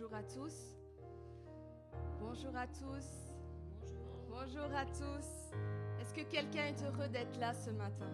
[0.00, 0.76] Bonjour à tous.
[2.20, 3.34] Bonjour à tous.
[4.30, 5.26] Bonjour à tous.
[6.00, 8.06] Est-ce que quelqu'un est heureux d'être là ce matin?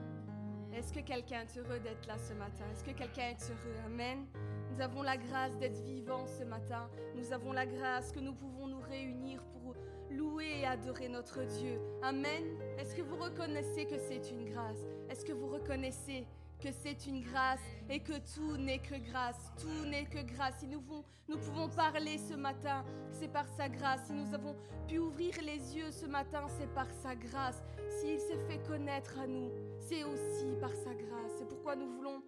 [0.73, 2.65] Est-ce que quelqu'un est heureux d'être là ce matin?
[2.73, 3.77] Est-ce que quelqu'un est heureux?
[3.85, 4.25] Amen.
[4.73, 6.89] Nous avons la grâce d'être vivants ce matin.
[7.17, 9.75] Nous avons la grâce que nous pouvons nous réunir pour
[10.11, 11.79] louer et adorer notre Dieu.
[12.03, 12.45] Amen.
[12.79, 14.81] Est-ce que vous reconnaissez que c'est une grâce?
[15.11, 16.27] Est-ce que vous reconnaissez
[16.65, 17.61] que c'est une grâce
[17.91, 20.61] et que tout n'est que grâce, tout n'est que grâce.
[20.61, 20.83] Si nous,
[21.29, 24.07] nous pouvons parler ce matin, c'est par sa grâce.
[24.07, 24.57] Si nous avons
[24.89, 27.63] pu ouvrir les yeux ce matin, c'est par sa grâce.
[28.01, 31.33] S'il s'est fait connaître à nous, c'est aussi par sa grâce.
[31.39, 32.23] C'est pourquoi nous voulons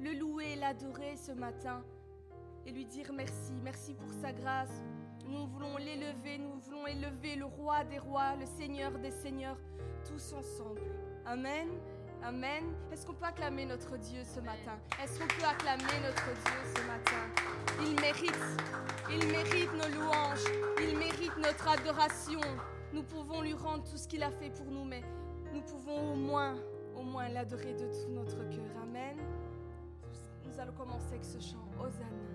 [0.00, 1.84] le louer, l'adorer ce matin
[2.64, 4.82] et lui dire merci, merci pour sa grâce.
[5.26, 9.58] Nous voulons l'élever, nous voulons élever le roi des rois, le seigneur des seigneurs,
[10.08, 10.80] tous ensemble.
[11.26, 11.68] Amen.
[12.24, 12.64] Amen.
[12.92, 14.78] Est-ce qu'on peut acclamer notre Dieu ce matin?
[15.02, 17.16] Est-ce qu'on peut acclamer notre Dieu ce matin?
[17.80, 18.42] Il mérite,
[19.10, 20.44] il mérite nos louanges,
[20.80, 22.40] il mérite notre adoration.
[22.92, 25.02] Nous pouvons lui rendre tout ce qu'il a fait pour nous, mais
[25.52, 26.54] nous pouvons au moins,
[26.96, 28.82] au moins l'adorer de tout notre cœur.
[28.82, 29.16] Amen.
[30.44, 32.31] Nous allons commencer avec ce chant, Hosanna.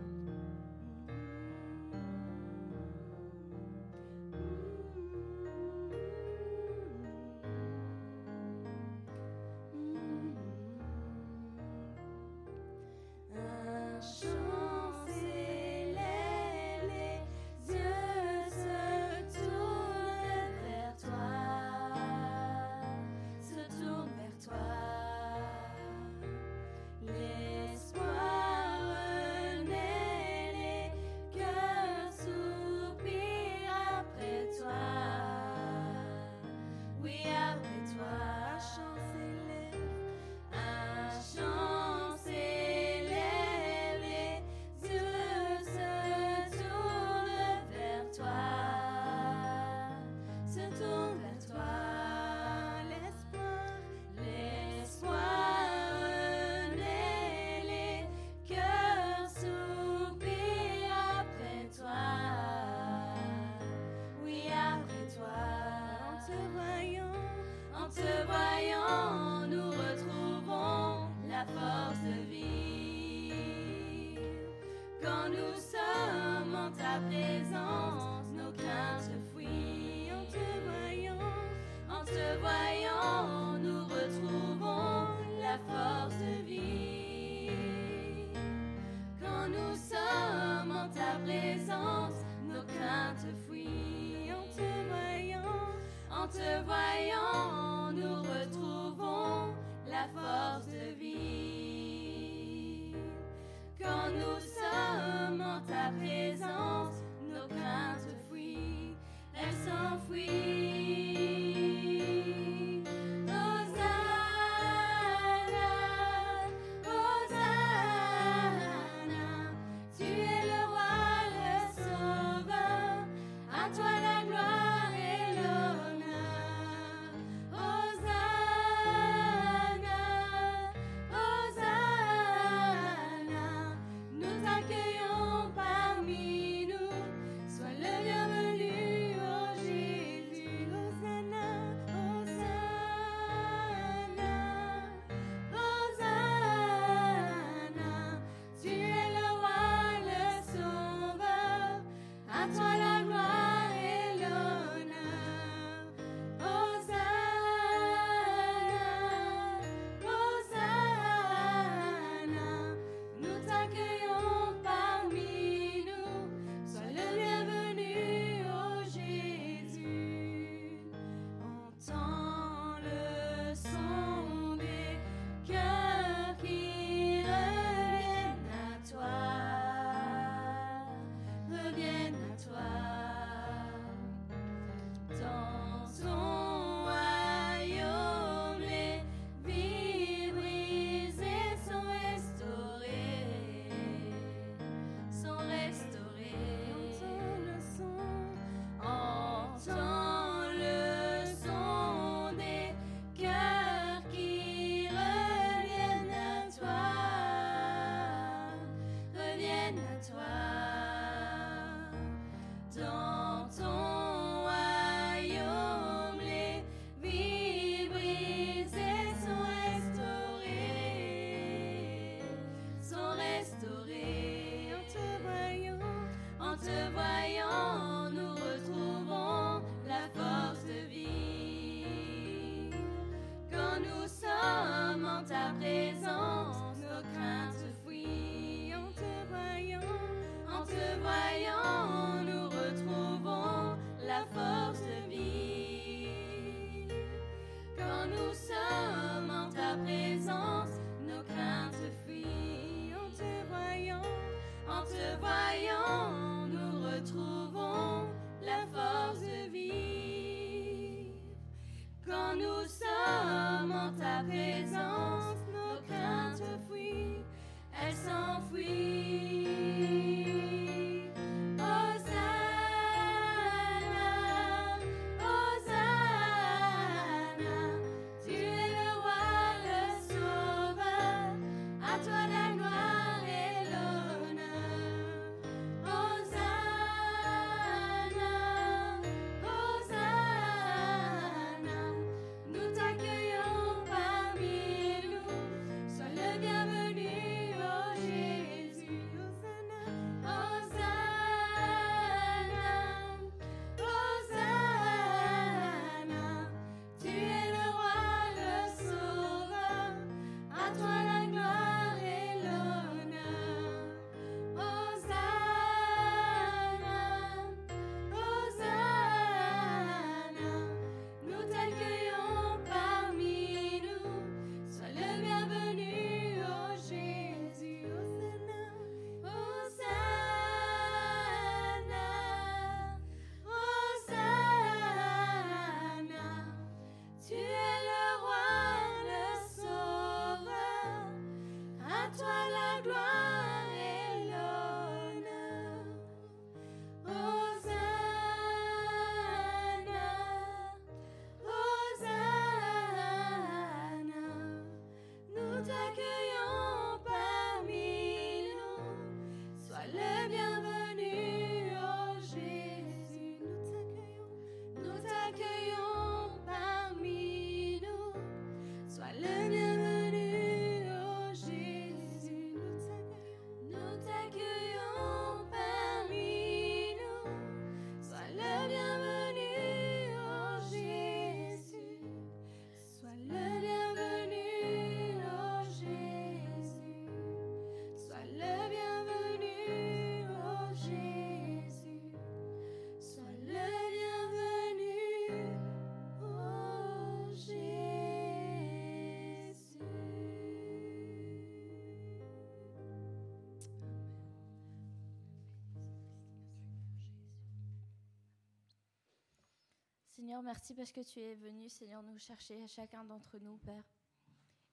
[410.18, 413.84] Seigneur, merci parce que tu es venu, Seigneur, nous chercher à chacun d'entre nous, Père.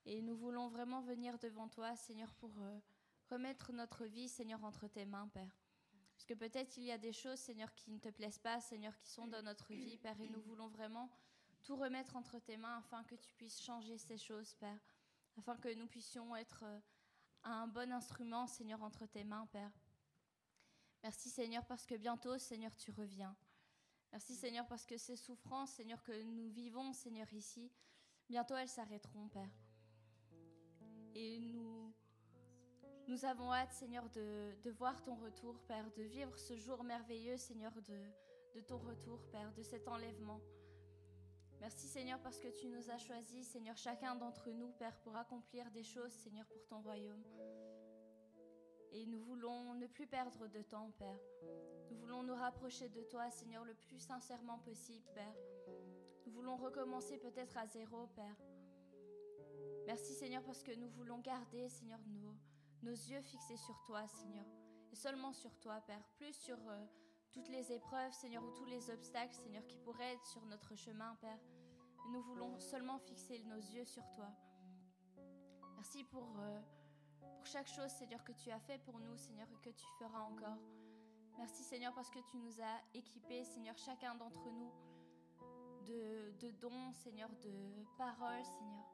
[0.06, 2.80] Et nous voulons vraiment venir devant toi, Seigneur, pour euh,
[3.28, 5.54] remettre notre vie, Seigneur, entre tes mains, Père.
[6.14, 8.96] Parce que peut-être il y a des choses, Seigneur, qui ne te plaisent pas, Seigneur,
[8.96, 11.10] qui sont dans notre vie, Père, et nous voulons vraiment
[11.62, 14.80] tout remettre entre tes mains afin que tu puisses changer ces choses, Père.
[15.36, 16.80] Afin que nous puissions être euh,
[17.42, 19.78] un bon instrument, Seigneur, entre tes mains, Père.
[21.02, 23.36] Merci, Seigneur, parce que bientôt, Seigneur, tu reviens.
[24.14, 27.68] Merci Seigneur parce que ces souffrances, Seigneur, que nous vivons, Seigneur, ici,
[28.28, 29.50] bientôt elles s'arrêteront, Père.
[31.16, 31.92] Et nous,
[33.08, 37.72] nous avons hâte, Seigneur, de, voir ton retour, Père, de vivre ce jour merveilleux, Seigneur,
[37.82, 38.04] de,
[38.54, 40.40] de ton retour, Père, de cet enlèvement.
[41.60, 45.68] Merci, Seigneur, parce que tu nous as choisis, Seigneur, chacun d'entre nous, Père, pour accomplir
[45.72, 47.24] des choses, Seigneur, pour ton royaume.
[48.94, 51.18] Et nous voulons ne plus perdre de temps, Père.
[51.90, 55.34] Nous voulons nous rapprocher de toi, Seigneur, le plus sincèrement possible, Père.
[56.24, 58.36] Nous voulons recommencer peut-être à zéro, Père.
[59.84, 62.36] Merci, Seigneur, parce que nous voulons garder, Seigneur, nos,
[62.82, 64.46] nos yeux fixés sur toi, Seigneur.
[64.92, 66.06] Et seulement sur toi, Père.
[66.16, 66.86] Plus sur euh,
[67.32, 71.16] toutes les épreuves, Seigneur, ou tous les obstacles, Seigneur, qui pourraient être sur notre chemin,
[71.20, 71.40] Père.
[72.12, 74.30] nous voulons seulement fixer nos yeux sur toi.
[75.74, 76.60] Merci pour, euh,
[77.36, 80.20] pour chaque chose, Seigneur, que tu as fait pour nous, Seigneur, et que tu feras
[80.20, 80.58] encore.
[81.38, 84.72] Merci Seigneur parce que tu nous as équipés, Seigneur, chacun d'entre nous,
[85.86, 88.84] de, dons, Seigneur, de paroles, Seigneur.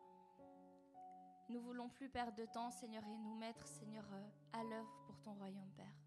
[1.48, 5.20] Nous voulons plus perdre de temps, Seigneur, et nous mettre, Seigneur, euh, à l'œuvre pour
[5.20, 5.99] ton royaume, Père.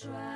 [0.00, 0.29] Porterai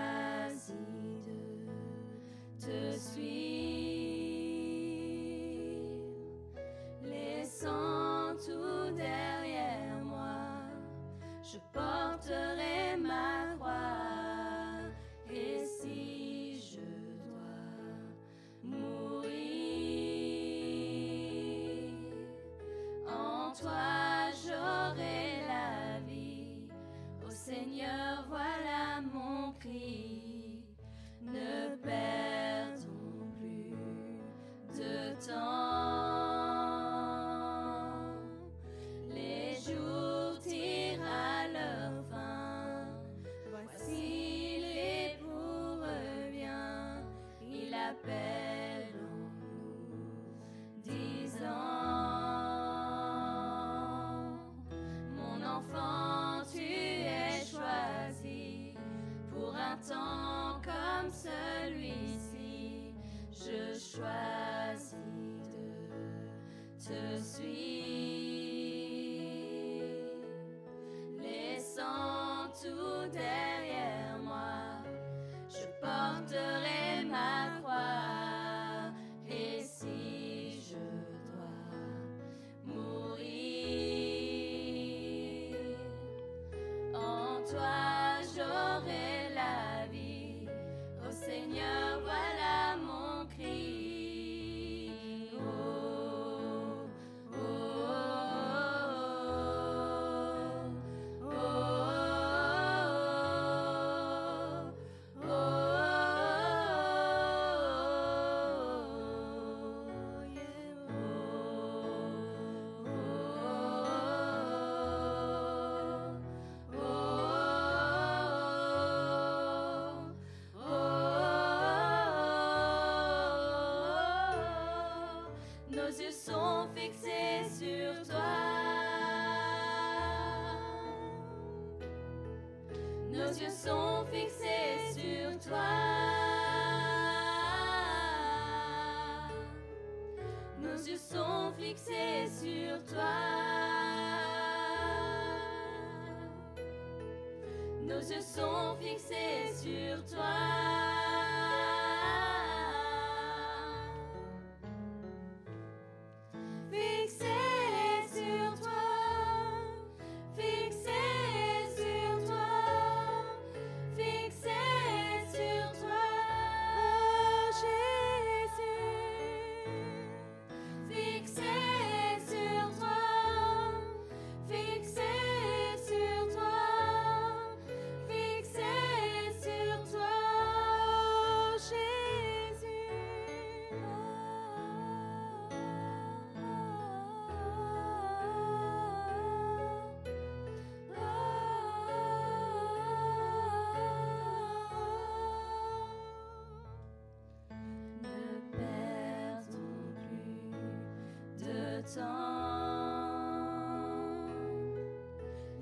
[148.12, 150.83] yeux sont fixés sur toi.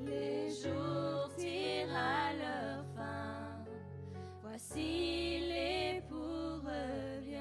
[0.07, 3.63] Les jours tirent à leur fin.
[4.43, 7.37] Voici l'époux revient.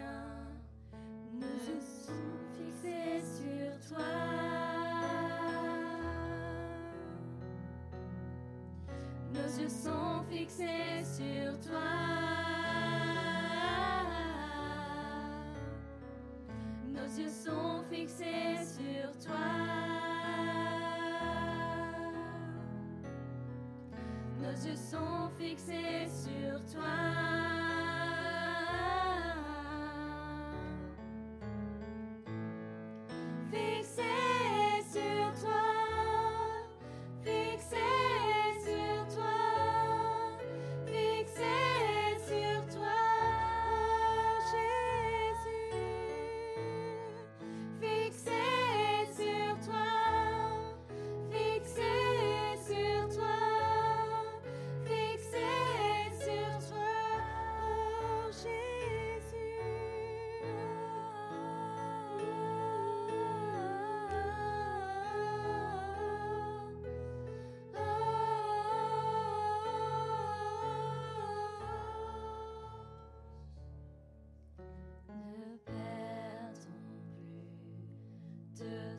[1.33, 4.05] Nous sommes fixés sur toi.
[9.33, 12.41] Nos yeux sont fixés sur toi.
[17.01, 18.50] nos yeux sont fixés
[24.39, 27.60] nos yeux sont fixés sur toi.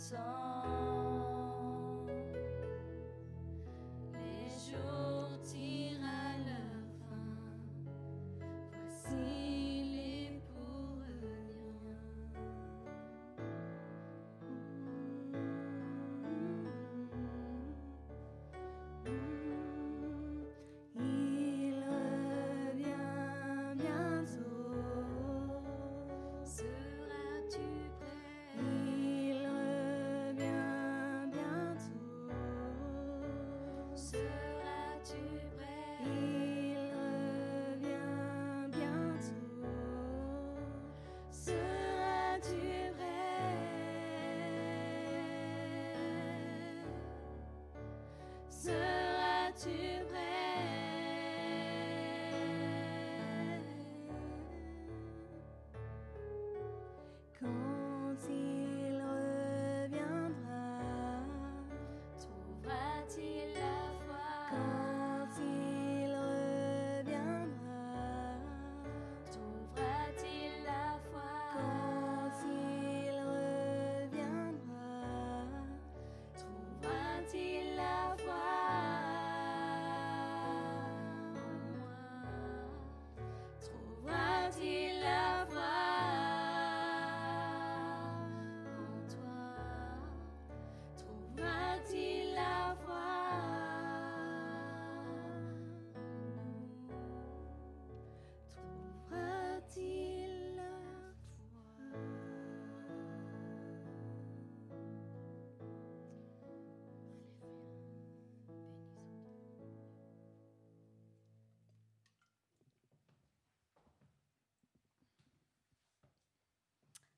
[0.02, 0.51] song.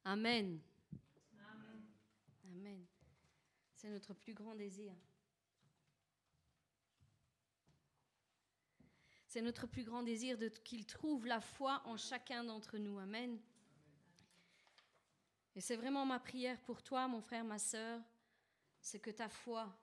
[0.04, 0.60] Amen.
[2.44, 2.84] Amen.
[3.74, 4.94] C'est notre plus grand désir.
[9.26, 12.98] C'est notre plus grand désir qu'il trouve la foi en chacun d'entre nous.
[12.98, 13.40] Amen.
[15.56, 18.00] Et c'est vraiment ma prière pour toi, mon frère, ma sœur,
[18.80, 19.74] c'est que ta foi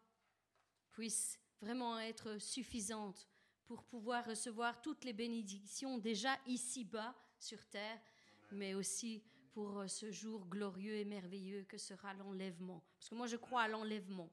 [0.92, 3.28] puisse vraiment être suffisante
[3.66, 8.00] pour pouvoir recevoir toutes les bénédictions déjà ici-bas sur terre,
[8.52, 12.84] mais aussi pour euh, ce jour glorieux et merveilleux que sera l'enlèvement.
[12.98, 14.30] Parce que moi, je crois à l'enlèvement.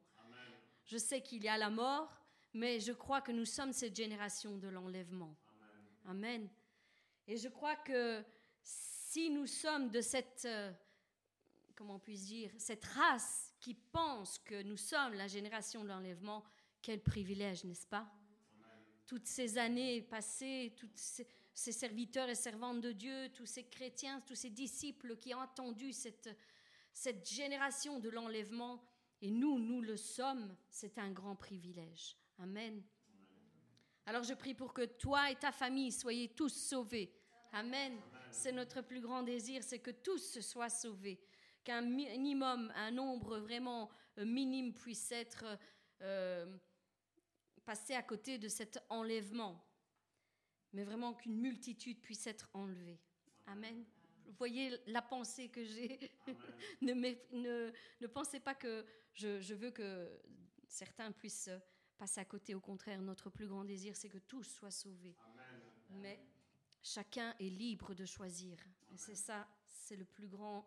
[0.85, 2.19] Je sais qu'il y a la mort,
[2.55, 5.37] mais je crois que nous sommes cette génération de l'enlèvement.
[6.07, 6.49] Amen.
[7.27, 8.25] Et je crois que
[8.63, 10.73] si nous sommes de cette, euh,
[11.77, 16.45] comment on puisse dire, cette race qui pense que nous sommes la génération de l'enlèvement,
[16.81, 18.11] quel privilège, n'est-ce pas?
[19.07, 21.27] Toutes ces années passées, toutes ces,
[21.59, 25.93] ces serviteurs et servantes de Dieu, tous ces chrétiens, tous ces disciples qui ont attendu
[25.93, 26.31] cette,
[27.25, 28.81] génération de l'enlèvement,
[29.21, 32.17] et nous, nous le sommes, c'est un grand privilège.
[32.39, 32.81] Amen.
[34.07, 37.13] Alors je prie pour que toi et ta famille soyez tous sauvés.
[37.53, 37.99] Amen.
[38.31, 41.21] C'est notre plus grand désir, c'est que tous soient sauvés.
[41.65, 45.45] Qu'un minimum, un nombre vraiment euh, minime puisse être
[46.03, 46.47] euh,
[47.65, 49.68] passé à côté de cet enlèvement
[50.73, 52.99] mais vraiment qu'une multitude puisse être enlevée.
[53.47, 53.85] Amen.
[54.27, 55.99] Vous voyez la pensée que j'ai.
[56.83, 60.09] ne, ne, ne, pensez pas que je, je, veux que
[60.69, 61.51] certains puissent
[61.97, 62.55] passer à côté.
[62.55, 65.17] Au contraire, notre plus grand désir, c'est que tous soient sauvés.
[65.91, 66.21] Mais
[66.83, 68.59] chacun est libre de choisir.
[68.97, 70.65] C'est ça, c'est le plus grand.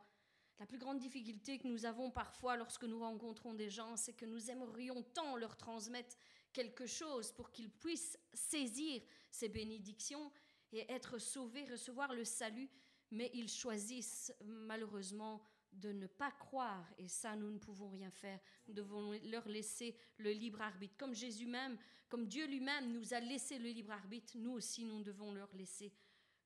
[0.59, 4.25] La plus grande difficulté que nous avons parfois lorsque nous rencontrons des gens, c'est que
[4.25, 6.15] nous aimerions tant leur transmettre
[6.53, 10.31] quelque chose pour qu'ils puissent saisir ces bénédictions
[10.71, 12.69] et être sauvés, recevoir le salut,
[13.11, 15.41] mais ils choisissent malheureusement
[15.73, 18.39] de ne pas croire, et ça, nous ne pouvons rien faire.
[18.67, 20.95] Nous devons leur laisser le libre arbitre.
[20.97, 21.77] Comme Jésus même,
[22.09, 25.93] comme Dieu lui-même nous a laissé le libre arbitre, nous aussi, nous devons leur laisser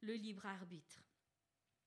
[0.02, 1.02] le libre arbitre.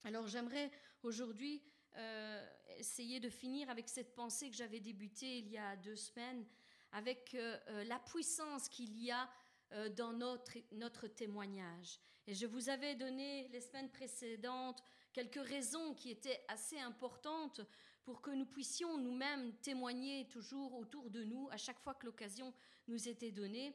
[0.05, 0.71] Alors j'aimerais
[1.03, 1.63] aujourd'hui
[1.97, 6.45] euh, essayer de finir avec cette pensée que j'avais débutée il y a deux semaines,
[6.93, 9.29] avec euh, euh, la puissance qu'il y a
[9.73, 11.99] euh, dans notre, témoignage.
[12.27, 17.61] Et je vous avais donné les semaines précédentes quelques raisons qui étaient assez importantes
[18.05, 22.53] pour que nous puissions nous-mêmes témoigner toujours autour de nous à chaque fois que l'occasion
[22.87, 23.75] nous était donnée.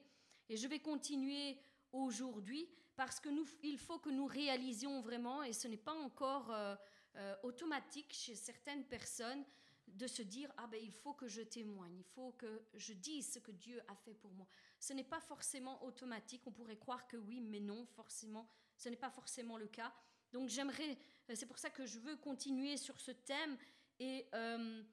[0.49, 1.59] Et je vais continuer
[1.91, 3.29] aujourd'hui parce que
[3.63, 6.51] il faut que nous réalisions vraiment, et ce n'est pas encore
[7.41, 9.43] automatique chez certaines personnes,
[9.87, 13.33] de se dire ah ben il faut que je témoigne, il faut que je dise
[13.33, 14.47] ce que Dieu a fait pour moi.
[14.79, 18.95] Ce n'est pas forcément automatique, on pourrait croire que oui, mais non, forcément, ce n'est
[18.95, 19.93] pas forcément le cas.
[20.31, 20.97] Donc j'aimerais,
[21.29, 23.57] euh, c'est pour ça que je veux continuer sur ce thème
[23.99, 24.83] et euh,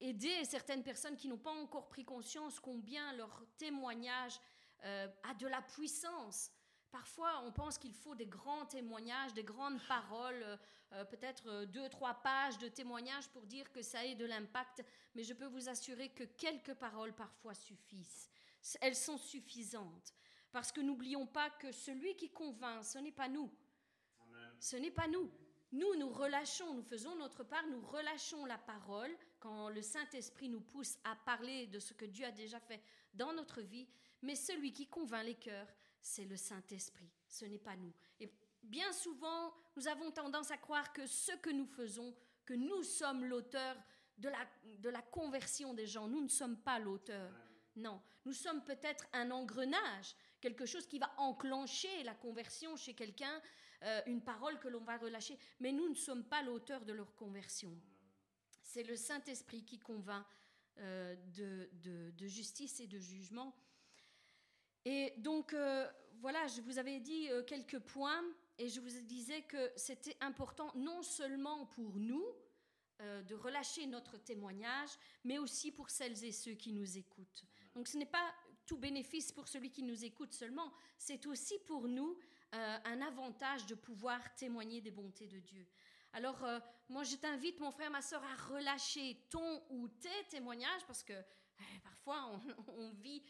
[0.00, 4.38] aider certaines personnes qui n'ont pas encore pris conscience combien leur témoignage
[4.84, 6.50] euh, a de la puissance.
[6.92, 10.58] Parfois, on pense qu'il faut des grands témoignages, des grandes paroles,
[10.92, 14.84] euh, peut-être euh, deux, trois pages de témoignages pour dire que ça ait de l'impact,
[15.14, 18.28] mais je peux vous assurer que quelques paroles parfois suffisent.
[18.82, 20.14] Elles sont suffisantes.
[20.52, 23.50] Parce que n'oublions pas que celui qui convainc, ce n'est pas nous.
[24.60, 25.30] Ce n'est pas nous.
[25.72, 30.60] Nous, nous relâchons, nous faisons notre part, nous relâchons la parole quand le Saint-Esprit nous
[30.60, 32.82] pousse à parler de ce que Dieu a déjà fait
[33.14, 33.88] dans notre vie,
[34.20, 35.66] mais celui qui convainc les cœurs,
[36.02, 37.92] c'est le Saint-Esprit, ce n'est pas nous.
[38.20, 38.30] Et
[38.62, 43.24] bien souvent, nous avons tendance à croire que ce que nous faisons, que nous sommes
[43.24, 43.76] l'auteur
[44.18, 44.46] de la,
[44.78, 46.08] de la conversion des gens.
[46.08, 47.32] Nous ne sommes pas l'auteur.
[47.76, 53.40] Non, nous sommes peut-être un engrenage, quelque chose qui va enclencher la conversion chez quelqu'un,
[53.84, 57.14] euh, une parole que l'on va relâcher, mais nous ne sommes pas l'auteur de leur
[57.16, 57.74] conversion.
[58.62, 60.24] C'est le Saint-Esprit qui convainc
[60.78, 63.54] euh, de, de, justice et de jugement.
[64.84, 65.88] Et donc, euh,
[66.20, 68.22] voilà, je vous avais dit quelques points
[68.58, 72.24] et je vous disais que c'était important non seulement pour nous
[73.02, 74.90] euh, de relâcher notre témoignage,
[75.24, 77.44] mais aussi pour celles et ceux qui nous écoutent.
[77.74, 78.32] Donc ce n'est pas
[78.64, 82.16] tout bénéfice pour celui qui nous écoute seulement, c'est aussi pour nous
[82.54, 85.66] euh, un avantage de pouvoir témoigner des bontés de Dieu.
[86.12, 90.86] Alors, euh, moi, je t'invite, mon frère, ma soeur, à relâcher ton ou tes témoignages,
[90.86, 91.14] parce que
[91.82, 92.38] parfois,
[92.76, 93.22] on, vit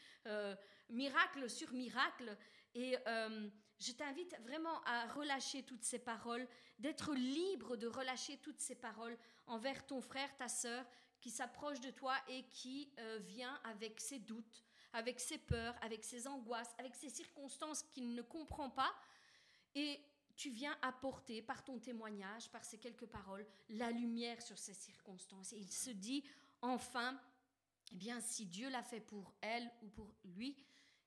[0.89, 2.37] miracle sur miracle,
[2.75, 2.97] et
[3.83, 6.47] je t'invite vraiment à relâcher toutes ces paroles,
[6.79, 10.87] d'être libre de relâcher toutes ces paroles envers ton frère, ta sœur,
[11.21, 16.05] qui s'approche de toi et qui euh, vient avec ses doutes, avec ses peurs, avec
[16.05, 18.93] ses angoisses, avec ses circonstances qu'il ne comprend pas.
[19.75, 20.01] Et
[20.37, 25.53] tu viens apporter par ton témoignage, par ces quelques paroles, la lumière sur ces circonstances.
[25.53, 26.25] Et il se dit,
[26.61, 27.21] enfin,
[27.93, 30.57] eh bien, si Dieu l'a fait pour elle ou pour lui,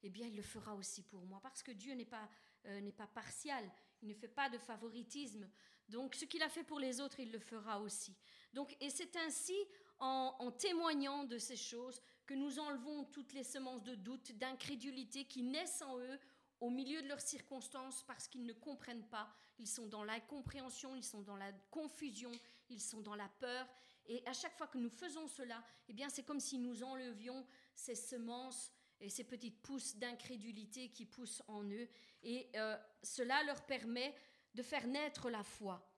[0.04, 1.40] eh bien, il le fera aussi pour moi.
[1.42, 2.30] Parce que Dieu n'est pas
[2.68, 3.64] euh, n'est pas partial.
[4.02, 5.48] Il ne fait pas de favoritisme.
[5.88, 8.16] Donc ce qu'il a fait pour les autres, il le fera aussi.
[8.54, 9.56] Donc, et c'est ainsi,
[10.00, 15.26] en, en, témoignant de ces choses, que nous enlevons toutes les semences de doute, d'incrédulité
[15.26, 16.20] qui naissent en eux
[16.60, 19.30] au milieu de leurs circonstances parce qu'ils ne comprennent pas.
[19.60, 22.32] Ils sont dans l'incompréhension, ils sont dans la confusion,
[22.70, 23.68] ils sont dans la peur.
[24.08, 27.46] Et à chaque fois que nous faisons cela, eh bien, c'est comme si nous enlevions
[27.76, 31.90] ces semences et ces petites pousses d'incrédulité qui poussent en eux.
[32.24, 34.16] Et euh, cela leur permet
[34.54, 35.92] de faire naître la foi.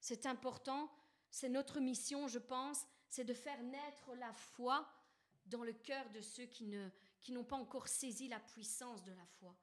[0.00, 0.92] C'est important,
[1.30, 4.88] c'est notre mission, je pense, c'est de faire naître la foi
[5.46, 9.26] dans le cœur de ceux qui n'ont qui pas encore saisi la puissance de la
[9.38, 9.56] foi.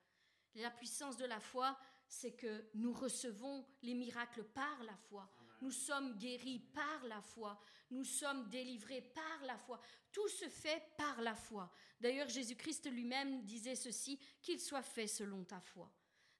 [0.55, 5.29] La puissance de la foi, c'est que nous recevons les miracles par la foi.
[5.63, 7.57] Nous sommes guéris par la foi.
[7.89, 9.79] Nous sommes délivrés par la foi.
[10.11, 11.71] Tout se fait par la foi.
[12.01, 15.89] D'ailleurs, Jésus-Christ lui-même disait ceci, qu'il soit fait selon ta foi.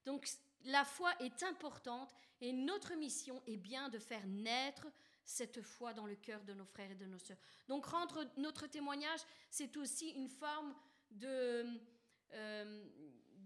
[0.05, 0.27] Donc,
[0.65, 4.87] la foi est importante et notre mission est bien de faire naître
[5.23, 7.39] cette foi dans le cœur de nos frères et de nos sœurs.
[7.69, 10.75] Donc, rendre notre témoignage, c'est aussi une forme.
[11.23, 12.83] Euh,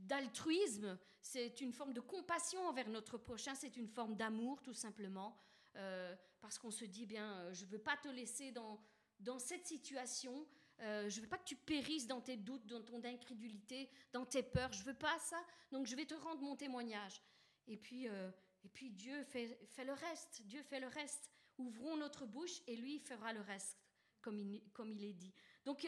[0.07, 5.37] d'altruisme, c'est une forme de compassion envers notre prochain, c'est une forme d'amour tout simplement.
[5.77, 8.81] Euh, parce qu'on se dit, bien, euh, je ne veux pas te laisser dans,
[9.19, 10.47] dans cette situation,
[10.79, 14.25] euh, je ne veux pas que tu périsses dans tes doutes, dans ton incrédulité, dans
[14.25, 15.39] tes peurs, je ne veux pas ça,
[15.71, 17.21] donc je vais te rendre mon témoignage.
[17.67, 21.29] Et puis, et puis Dieu fait, fait, le reste, Dieu fait le reste.
[21.57, 23.77] Ouvrons notre bouche et lui fera le reste,
[24.21, 25.33] comme il, comme il est dit.
[25.65, 25.85] Donc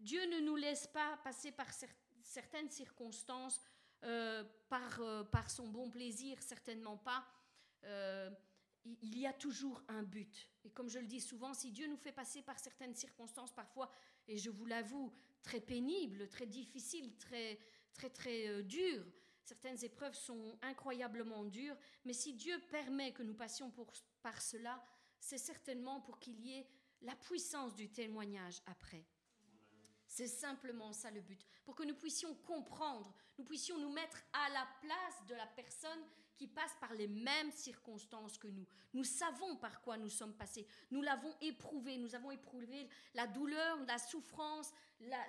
[0.00, 1.68] Dieu ne nous laisse pas passer par
[2.24, 3.60] certaines circonstances
[4.68, 5.00] par,
[5.30, 7.24] par son bon plaisir, certainement pas
[9.02, 10.48] il y a toujours un but.
[10.64, 13.90] Et comme je le dis souvent, si Dieu nous fait passer par certaines circonstances, parfois,
[14.28, 17.58] et je vous l'avoue, très pénibles, très difficiles, très,
[17.94, 19.04] très, très euh, dures,
[19.44, 23.72] certaines épreuves sont incroyablement dures, mais si Dieu permet que nous passions
[24.22, 24.84] par cela,
[25.20, 26.68] c'est certainement pour qu'il y ait
[27.02, 29.06] la puissance du témoignage après.
[30.06, 34.48] C'est simplement ça le but, pour que nous puissions comprendre, nous puissions nous mettre à
[34.50, 36.04] la place de la personne
[36.36, 38.66] qui passe par les mêmes circonstances que nous.
[38.94, 40.66] Nous savons par quoi nous sommes passés.
[40.90, 41.96] Nous l'avons éprouvé.
[41.98, 44.72] Nous avons éprouvé la douleur, la souffrance,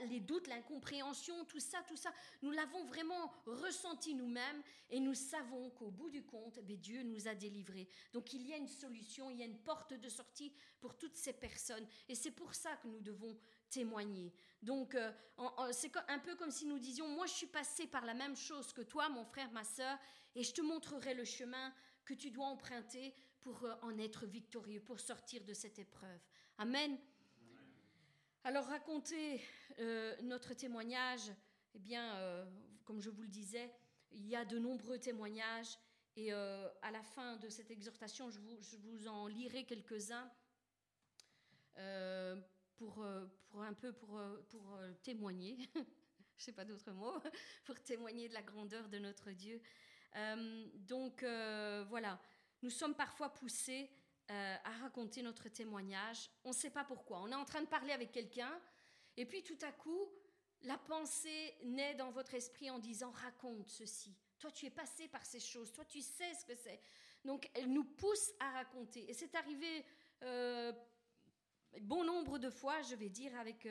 [0.10, 2.12] les doutes, l'incompréhension, tout ça, tout ça.
[2.42, 7.28] Nous l'avons vraiment ressenti nous-mêmes et nous savons qu'au bout du compte, eh Dieu nous
[7.28, 7.90] a délivrés.
[8.14, 11.16] Donc il y a une solution, il y a une porte de sortie pour toutes
[11.16, 11.86] ces personnes.
[12.08, 13.38] Et c'est pour ça que nous devons
[13.70, 14.34] témoigner.
[14.62, 15.12] Donc, euh,
[15.72, 18.74] c'est un peu comme si nous disions, moi je suis passé par la même chose
[18.74, 19.98] que toi, mon frère, ma soeur,
[20.38, 21.74] et je te montrerai le chemin
[22.06, 26.20] que tu dois emprunter pour euh, en être victorieux, pour sortir de cette épreuve.
[26.60, 26.96] Amen.
[28.44, 29.42] Alors raconter
[29.80, 31.32] euh, notre témoignage,
[31.74, 32.46] eh bien, euh,
[32.86, 33.74] comme je vous le disais,
[34.12, 35.76] il y a de nombreux témoignages
[36.16, 40.32] et à la fin de cette exhortation, je vous, je vous en lirai quelques-uns
[42.76, 43.06] pour,
[43.50, 44.20] pour un peu pour,
[44.50, 45.86] pour témoigner, je ne
[46.38, 47.14] sais pas d'autres mots,
[47.66, 49.62] pour témoigner de la grandeur de notre Dieu.
[50.18, 52.20] Euh, donc euh, voilà,
[52.62, 53.90] nous sommes parfois poussés
[54.32, 56.30] euh, à raconter notre témoignage.
[56.44, 57.22] On ne sait pas pourquoi.
[57.22, 58.60] On est en train de parler avec quelqu'un
[59.16, 60.10] et puis tout à coup,
[60.64, 64.16] la pensée naît dans votre esprit en disant raconte ceci.
[64.40, 65.72] Toi, tu es passé par ces choses.
[65.72, 66.80] Toi, tu sais ce que c'est.
[67.24, 69.10] Donc, elle nous pousse à raconter.
[69.10, 69.86] Et c'est arrivé
[71.82, 73.68] bon nombre de fois, je vais dire, avec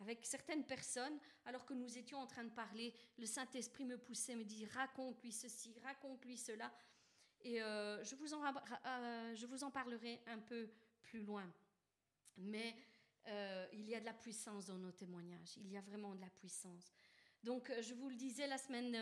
[0.00, 4.34] avec certaines personnes, alors que nous étions en train de parler, le Saint-Esprit me poussait,
[4.34, 6.72] me dit raconte-lui ceci, raconte-lui cela.
[7.42, 10.68] Et euh, je, vous en, euh, je vous en parlerai un peu
[11.02, 11.50] plus loin.
[12.36, 12.76] Mais
[13.28, 16.20] euh, il y a de la puissance dans nos témoignages, il y a vraiment de
[16.20, 16.92] la puissance.
[17.42, 18.92] Donc, je vous le disais la semaine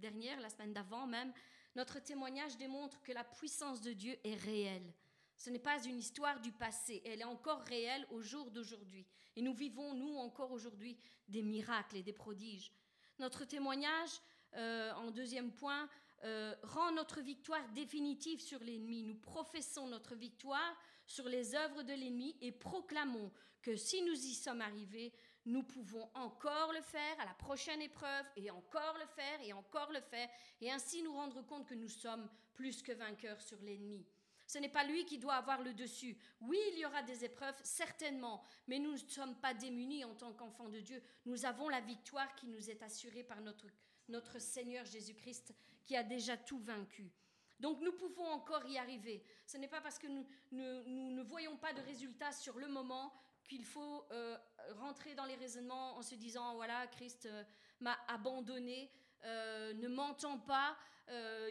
[0.00, 1.32] dernière, la semaine d'avant même,
[1.76, 4.92] notre témoignage démontre que la puissance de Dieu est réelle.
[5.40, 9.06] Ce n'est pas une histoire du passé, elle est encore réelle au jour d'aujourd'hui.
[9.36, 10.98] Et nous vivons, nous, encore aujourd'hui,
[11.28, 12.70] des miracles et des prodiges.
[13.18, 14.20] Notre témoignage,
[14.56, 15.88] euh, en deuxième point,
[16.24, 19.02] euh, rend notre victoire définitive sur l'ennemi.
[19.02, 20.76] Nous professons notre victoire
[21.06, 25.10] sur les œuvres de l'ennemi et proclamons que si nous y sommes arrivés,
[25.46, 29.90] nous pouvons encore le faire à la prochaine épreuve et encore le faire et encore
[29.90, 30.28] le faire
[30.60, 34.04] et ainsi nous rendre compte que nous sommes plus que vainqueurs sur l'ennemi.
[34.50, 36.16] Ce n'est pas lui qui doit avoir le dessus.
[36.40, 40.32] Oui, il y aura des épreuves, certainement, mais nous ne sommes pas démunis en tant
[40.32, 41.00] qu'enfants de Dieu.
[41.24, 43.68] Nous avons la victoire qui nous est assurée par notre,
[44.08, 47.12] notre Seigneur Jésus-Christ qui a déjà tout vaincu.
[47.60, 49.22] Donc nous pouvons encore y arriver.
[49.46, 53.64] Ce n'est pas parce que nous, ne voyons pas de résultats sur le moment qu'il
[53.64, 54.36] faut euh,
[54.80, 57.44] rentrer dans les raisonnements en se disant, voilà, Christ euh,
[57.78, 58.90] m'a abandonné.
[59.22, 60.76] ne m'entend pas,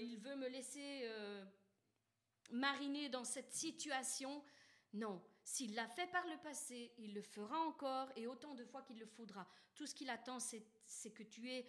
[0.02, 1.08] il veut me laisser
[2.52, 4.44] mariner dans cette situation.
[4.94, 8.82] Non, s'il l'a fait par le passé, il le fera encore et autant de fois
[8.82, 9.48] qu'il le faudra.
[9.76, 11.66] Tout ce qu'il attend, c'est que tu aies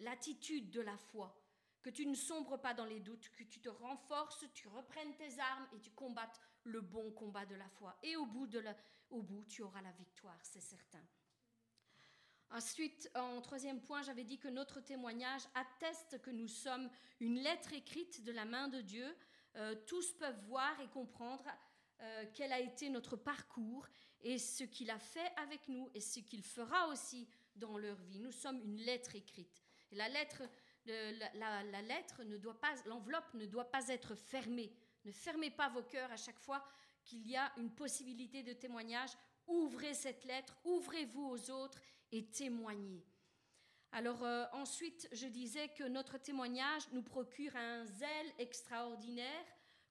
[0.00, 1.38] l'attitude de la foi,
[1.82, 5.38] que tu ne sombres pas dans les doutes, que tu te renforces, tu reprennes tes
[5.38, 7.98] armes et tu combattes le bon combat de la foi.
[8.02, 8.62] Et au bout, de
[9.10, 11.04] au bout tu auras la victoire, c'est certain.
[12.50, 17.72] Ensuite, en troisième point, j'avais dit que notre témoignage atteste que nous sommes une lettre
[17.72, 19.16] écrite de la main de Dieu.
[19.56, 21.44] Euh, tous peuvent voir et comprendre
[22.00, 23.86] euh, quel a été notre parcours
[24.22, 28.18] et ce qu'il a fait avec nous et ce qu'il fera aussi dans leur vie.
[28.18, 29.62] Nous sommes une lettre écrite.
[29.90, 30.42] Et la lettre,
[30.86, 34.72] la, lettre ne doit pas, l'enveloppe ne doit pas être fermée.
[35.04, 36.64] Ne fermez pas vos cœurs à chaque fois
[37.04, 39.10] qu'il y a une possibilité de témoignage.
[39.46, 43.04] Ouvrez cette lettre, ouvrez-vous aux autres et témoignez.
[43.92, 49.44] Alors euh, ensuite, je disais que notre témoignage nous procure un zèle extraordinaire.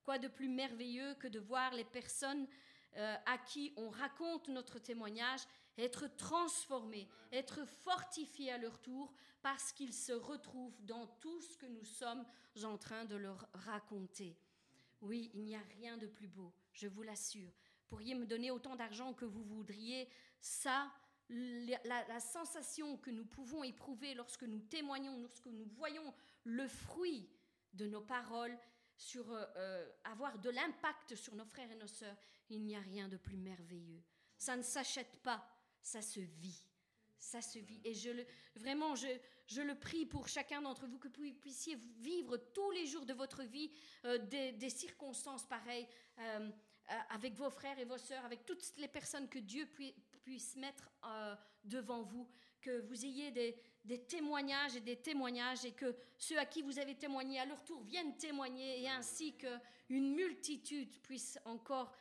[0.04, 2.48] Quoi de plus merveilleux que de voir les personnes
[2.98, 5.42] euh, à qui on raconte notre témoignage
[5.78, 11.68] être transformés, être fortifiés à leur tour parce qu'ils se retrouvent dans tout ce que
[11.68, 12.26] nous sommes
[12.64, 14.36] en train de leur raconter.
[15.02, 17.52] Oui, il n'y a rien de plus beau, je vous l'assure.
[17.88, 20.10] Pourriez me donner autant d'argent que vous voudriez,
[20.40, 20.92] ça,
[21.32, 26.14] la, sensation que nous pouvons éprouver lorsque nous témoignons, lorsque nous voyons
[26.44, 27.30] le fruit
[27.74, 28.58] de nos paroles,
[29.02, 32.16] sur euh, euh, avoir de l'impact sur nos frères et nos sœurs,
[32.50, 34.04] il n'y a rien de plus merveilleux.
[34.38, 35.44] Ça ne s'achète pas,
[35.82, 36.64] ça se vit.
[37.18, 37.82] Ça se vit.
[37.84, 39.08] Et je le, vraiment, je,
[39.48, 43.14] je le prie pour chacun d'entre vous que vous puissiez vivre tous les jours de
[43.14, 43.72] votre vie
[44.06, 45.88] euh, des, circonstances pareilles
[47.10, 49.66] avec vos frères et vos sœurs, avec toutes les personnes que Dieu
[50.22, 50.90] puisse mettre
[51.64, 52.28] devant vous,
[52.62, 56.80] que vous ayez des, des, témoignages et des témoignages et que ceux à qui vous
[56.80, 61.94] avez témoigné à leur tour viennent témoigner et ainsi qu'une multitude puisse encore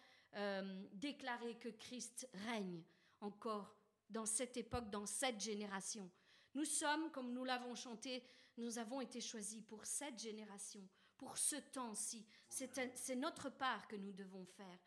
[0.92, 2.82] déclarer que Christ règne
[3.20, 3.76] encore
[4.08, 6.10] dans cette époque, dans cette génération.
[6.54, 8.22] Nous sommes, comme nous l'avons chanté,
[8.56, 12.26] nous avons été choisis pour cette génération, pour ce temps-ci.
[12.48, 14.78] C'est notre part que nous devons faire.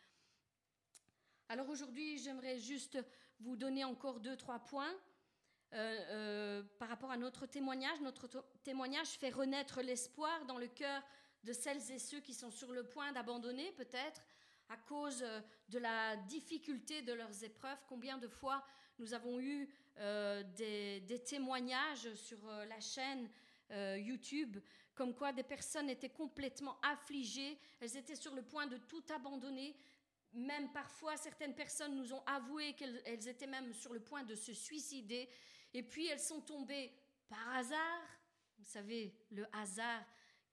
[1.50, 2.98] Alors aujourd'hui, j'aimerais juste
[3.44, 4.94] vous donner encore deux, trois points.
[5.76, 8.00] Euh, euh, par rapport à notre témoignage.
[8.02, 8.30] Notre
[8.64, 11.02] témoignage fait renaître l'espoir dans le cœur
[11.44, 14.22] de celles et ceux qui sont sur le point d'abandonner peut-être
[14.70, 17.80] à cause euh, de la difficulté de leurs épreuves.
[17.90, 18.64] Combien de fois
[19.00, 19.68] nous avons eu
[20.56, 23.28] des, témoignages sur la chaîne
[23.98, 24.58] YouTube,
[24.94, 29.76] comme quoi des personnes étaient complètement affligées, elles étaient sur le point de tout abandonner.
[30.34, 34.54] Même parfois, certaines personnes nous ont avoué qu'elles étaient même sur le point de se
[34.54, 35.30] suicider.
[35.74, 36.92] Et puis, elles sont tombées
[37.30, 38.02] par hasard.
[38.58, 40.04] Vous savez, le hasard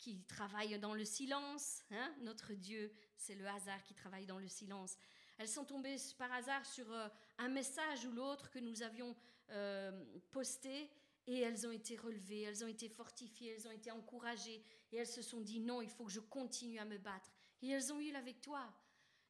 [0.00, 1.82] qui travaille dans le silence.
[1.90, 4.96] Hein Notre Dieu, c'est le hasard qui travaille dans le silence.
[5.38, 9.16] Elles sont tombées par hasard sur euh, un message ou l'autre que nous avions
[9.50, 10.90] euh, posté
[11.26, 15.06] et elles ont été relevées, elles ont été fortifiées, elles ont été encouragées et elles
[15.06, 17.30] se sont dit non, il faut que je continue à me battre.
[17.62, 18.72] Et elles ont eu la victoire.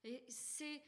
[0.04, 0.82] Et c'est,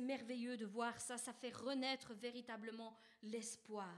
[0.00, 3.94] merveilleux de voir ça, ça fait renaître véritablement l'espoir.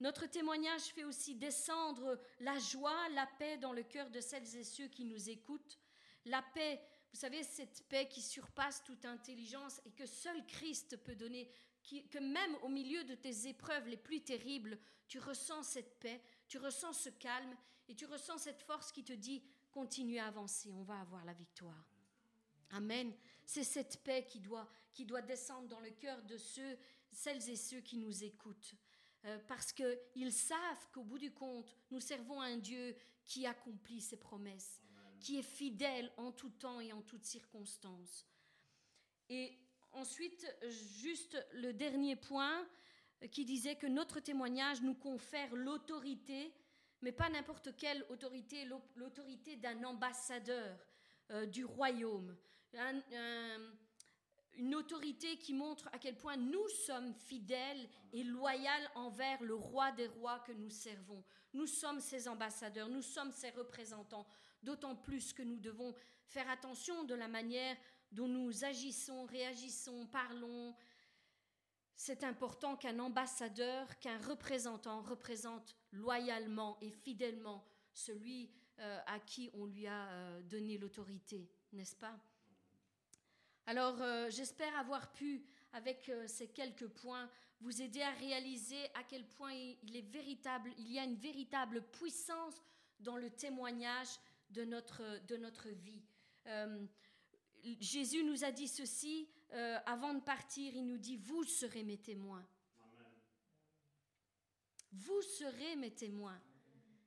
[0.00, 4.64] Notre témoignage fait aussi descendre la joie, la paix dans le cœur de celles et
[4.64, 5.78] ceux qui nous écoutent.
[6.26, 6.80] La paix
[7.16, 11.50] vous savez, cette paix qui surpasse toute intelligence et que seul Christ peut donner,
[12.10, 16.58] que même au milieu de tes épreuves les plus terribles, tu ressens cette paix, tu
[16.58, 17.56] ressens ce calme
[17.88, 21.32] et tu ressens cette force qui te dit, continue à avancer, on va avoir la
[21.32, 21.86] victoire.
[22.72, 23.14] Amen.
[23.46, 26.76] C'est cette paix qui doit, qui doit descendre dans le cœur de ceux,
[27.10, 28.74] celles et ceux qui nous écoutent.
[29.24, 34.18] Euh, parce qu'ils savent qu'au bout du compte, nous servons un Dieu qui accomplit ses
[34.18, 34.82] promesses
[35.20, 38.26] qui est fidèle en tout temps et en toutes circonstances.
[39.28, 39.58] Et
[39.92, 40.46] ensuite,
[41.00, 42.66] juste le dernier point
[43.30, 46.54] qui disait que notre témoignage nous confère l'autorité,
[47.02, 50.78] mais pas n'importe quelle autorité, l'autorité d'un ambassadeur
[51.30, 52.36] euh, du royaume.
[54.56, 59.92] Une autorité qui montre à quel point nous sommes fidèles et loyaux envers le roi
[59.92, 61.22] des rois que nous servons.
[61.52, 64.26] Nous sommes ses ambassadeurs, nous sommes ses représentants
[64.62, 65.94] d'autant plus que nous devons
[66.26, 67.76] faire attention de la manière
[68.12, 70.74] dont nous agissons, réagissons, parlons.
[71.94, 79.66] C'est important qu'un ambassadeur, qu'un représentant représente loyalement et fidèlement celui euh, à qui on
[79.66, 82.18] lui a euh, donné l'autorité, n'est-ce pas?
[83.66, 87.28] Alors, euh, j'espère avoir pu, avec ces quelques points,
[87.60, 91.82] vous aider à réaliser à quel point il est véritable, il y a une véritable
[91.82, 92.62] puissance
[93.00, 94.08] dans le témoignage
[94.50, 96.02] de notre, de notre vie.
[96.46, 96.86] Euh,
[97.80, 101.98] Jésus nous a dit ceci euh, avant de partir, il nous dit, vous serez mes
[101.98, 102.46] témoins.
[104.92, 106.40] Vous serez mes témoins.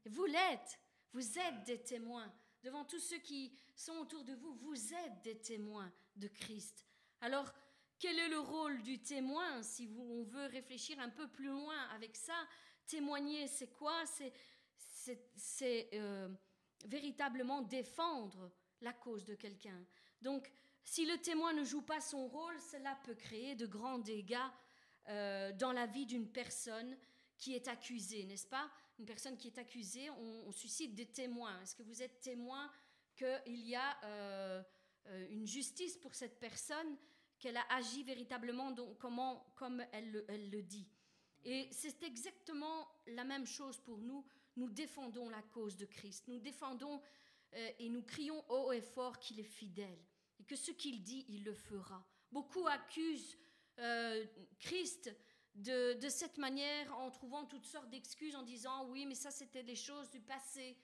[0.06, 0.80] Vous l'êtes.
[1.14, 2.32] Vous êtes des témoins.
[2.62, 6.86] Devant tous ceux qui sont autour de vous, vous êtes des témoins de Christ.
[7.22, 7.52] Alors,
[7.98, 12.16] quel est le rôle du témoin si on veut réfléchir un peu plus loin avec
[12.16, 12.48] ça?
[12.86, 14.04] Témoigner, c'est quoi?
[15.36, 16.30] C'est euh,
[16.86, 18.52] véritablement défendre
[18.82, 19.86] la cause de quelqu'un.
[20.22, 20.52] Donc,
[20.84, 24.38] si le témoin ne joue pas son rôle, cela peut créer de grands dégâts
[25.10, 26.98] euh, dans la vie d'une personne
[27.38, 28.70] qui est accusée, n'est-ce pas?
[28.98, 31.62] Une personne qui est accusée, on, suscite des témoins.
[31.62, 32.70] Est-ce que vous êtes témoin
[33.16, 34.62] qu'il y a euh,
[35.30, 36.98] une justice pour cette personne,
[37.40, 40.88] qu'elle a agi véritablement comment, comme elle le dit
[41.44, 44.26] Et c'est exactement la même chose pour nous.
[44.58, 46.28] Nous défendons la cause de Christ.
[46.28, 47.02] Nous défendons
[47.80, 50.00] et nous crions haut et fort qu'il est fidèle
[50.40, 52.06] et que ce qu'il dit, il le fera.
[52.32, 53.38] Beaucoup accusent
[53.80, 54.26] euh,
[54.60, 55.14] Christ
[55.56, 59.76] de, cette manière en trouvant toutes sortes d'excuses en disant oui, mais ça c'était des
[59.76, 60.78] choses du passé.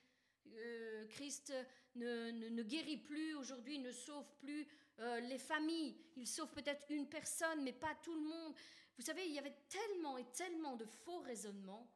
[0.47, 1.53] Euh, Christ
[1.95, 4.67] ne, guérit plus aujourd'hui, ne sauve plus
[4.99, 5.97] euh, les familles.
[6.15, 8.53] Il sauve peut-être une personne, mais pas tout le monde.
[8.97, 11.91] Vous savez, il y avait tellement et tellement de faux raisonnements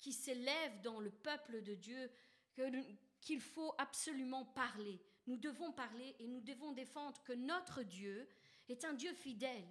[0.00, 2.10] qui s'élèvent dans le peuple de Dieu
[3.20, 5.00] qu'il faut absolument parler.
[5.26, 8.28] Nous devons parler et nous devons défendre que notre Dieu
[8.68, 9.66] est un Dieu fidèle,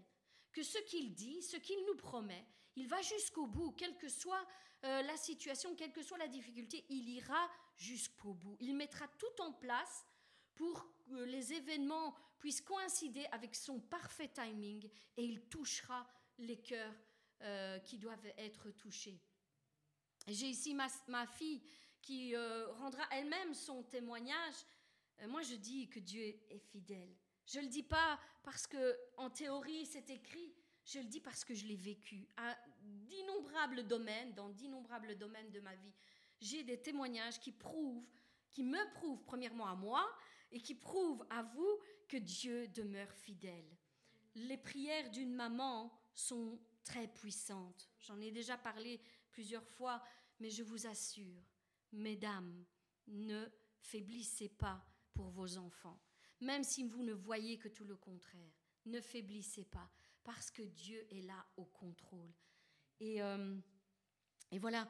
[0.52, 2.46] que ce qu'il dit, ce qu'il nous promet,
[2.76, 4.46] il va jusqu'au bout, quelle que soit
[4.86, 8.56] euh, la situation, quelle que soit la difficulté, il ira jusqu'au bout.
[8.60, 10.06] Il mettra tout en place
[10.54, 16.08] pour que les événements puissent coïncider avec son parfait timing et il touchera
[16.38, 16.96] les cœurs
[17.42, 19.20] euh, qui doivent être touchés.
[20.28, 21.62] J'ai ici ma, fille
[22.02, 24.56] qui euh, rendra elle-même son témoignage
[25.28, 27.16] moi, je dis que Dieu est fidèle.
[27.46, 30.54] Je ne le dis pas parce que, en théorie, c'est écrit.
[30.84, 32.56] Je le dis parce que je l'ai vécu à
[32.86, 35.94] d'innombrables domaines, dans d'innombrables domaines de ma vie.
[36.40, 38.06] J'ai des témoignages qui prouvent,
[38.52, 40.06] qui me prouvent premièrement à moi
[40.52, 43.78] et qui prouvent à vous que Dieu demeure fidèle.
[44.36, 47.90] Les prières d'une maman sont très puissantes.
[48.00, 50.02] J'en ai déjà parlé plusieurs fois,
[50.40, 51.42] mais je vous assure,
[51.92, 52.66] mesdames,
[53.08, 53.46] ne
[53.80, 56.00] faiblissez pas pour vos enfants,
[56.42, 58.52] même si vous ne voyez que tout le contraire.
[58.86, 59.90] Ne faiblissez pas,
[60.24, 62.34] parce que Dieu est là au contrôle.
[63.00, 63.56] Et, euh,
[64.52, 64.88] et voilà,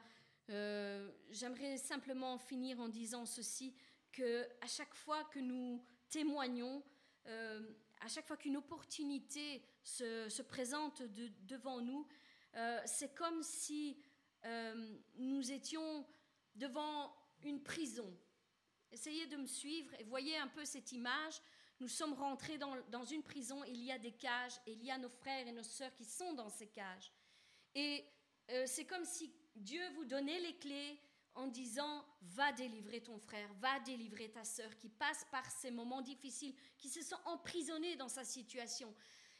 [0.50, 3.74] euh, j'aimerais simplement finir en disant ceci,
[4.12, 6.82] que à chaque fois que nous témoignons,
[7.26, 12.06] euh, à chaque fois qu'une opportunité se, se présente de, devant nous,
[12.86, 14.02] c'est comme si
[15.18, 16.06] nous étions
[16.54, 18.16] devant une prison
[18.92, 21.40] Essayez de me suivre et voyez un peu cette image.
[21.80, 25.10] Nous sommes rentrés dans, une prison, il y a des cages, il y a nos
[25.10, 27.12] frères et nos sœurs qui sont dans ces cages.
[27.76, 28.06] Et
[28.50, 30.98] euh, c'est comme si Dieu vous donnait les clés
[31.34, 36.00] en disant, va délivrer ton frère, va délivrer ta sœur qui passe par ces moments
[36.00, 38.94] difficiles, qui se sent emprisonnée dans sa situation.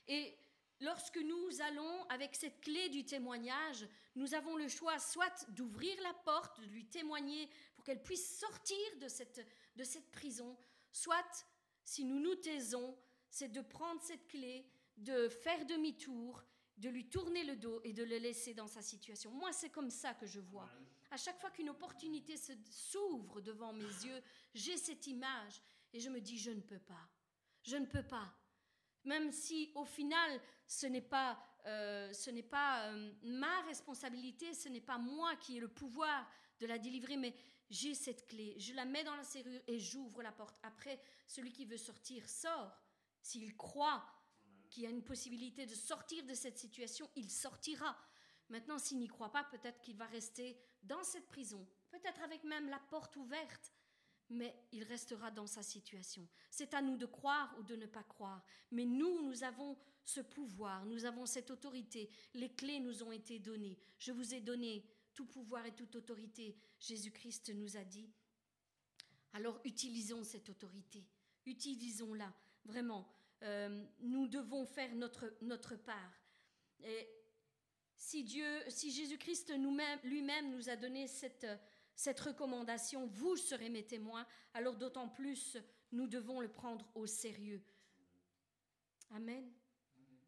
[0.06, 0.36] Et
[0.80, 6.12] lorsque nous allons avec cette clé du témoignage, nous avons le choix soit d'ouvrir la
[6.12, 7.48] porte, de lui témoigner
[7.86, 10.58] qu'elle puisse sortir de cette prison,
[10.92, 11.46] soit,
[11.84, 12.98] si nous nous taisons,
[13.30, 14.66] c'est de prendre cette clé,
[14.98, 16.44] de faire demi-tour,
[16.76, 19.30] de lui tourner le dos et de le laisser dans sa situation.
[19.30, 20.68] Moi, c'est comme ça que je vois.
[21.10, 22.34] À chaque fois qu'une opportunité
[22.70, 24.22] s'ouvre devant mes yeux,
[24.54, 25.62] j'ai cette image
[25.92, 27.08] et je me dis, je ne peux pas.
[27.62, 28.32] Je ne peux pas.
[29.04, 34.68] Même si au final, ce n'est pas, euh, ce n'est pas euh, ma responsabilité, ce
[34.68, 37.34] n'est pas moi qui ai le pouvoir de la délivrer, mais
[37.70, 40.58] j'ai cette clé, je la mets dans la serrure et j'ouvre la porte.
[40.62, 42.80] Après, celui qui veut sortir sort.
[43.22, 44.04] S'il croit
[44.68, 47.96] qu'il y a une possibilité de sortir de cette situation, il sortira.
[48.48, 52.68] Maintenant, s'il n'y croit pas, peut-être qu'il va rester dans cette prison, peut-être avec même
[52.68, 53.72] la porte ouverte,
[54.30, 56.28] mais il restera dans sa situation.
[56.50, 58.44] C'est à nous de croire ou de ne pas croire.
[58.72, 62.10] Mais nous, nous avons ce pouvoir, nous avons cette autorité.
[62.34, 63.78] Les clés nous ont été données.
[63.98, 68.08] Je vous ai donné tout pouvoir et toute autorité, Jésus-Christ nous a dit.
[69.32, 71.04] Alors utilisons cette autorité,
[71.44, 72.32] utilisons-la,
[72.64, 73.08] vraiment.
[73.42, 76.12] Euh, nous devons faire notre, notre part.
[76.82, 77.08] Et
[77.96, 79.52] si Dieu, si Jésus-Christ
[80.04, 81.46] lui-même nous a donné cette,
[81.94, 85.56] cette recommandation, vous serez mes témoins, alors d'autant plus
[85.92, 87.62] nous devons le prendre au sérieux.
[89.10, 89.50] Amen.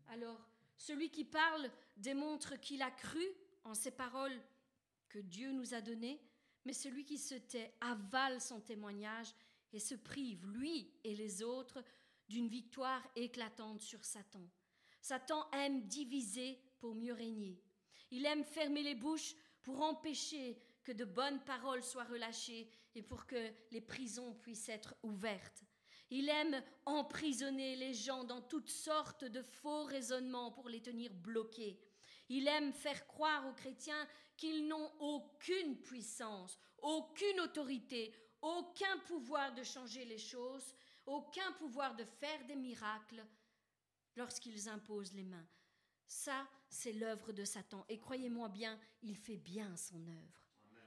[0.09, 0.49] Alors,
[0.79, 3.27] Celui qui parle démontre qu'il a cru
[3.65, 4.41] en ces paroles
[5.09, 6.23] que Dieu nous a données,
[6.65, 9.35] mais celui qui se tait avale son témoignage
[9.73, 11.83] et se prive, lui et les autres,
[12.29, 14.49] d'une victoire éclatante sur Satan.
[15.01, 17.61] Satan aime diviser pour mieux régner.
[18.11, 23.27] Il aime fermer les bouches pour empêcher que de bonnes paroles soient relâchées et pour
[23.27, 25.65] que les prisons puissent être ouvertes.
[26.11, 31.79] Il aime emprisonner les gens dans toutes sortes de faux raisonnements pour les tenir bloqués.
[32.31, 34.07] Il aime faire croire aux chrétiens
[34.37, 40.75] qu'ils n'ont aucune puissance, aucune autorité, aucun pouvoir de changer les choses,
[41.09, 43.25] aucun pouvoir de faire des miracles
[44.17, 45.47] lorsqu'ils imposent les mains.
[46.07, 47.85] Ça, c'est l'œuvre de Satan.
[47.89, 50.47] Et croyez-moi bien, il fait bien son œuvre.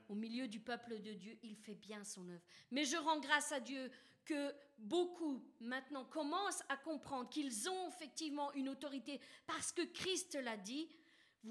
[0.10, 2.44] Au milieu du peuple de Dieu, il fait bien son œuvre.
[2.72, 3.92] Mais je rends grâce à Dieu
[4.26, 10.58] que beaucoup maintenant commencent à comprendre qu'ils ont effectivement une autorité parce que Christ l'a
[10.58, 10.90] dit.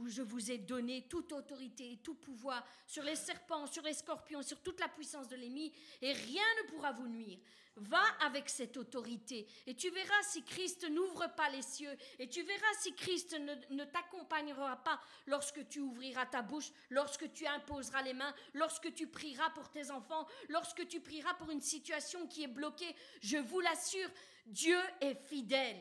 [0.07, 4.43] Je vous ai donné toute autorité et tout pouvoir sur les serpents, sur les scorpions,
[4.43, 7.38] sur toute la puissance de l'ennemi, et rien ne pourra vous nuire.
[7.76, 12.43] Va avec cette autorité et tu verras si Christ n'ouvre pas les cieux et tu
[12.43, 13.38] verras si Christ
[13.70, 19.07] ne, t'accompagnera pas lorsque tu ouvriras ta bouche, lorsque tu imposeras les mains, lorsque tu
[19.07, 22.95] prieras pour tes enfants, lorsque tu prieras pour une situation qui est bloquée.
[23.22, 24.11] Je vous l'assure,
[24.47, 25.80] Dieu est fidèle.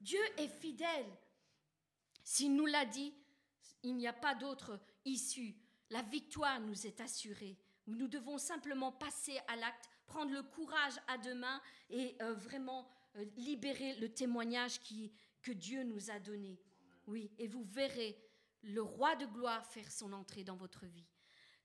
[0.00, 1.06] Dieu est fidèle.
[2.24, 3.12] S'il nous l'a dit,
[3.82, 5.56] il n'y a pas d'autre issue.
[5.90, 7.58] La victoire nous est assurée.
[7.86, 12.88] Nous devons simplement passer à l'acte prendre le courage à deux mains et euh, vraiment
[13.16, 14.80] euh, libérer le témoignage
[15.42, 16.60] que Dieu nous a donné.
[17.06, 18.20] Oui, et vous verrez
[18.62, 21.06] le roi de gloire faire son entrée dans votre vie.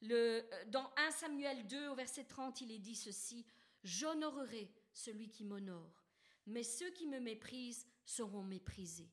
[0.02, 3.46] Le, euh, dans 1 Samuel 2 au verset 30, il est dit ceci,
[3.84, 6.06] J'honorerai celui qui m'honore,
[6.48, 9.12] mais ceux qui me méprisent seront méprisés.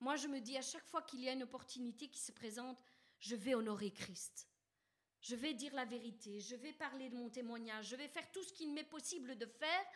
[0.00, 2.78] Moi, je me dis à chaque fois qu'il y a une opportunité qui se présente,
[3.18, 4.48] je vais honorer Christ.
[5.20, 8.44] Je vais dire la vérité, je vais parler de mon témoignage, je vais faire tout
[8.44, 9.86] ce qu'il m'est possible de faire.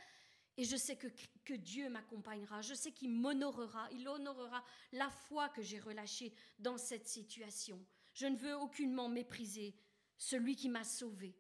[0.56, 1.06] Et je sais que,
[1.44, 6.76] que Dieu m'accompagnera, je sais qu'il m'honorera, il honorera la foi que j'ai relâchée dans
[6.76, 7.84] cette situation.
[8.14, 9.74] Je ne veux aucunement mépriser
[10.18, 11.34] celui qui m'a sauvé,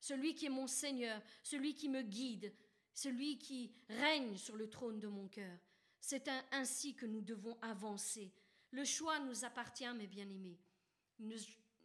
[0.00, 2.52] celui qui est mon Seigneur, celui qui me guide,
[2.92, 5.58] celui qui règne sur le trône de mon cœur.
[6.00, 8.32] C'est ainsi que nous devons avancer.
[8.70, 10.58] Le choix nous appartient, mes bien-aimés.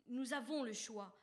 [0.08, 1.20] Nous, avons le choix.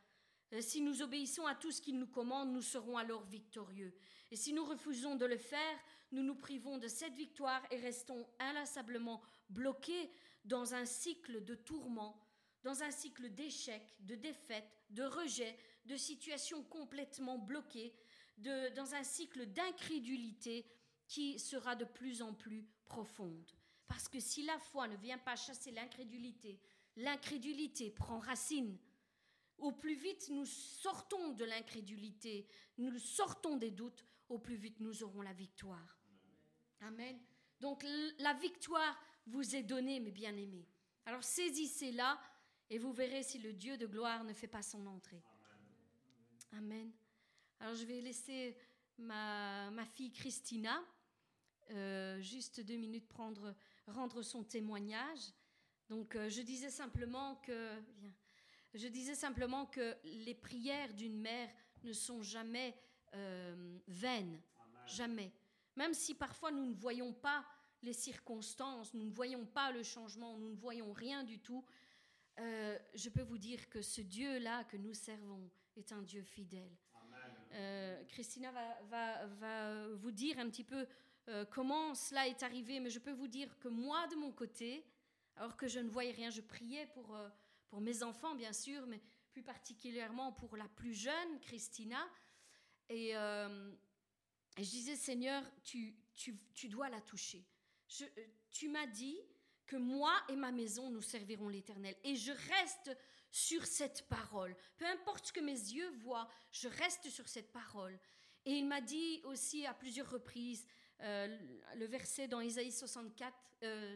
[0.53, 3.95] Euh, si nous obéissons à tout ce qu'il nous commande, nous serons alors victorieux.
[4.31, 5.79] Et si nous refusons de le faire,
[6.13, 10.11] nous nous privons de cette victoire et restons inlassablement bloqués
[10.45, 12.21] dans un cycle de tourments,
[12.65, 17.95] dans un cycle d'échecs, de défaites, de rejets, de situations complètement bloquées,
[18.39, 20.67] dans un cycle d'incrédulité
[21.11, 23.51] qui sera de plus en plus profonde.
[23.89, 26.61] Parce que si la foi ne vient pas chasser l'incrédulité,
[26.97, 28.79] l'incrédulité prend racine
[29.59, 32.47] au plus vite nous sortons de l'incrédulité,
[32.79, 35.99] nous sortons des doutes, au plus vite nous aurons la victoire.
[36.81, 37.19] Amen.
[37.61, 37.85] Donc
[38.21, 40.67] la victoire vous est donnée, mes bien-aimés.
[41.05, 42.19] Alors saisissez-la
[42.71, 45.23] et vous verrez si le Dieu de gloire ne fait pas son entrée.
[46.53, 46.91] Amen.
[47.59, 48.57] Alors je vais laisser
[49.01, 50.83] ma, fille Christina,
[51.71, 53.55] euh, juste deux minutes, prendre,
[53.87, 55.33] rendre son témoignage.
[55.91, 57.71] Donc euh, je disais simplement que...
[58.73, 61.51] Je disais simplement que les prières d'une mère
[61.83, 62.77] ne sont jamais
[63.15, 64.41] euh, vaines,
[64.87, 65.33] jamais.
[65.75, 67.45] Même si parfois nous ne voyons pas
[67.83, 71.65] les circonstances, nous ne voyons pas le changement, nous ne voyons rien du tout,
[72.39, 76.77] euh, je peux vous dire que ce Dieu-là que nous servons est un Dieu fidèle.
[78.09, 78.53] Christina
[78.89, 80.87] va, va, vous dire un petit peu
[81.51, 84.85] comment cela est arrivé, mais je peux vous dire que moi, de mon côté,
[85.37, 87.17] alors que je ne voyais rien, je priais pour
[87.71, 89.01] pour mes enfants bien sûr, mais
[89.31, 92.05] plus particulièrement pour la plus jeune, Christina.
[92.89, 93.71] Et, euh,
[94.57, 97.47] je disais, Seigneur, tu, tu, tu dois la toucher.
[98.03, 98.07] Euh,
[98.51, 99.19] tu m'as dit
[99.67, 101.97] que moi et ma maison, nous servirons l'Éternel.
[102.03, 102.97] Et je reste
[103.31, 104.57] sur cette parole.
[104.77, 107.97] Peu importe ce que mes yeux voient, je reste sur cette parole.
[108.45, 113.35] Et il m'a dit aussi à plusieurs reprises, euh, le verset dans Isaïe 64,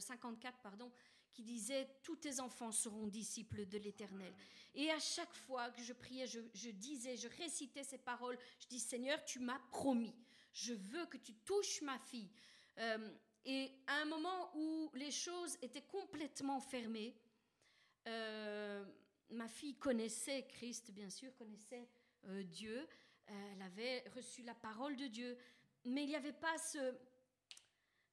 [0.01, 0.91] 54, pardon,
[1.35, 4.33] qui disait Tous tes enfants seront disciples de l'Éternel.
[4.75, 8.81] Et à chaque fois que je priais, je, disais, je récitais ces paroles, je dis
[8.81, 10.15] Seigneur, tu m'as promis,
[10.53, 12.31] je veux que tu touches ma fille.
[12.79, 13.11] Euh,
[13.45, 17.15] et à un moment où les choses étaient complètement fermées,
[18.09, 18.85] euh,
[19.31, 21.89] ma fille connaissait Christ, bien sûr, connaissait
[22.27, 22.89] euh, Dieu,
[23.27, 25.37] elle avait reçu la parole de Dieu,
[25.85, 26.95] mais il n'y avait pas ce,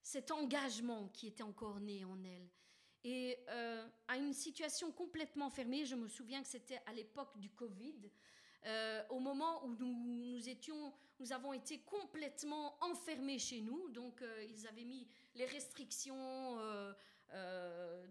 [0.03, 2.49] cet engagement qui était encore né en elle.
[3.03, 5.85] et euh, à une situation complètement fermée.
[5.85, 8.11] Je me souviens que c'était à l'époque du Covid,
[8.65, 13.89] euh, au moment où nous, nous, étions, nous avons été complètement enfermés chez nous.
[13.89, 16.57] Donc, euh, ils avaient mis les restrictions,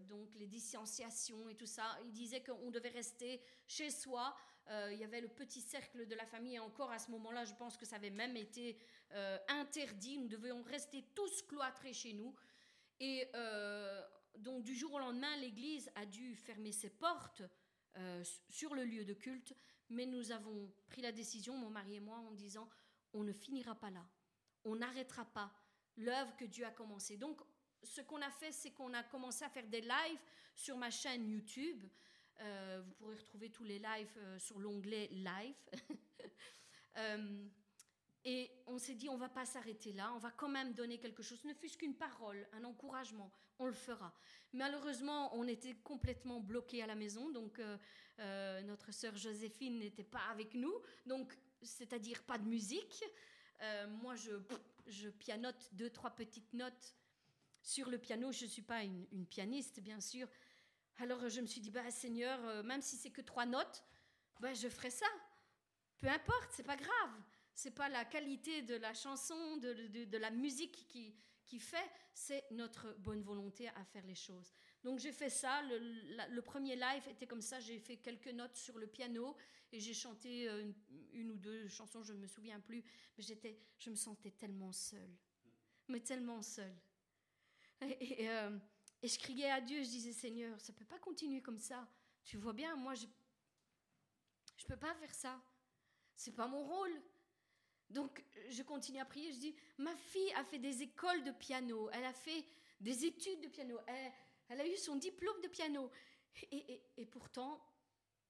[0.09, 1.97] donc les distanciations et tout ça.
[2.05, 4.35] Ils disaient qu'on devait rester chez soi.
[4.91, 6.55] il y avait le petit cercle de la famille.
[6.55, 8.77] Et encore à ce moment-là, je pense que ça avait même été
[9.47, 10.17] interdit.
[10.17, 12.33] Nous devions rester tous cloîtrés chez nous.
[12.99, 13.27] Et
[14.37, 17.43] donc du jour au lendemain, l'Église a dû fermer ses portes
[17.97, 19.53] euh, sur le lieu de culte,
[19.89, 22.69] mais nous avons pris la décision, mon mari et moi, en disant,
[23.13, 24.05] on ne finira pas là,
[24.63, 25.51] on n'arrêtera pas
[25.97, 27.17] l'œuvre que Dieu a commencée.
[27.17, 27.41] Donc
[27.83, 30.21] ce qu'on a fait, c'est qu'on a commencé à faire des lives
[30.55, 31.85] sur ma chaîne YouTube.
[32.39, 35.55] Euh, vous pourrez retrouver tous les lives euh, sur l'onglet Live.
[38.23, 41.23] Et on s'est dit, on va pas s'arrêter là, on va quand même donner quelque
[41.23, 44.13] chose, ne fût-ce qu'une parole, un encouragement, on le fera.
[44.53, 47.77] Malheureusement, on était complètement bloqués à la maison, donc euh,
[48.19, 50.73] euh, notre sœur Joséphine n'était pas avec nous,
[51.07, 53.03] donc c'est-à-dire pas de musique.
[53.61, 56.95] Euh, moi, je, pianote deux, trois petites notes
[57.63, 58.31] sur le piano.
[58.31, 60.27] Je ne suis pas une, une, pianiste, bien sûr.
[60.97, 63.83] Alors je me suis dit, bah, Seigneur, même si c'est que trois notes,
[64.39, 65.07] bah, je ferai ça.
[65.97, 67.11] Peu importe, c'est pas grave
[67.61, 73.21] c'est pas la qualité de la chanson, de, la musique qui, fait, c'est notre bonne
[73.21, 74.51] volonté à faire les choses.
[74.83, 78.79] Donc j'ai fait ça, le, premier live était comme ça, j'ai fait quelques notes sur
[78.79, 79.37] le piano
[79.71, 80.71] et j'ai chanté euh,
[81.13, 82.83] une, ou deux chansons, je ne me souviens plus,
[83.15, 85.15] mais j'étais, je me sentais tellement seule,
[85.87, 86.75] mais tellement seule.
[87.81, 88.57] Et, euh,
[89.03, 91.87] je criais à Dieu, je disais Seigneur, ça peut pas continuer comme ça.
[92.23, 93.05] Tu vois bien, moi je
[94.57, 95.41] je peux pas faire ça.
[96.15, 97.01] C'est pas mon rôle.
[97.91, 101.89] Donc je continue à prier, je dis, ma fille a fait des écoles de piano,
[101.93, 102.45] elle a fait
[102.79, 103.77] des études de piano,
[104.47, 105.89] elle, a eu son diplôme de piano.
[106.51, 107.61] Et, pourtant,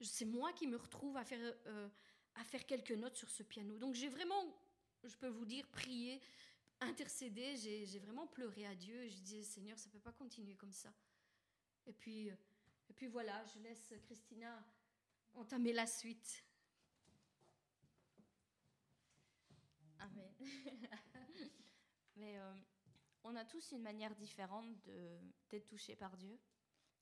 [0.02, 1.90] c'est moi qui me retrouve à faire, euh,
[2.36, 3.78] à faire quelques notes sur ce piano.
[3.78, 4.58] Donc j'ai vraiment,
[5.04, 6.22] je peux vous dire, prié,
[6.80, 9.08] intercédé, j'ai vraiment pleuré à Dieu.
[9.08, 10.92] Je disais, Seigneur, ça ne peut pas continuer comme ça.
[11.86, 14.64] Et puis, et puis voilà, je laisse Christina
[15.34, 16.44] entamer la suite.
[20.00, 20.31] Amen.
[22.16, 22.54] Mais euh,
[23.24, 24.68] on a tous une manière différente
[25.50, 26.40] d'être touchés par Dieu.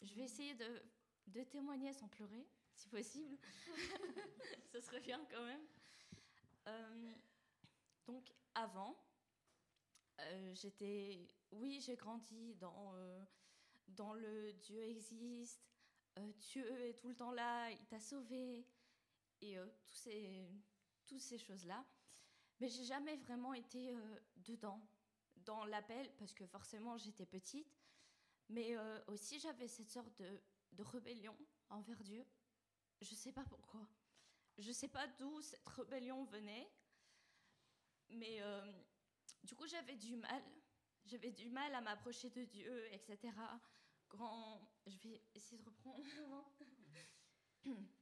[0.02, 0.84] Je vais essayer de,
[1.28, 3.38] de témoigner sans pleurer, si possible.
[4.72, 5.66] Ce serait bien quand même.
[6.68, 7.14] Euh,
[8.06, 8.98] donc avant,
[10.20, 12.94] euh, j'étais, oui, j'ai grandi dans,
[13.88, 15.62] dans le Dieu existe,
[16.18, 18.68] Dieu est tout le temps là, il t'a sauvé,
[19.42, 20.50] et tous ces,
[21.06, 21.86] toutes ces choses-là.
[22.60, 24.82] Mais j'ai jamais vraiment été euh, dedans,
[25.38, 27.80] dans l'appel, parce que forcément j'étais petite.
[28.50, 30.42] Mais euh, aussi j'avais cette sorte de,
[30.74, 31.36] de, rébellion
[31.70, 32.26] envers Dieu.
[33.02, 33.88] Je sais pas pourquoi.
[34.58, 36.70] Je sais pas d'où cette rébellion venait.
[38.10, 38.74] Mais euh,
[39.44, 40.44] du coup j'avais du mal.
[41.06, 43.34] J'avais du mal à m'approcher de Dieu, etc.
[44.10, 46.04] Quand je vais essayer de reprendre.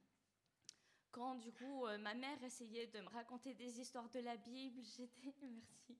[1.11, 4.81] quand du coup euh, ma mère essayait de me raconter des histoires de la Bible,
[4.97, 5.97] j'étais merci.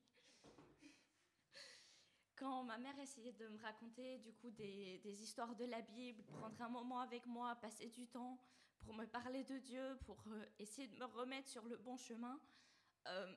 [2.36, 6.22] Quand ma mère essayait de me raconter du coup des, des, histoires de la Bible,
[6.24, 8.38] prendre un moment avec moi, passer du temps
[8.80, 12.40] pour me parler de Dieu, pour euh, essayer de me remettre sur le bon chemin,
[13.08, 13.34] euh,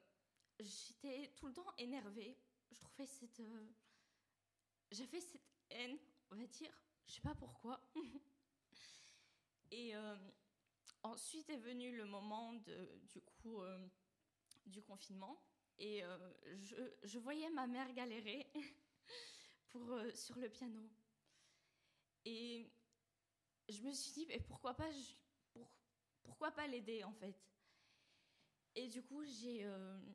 [0.59, 2.37] j'étais tout le temps énervée.
[2.69, 3.41] Je trouvais cette,
[4.91, 5.97] j'avais cette haine,
[6.29, 6.71] on va dire,
[7.07, 7.81] je sais pas pourquoi.
[9.71, 9.95] Et
[11.03, 13.87] Ensuite est venu le moment du coup euh,
[14.65, 15.43] du confinement
[15.79, 16.17] et euh,
[17.03, 18.47] je, voyais ma mère galérer
[19.71, 20.87] pour, euh, sur le piano.
[22.25, 22.71] Et
[23.67, 24.89] je me suis dit, mais pourquoi pas,
[25.53, 25.71] pour,
[26.21, 27.35] pourquoi pas l'aider en fait?
[28.75, 29.63] Et du coup, j'ai,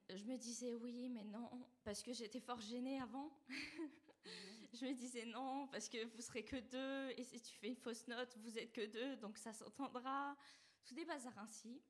[0.09, 1.51] je me disais oui, mais non,
[1.85, 3.37] parce que j'étais fort gênée avant.
[4.79, 7.77] je me disais non, parce que vous serez que deux, et si tu fais une
[7.77, 10.37] fausse note, vous êtes que deux, donc ça s'entendra
[10.85, 11.83] tout des bazars ainsi.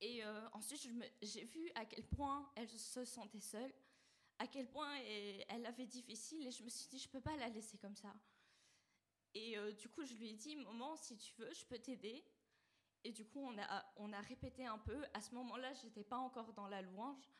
[0.00, 0.88] Et euh, ensuite,
[1.22, 3.72] j'ai vu à quel point elle se sentait seule,
[4.38, 4.94] à quel point
[5.48, 8.14] elle avait difficile, et je me suis dit, je peux pas la laisser comme ça.
[9.34, 12.24] Et euh, du coup, je lui ai dit, maman, si tu veux, je peux t'aider.
[13.04, 15.04] Et du coup, on a, on a répété un peu.
[15.14, 17.30] À ce moment-là, j'étais pas encore dans la louange.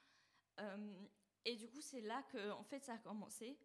[0.61, 1.07] Euh,
[1.45, 3.59] et du coup, c'est là que, en fait, ça a commencé.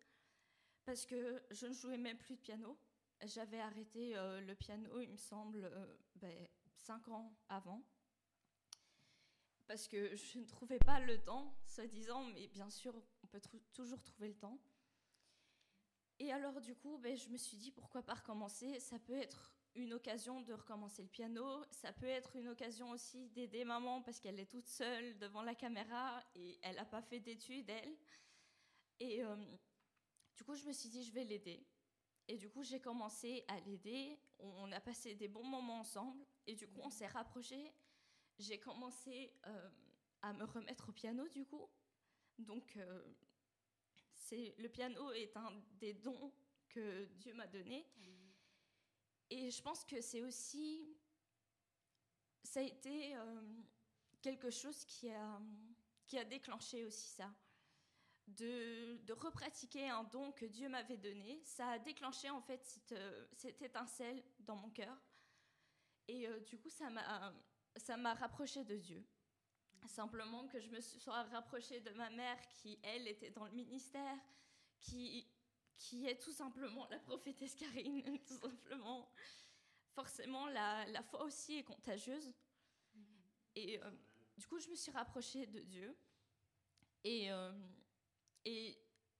[0.85, 2.77] Parce que je ne jouais même plus de piano.
[3.23, 5.71] J'avais arrêté le piano, il me semble,
[6.15, 6.47] ben,
[6.79, 7.83] cinq ans avant,
[9.71, 13.39] parce que je ne trouvais pas le temps, soi-disant, mais bien sûr, on peut
[13.73, 14.59] toujours trouver le temps.
[16.19, 18.81] Et alors, du coup, ben, je me suis dit, pourquoi pas recommencer?
[18.81, 23.29] Ça peut être une occasion de recommencer le piano, ça peut être une occasion aussi
[23.29, 27.21] d'aider maman parce qu'elle est toute seule devant la caméra et elle n'a pas fait
[27.21, 27.95] d'études, elle.
[28.99, 29.37] Et euh,
[30.35, 31.65] du coup, je me suis dit, je vais l'aider.
[32.27, 34.19] Et du coup, j'ai commencé à l'aider.
[34.39, 36.25] On a passé des bons moments ensemble.
[36.47, 37.73] Et du coup, on s'est rapprochés.
[38.39, 39.69] J'ai commencé euh,
[40.21, 41.69] à me remettre au piano, du coup.
[42.37, 43.13] Donc, euh,
[44.13, 46.31] c'est le piano est un des dons
[46.69, 47.85] que Dieu m'a donné.
[49.29, 50.97] Et je pense que c'est aussi,
[52.43, 53.41] ça a été euh,
[54.21, 55.41] quelque chose qui a,
[56.05, 57.33] qui a déclenché aussi ça.
[58.37, 62.95] De, repratiquer un don que Dieu m'avait donné, ça a déclenché en fait cette,
[63.33, 64.97] cette étincelle dans mon cœur.
[66.07, 69.05] Et euh, du coup, ça m'a, rapproché de Dieu.
[69.85, 74.17] Simplement que je me sois rapprochée de ma mère qui, elle, était dans le ministère,
[74.79, 75.27] qui
[75.77, 79.11] qui est tout simplement la prophétesse Karine, tout simplement.
[79.93, 82.31] Forcément, la, la foi aussi est contagieuse.
[83.55, 83.91] Et euh,
[84.37, 85.97] du coup, je me suis rapprochée de Dieu.
[87.03, 87.51] Et, euh,
[88.45, 88.77] et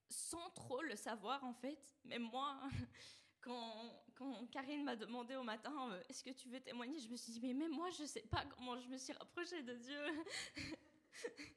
[0.08, 2.60] sans trop le savoir, en fait, même moi,
[3.40, 6.98] quand, quand Karine m'a demandé au matin euh, Est-ce que tu veux témoigner?
[7.00, 9.12] Je me suis dit Mais même moi, je ne sais pas comment je me suis
[9.12, 10.24] rapprochée de Dieu.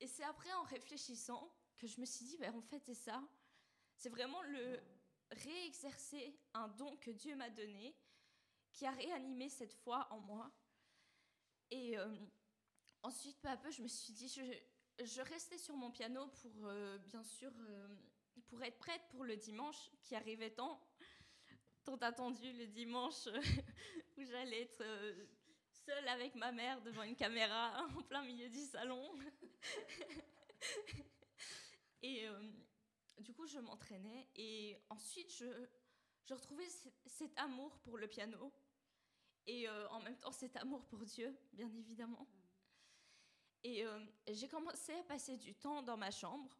[0.00, 3.22] et c'est après, en réfléchissant, que je me suis dit ben, En fait, c'est ça
[3.96, 4.80] c'est vraiment le
[5.30, 7.96] réexercer un don que Dieu m'a donné
[8.72, 10.50] qui a réanimé cette foi en moi.
[11.70, 12.14] Et euh,
[13.02, 14.42] ensuite, peu à peu, je me suis dit, je,
[15.02, 17.88] je restais sur mon piano pour, euh, bien sûr, euh,
[18.46, 20.80] pour être prête pour le dimanche qui arrivait tant,
[21.84, 23.26] tant attendu, le dimanche
[24.16, 24.84] où j'allais être
[25.86, 29.12] seule avec ma mère devant une caméra en plein milieu du salon.
[32.02, 32.26] Et
[33.18, 35.46] du coup, je m'entraînais et ensuite, je,
[36.26, 36.68] je retrouvais
[37.06, 38.52] cet amour pour le piano
[39.46, 42.26] et euh, en même temps cet amour pour Dieu, bien évidemment.
[43.64, 43.98] Et euh,
[44.28, 46.56] j'ai commencé à passer du temps dans ma chambre,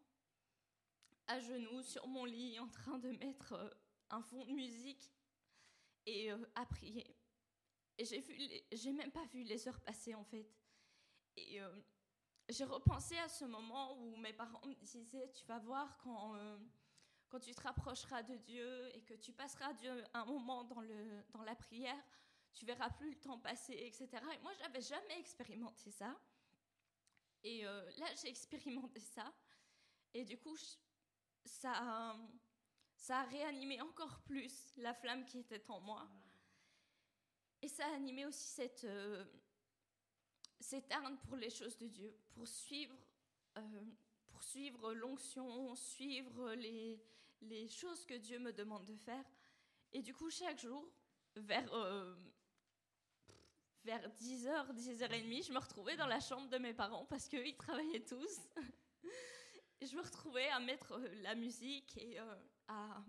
[1.27, 3.71] à genoux, sur mon lit, en train de mettre euh,
[4.11, 5.13] un fond de musique
[6.07, 7.17] et à prier.
[7.97, 10.47] Et j'ai vu, même pas vu les heures passer en fait.
[11.37, 11.61] Et
[12.49, 16.59] j'ai repensé à ce moment où mes parents me disaient, tu vas voir quand, euh,
[17.29, 19.73] quand tu te rapprocheras de Dieu et que tu passeras
[20.13, 22.03] un moment dans, le, dans la prière,
[22.53, 24.09] tu verras plus le temps passer, etc.
[24.35, 26.15] Et moi, j'avais jamais expérimenté ça.
[27.45, 29.33] Et euh, là, j'ai expérimenté ça.
[30.13, 30.57] Et du coup,
[31.45, 32.17] ça,
[32.97, 36.09] ça a réanimé encore plus la flamme qui était en moi.
[37.63, 38.85] Et ça a animé aussi cette...
[38.85, 39.25] Euh,
[40.61, 42.97] s'éterne pour les choses de Dieu, pour suivre,
[43.59, 43.85] euh,
[44.41, 47.03] suivre l'onction, suivre les,
[47.43, 49.25] les choses que Dieu me demande de faire.
[49.93, 50.91] Et du coup, chaque jour,
[51.37, 52.15] vers, euh,
[53.85, 58.05] vers 10h, 10h30, je me retrouvais dans la chambre de mes parents parce qu'ils travaillaient
[58.05, 58.41] tous.
[59.83, 62.19] je me retrouvais à mettre euh, la musique et
[62.69, 63.05] à,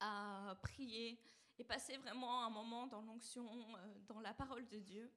[0.00, 1.20] à prier
[1.60, 3.46] et passer vraiment un moment dans l'onction,
[4.08, 5.12] dans la parole de Dieu.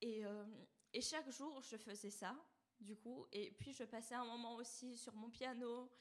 [0.00, 0.46] Et, euh,
[0.94, 2.34] et, chaque jour, je faisais ça,
[2.80, 3.26] du coup.
[3.30, 5.92] Et puis, je passais un moment aussi sur mon piano.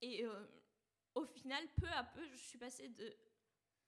[0.00, 0.46] Et euh,
[1.14, 3.14] au final, peu à peu, je suis passée de,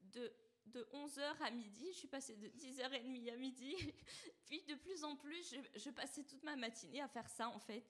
[0.02, 0.30] de,
[0.66, 3.74] de 11h à midi, je suis passée de 10h30 à midi.
[4.46, 7.84] puis, de plus en plus, je, passais toute ma matinée à faire ça, en fait.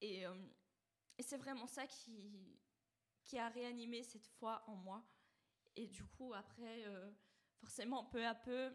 [0.00, 0.34] Et, euh,
[1.20, 2.58] c'est vraiment ça qui,
[3.36, 5.04] a réanimé cette foi en moi.
[5.76, 6.84] Et du coup, après,
[7.60, 8.72] forcément, peu à peu,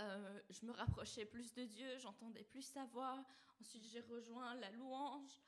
[0.00, 3.22] euh, je me rapprochais plus de Dieu, j'entendais plus sa voix.
[3.60, 5.42] Ensuite, j'ai rejoint la louange.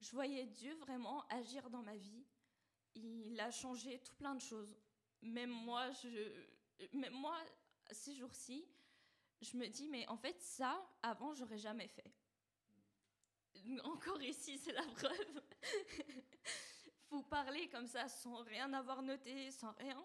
[0.00, 2.26] Je voyais Dieu vraiment agir dans ma vie.
[2.94, 4.76] Il a changé tout plein de choses.
[5.22, 6.46] Même moi, je,
[6.92, 7.38] même moi,
[7.90, 8.66] ces jours-ci,
[9.40, 12.12] je me dis, mais en fait, ça, avant, j'aurais jamais fait.
[13.84, 15.42] Encore ici, c'est la preuve.
[17.10, 20.04] Vous parler comme ça, sans rien avoir noté, sans rien,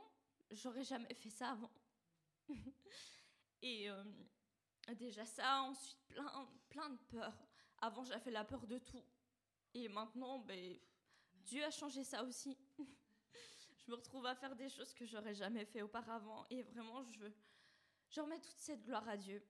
[0.51, 1.71] j'aurais jamais fait ça avant.
[3.61, 4.03] Et euh,
[4.95, 7.47] déjà ça, ensuite plein, plein de peurs.
[7.79, 9.03] Avant, j'avais la peur de tout.
[9.73, 10.77] Et maintenant, ben,
[11.33, 12.57] Dieu a changé ça aussi.
[13.81, 16.45] je me retrouve à faire des choses que j'aurais jamais fait auparavant.
[16.49, 17.25] Et vraiment, je,
[18.09, 19.43] je remets toute cette gloire à Dieu.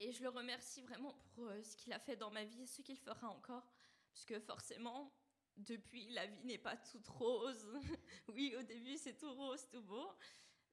[0.00, 2.66] Et je le remercie vraiment pour euh, ce qu'il a fait dans ma vie et
[2.66, 3.66] ce qu'il fera encore.
[4.12, 5.12] Parce que forcément,
[5.56, 7.68] depuis, la vie n'est pas toute rose.
[8.28, 10.10] oui, au début, c'est tout rose, tout beau.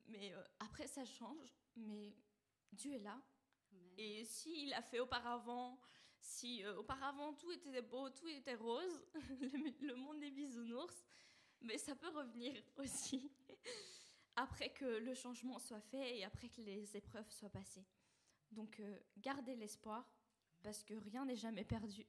[0.07, 2.13] Mais euh, après, ça change mais
[2.71, 3.21] Dieu est là.
[3.97, 5.79] Et s'il a fait auparavant
[6.19, 9.01] Si euh, auparavant tout était beau, tout était rose,
[9.81, 11.05] le monde des bisounours,
[11.61, 13.31] mais ça peut revenir aussi
[14.35, 17.85] après que le changement soit fait et après que les épreuves soient passées.
[18.51, 20.09] Donc euh, gardez l'espoir
[20.63, 22.05] parce que rien n'est jamais perdu.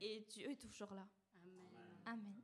[0.00, 1.06] Et Dieu est toujours là.
[2.06, 2.42] Amen.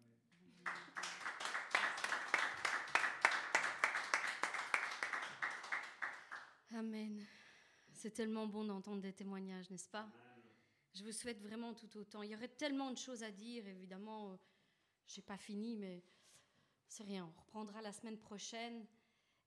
[6.72, 7.26] Amen.
[7.92, 10.08] C'est tellement bon d'entendre des témoignages, n'est-ce pas?
[10.94, 12.22] Je vous souhaite vraiment tout autant.
[12.22, 14.38] Il y aurait tellement de choses à dire, évidemment.
[15.08, 16.02] Euh, j'ai pas fini, mais
[16.88, 17.24] c'est rien.
[17.24, 18.86] On reprendra la semaine prochaine.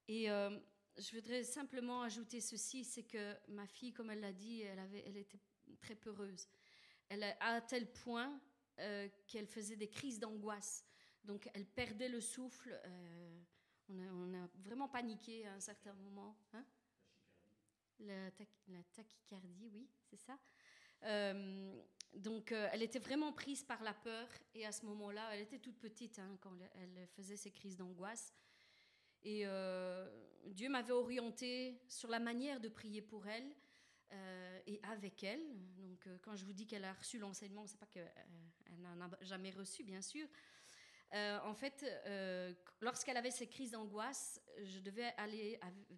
[0.08, 0.60] Et euh,
[0.98, 5.04] je voudrais simplement ajouter ceci, c'est que ma fille, comme elle l'a dit, elle, avait,
[5.06, 5.40] elle était
[5.80, 6.48] très peureuse.
[7.10, 8.40] Elle a, à tel point
[8.80, 10.86] euh, qu'elle faisait des crises d'angoisse.
[11.24, 12.80] Donc elle perdait le souffle.
[13.90, 16.38] on, a, vraiment paniqué à un certain moment.
[16.54, 16.66] Hein?
[18.00, 18.32] La,
[18.94, 20.40] tachycardie, oui, c'est ça?
[21.04, 21.74] Euh,
[22.14, 24.28] donc, euh, elle était vraiment prise par la peur.
[24.54, 28.34] Et à ce moment-là, elle était toute petite hein, quand elle faisait ses crises d'angoisse.
[29.24, 30.10] Et euh,
[30.46, 33.56] Dieu m'avait orientée sur la manière de prier pour elle
[34.68, 35.42] et avec elle.
[35.78, 38.12] Donc, quand je vous dis qu'elle a reçu l'enseignement, c'est pas qu'elle
[38.80, 40.28] n'en a jamais reçu, bien sûr,
[41.14, 41.86] en fait,
[42.82, 45.58] lorsqu'elle avait ces crises d'angoisse, je devais aller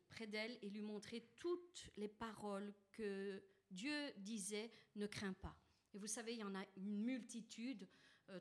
[0.09, 3.43] près d'elle et lui montrer toutes les paroles que
[3.73, 5.55] Dieu disait ne crains pas.
[5.93, 7.87] Et vous savez, il y en a une multitude,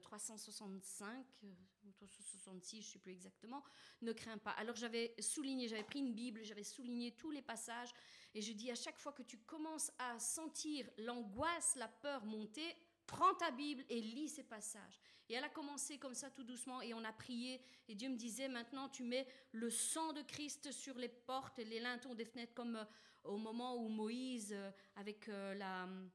[0.03, 1.49] 365, euh,
[1.97, 3.63] 366, je ne sais plus exactement,
[4.01, 4.53] ne crains pas.
[4.53, 7.91] Alors j'avais souligné, j'avais pris une Bible, j'avais souligné tous les passages,
[8.35, 12.77] et je dis à chaque fois que tu commences à sentir l'angoisse, la peur monter,
[13.07, 15.01] prends ta Bible et lis ces passages.
[15.29, 18.17] Et elle a commencé comme ça tout doucement et on a prié et Dieu me
[18.17, 22.53] disait maintenant tu mets le sang de Christ sur les portes les lintons des fenêtres
[22.55, 22.85] comme euh,
[23.25, 26.09] au moment où Moïse euh, avec euh,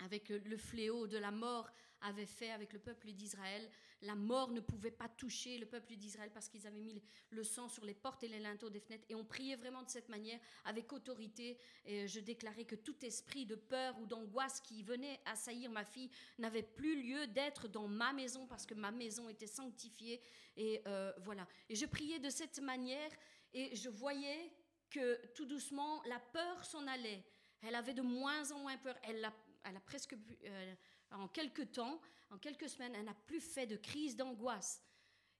[0.00, 1.70] avec le fléau de la mort
[2.04, 3.68] avait fait avec le peuple d'Israël.
[4.02, 7.68] La mort ne pouvait pas toucher le peuple d'Israël parce qu'ils avaient mis le sang
[7.68, 9.06] sur les portes et les linteaux des fenêtres.
[9.08, 11.56] Et on priait vraiment de cette manière, avec autorité.
[11.86, 16.10] Et je déclarais que tout esprit de peur ou d'angoisse qui venait assaillir ma fille
[16.38, 20.20] n'avait plus lieu d'être dans ma maison parce que ma maison était sanctifiée.
[20.56, 21.46] Et euh, voilà.
[21.70, 23.10] Et je priais de cette manière
[23.54, 24.52] et je voyais
[24.94, 27.24] que tout doucement, la peur s'en allait.
[27.62, 28.96] Elle avait de moins en moins peur.
[29.02, 29.32] Elle a,
[29.84, 30.14] presque...
[30.44, 30.74] Euh,
[31.10, 34.82] en quelques temps, en quelques semaines, elle n'a plus fait de crise d'angoisse.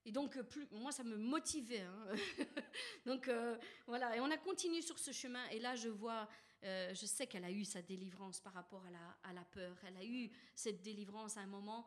[0.04, 1.82] Et donc, euh, plus, moi, ça me motivait.
[1.82, 2.06] Hein.
[3.06, 4.16] donc, euh, voilà.
[4.16, 5.44] Et on a continué sur ce chemin.
[5.50, 6.28] Et là, je vois,
[6.62, 8.82] je sais qu'elle a eu sa délivrance par rapport
[9.22, 9.76] à la, peur.
[9.86, 11.86] Elle a eu cette délivrance à un moment,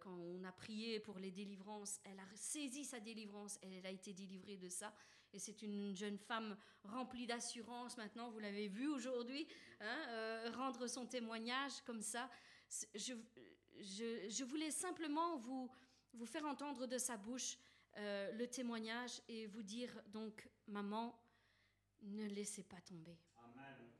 [0.00, 2.00] quand on a prié pour les délivrances.
[2.04, 3.58] Elle a saisi sa délivrance.
[3.60, 4.94] Elle a été délivrée de ça.
[5.32, 8.30] Et c'est une jeune femme remplie d'assurance maintenant.
[8.30, 9.46] Vous l'avez vu aujourd'hui,
[9.80, 12.28] hein, rendre son témoignage comme ça
[12.94, 13.14] je,
[14.28, 15.70] je, voulais simplement vous,
[16.14, 17.58] vous faire entendre de sa bouche
[17.98, 21.18] euh, le témoignage et vous dire donc, maman,
[22.02, 23.18] ne laissez pas tomber.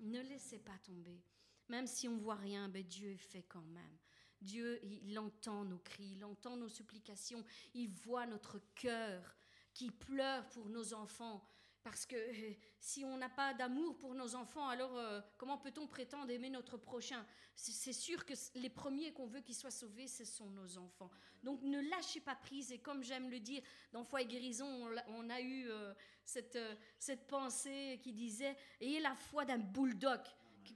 [0.00, 1.22] Ne laissez pas tomber.
[1.68, 3.98] Même si on voit rien, ben Dieu fait quand même.
[4.40, 9.36] Dieu, il entend nos cris, il entend nos supplications, il voit notre cœur
[9.74, 11.42] qui pleure pour nos enfants.
[11.82, 15.86] Parce que euh, si on n'a pas d'amour pour nos enfants, alors euh, comment peut-on
[15.86, 17.24] prétendre aimer notre prochain?
[17.56, 21.10] C'est sûr que les premiers qu'on veut qu'ils soient sauvés, ce sont nos enfants.
[21.42, 22.70] Donc ne lâchez pas prise.
[22.70, 23.62] Et comme j'aime le dire,
[23.92, 25.92] dans Foi et Guérison, on, a eu euh,
[26.24, 26.58] cette,
[26.98, 30.20] cette pensée qui disait Ayez la foi d'un bulldog.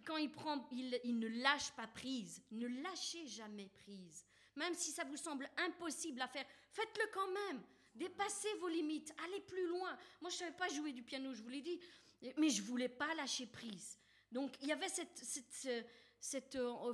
[0.05, 2.43] Quand il prend, il, il ne lâche pas prise.
[2.51, 4.27] Ne lâchez jamais prise.
[4.57, 7.63] Même si ça vous semble impossible à faire, faites-le quand même.
[7.97, 9.97] Dépassez vos limites, allez plus loin.
[10.21, 11.81] Moi, je savais pas jouer du piano, je vous l'ai dit,
[12.37, 13.99] mais je voulais pas lâcher prise.
[14.31, 15.87] Donc, il y avait cette, cette,
[16.21, 16.93] cette, euh,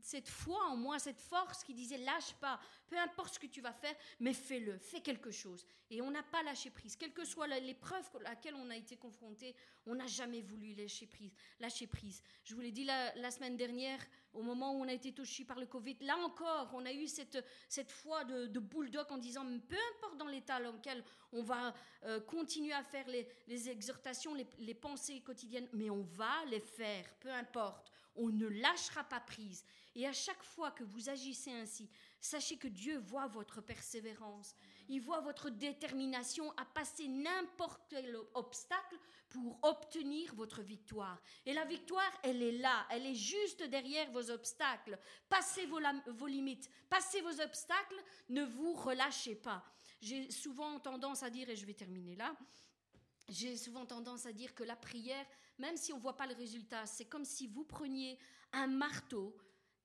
[0.00, 3.60] cette foi en moi, cette force qui disait lâche pas, peu importe ce que tu
[3.60, 5.66] vas faire, mais fais-le, fais quelque chose.
[5.90, 6.96] Et on n'a pas lâché prise.
[6.96, 9.54] Quelle que soit l'épreuve à laquelle on a été confronté,
[9.86, 11.34] on n'a jamais voulu lâcher prise.
[11.60, 12.22] Lâcher prise.
[12.44, 14.00] Je vous l'ai dit la, semaine dernière,
[14.32, 17.06] au moment où on a été touché par le Covid, là encore, on a eu
[17.06, 21.42] cette, cette foi de, de bulldog en disant peu importe dans l'état dans lequel on
[21.42, 21.74] va
[22.04, 27.30] euh, continuer à faire les, exhortations, les pensées quotidiennes, mais on va les faire, peu
[27.30, 27.90] importe.
[28.16, 29.64] On ne lâchera pas prise.
[29.94, 31.88] Et à chaque fois que vous agissez ainsi,
[32.24, 34.54] sachez que Dieu voit votre persévérance.
[34.88, 38.98] Il voit votre détermination à passer n'importe quel obstacle
[39.28, 41.20] pour obtenir votre victoire.
[41.44, 44.98] Et la victoire, elle est là, elle est juste derrière vos obstacles.
[45.28, 49.62] Passez vos, limites, passez vos obstacles, ne vous relâchez pas.
[50.00, 52.34] J'ai souvent tendance à dire, et je vais terminer là,
[53.28, 55.26] j'ai souvent tendance à dire que la prière,
[55.58, 58.18] même si on ne voit pas le résultat, c'est comme si vous preniez
[58.52, 59.36] un marteau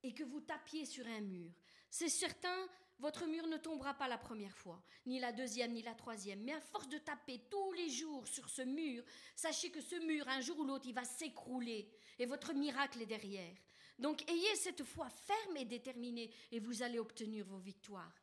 [0.03, 1.51] et que vous tapiez sur un mur.
[1.89, 2.67] C'est certain,
[2.99, 6.53] votre mur ne tombera pas la première fois, ni la deuxième, ni la troisième, mais
[6.53, 9.03] à force de taper tous les jours sur ce mur,
[9.35, 13.07] sachez que ce mur, un jour ou l'autre, il va s'écrouler, et votre miracle est
[13.07, 13.55] derrière.
[13.97, 18.13] Donc ayez cette foi ferme et déterminée, et vous allez obtenir vos victoires.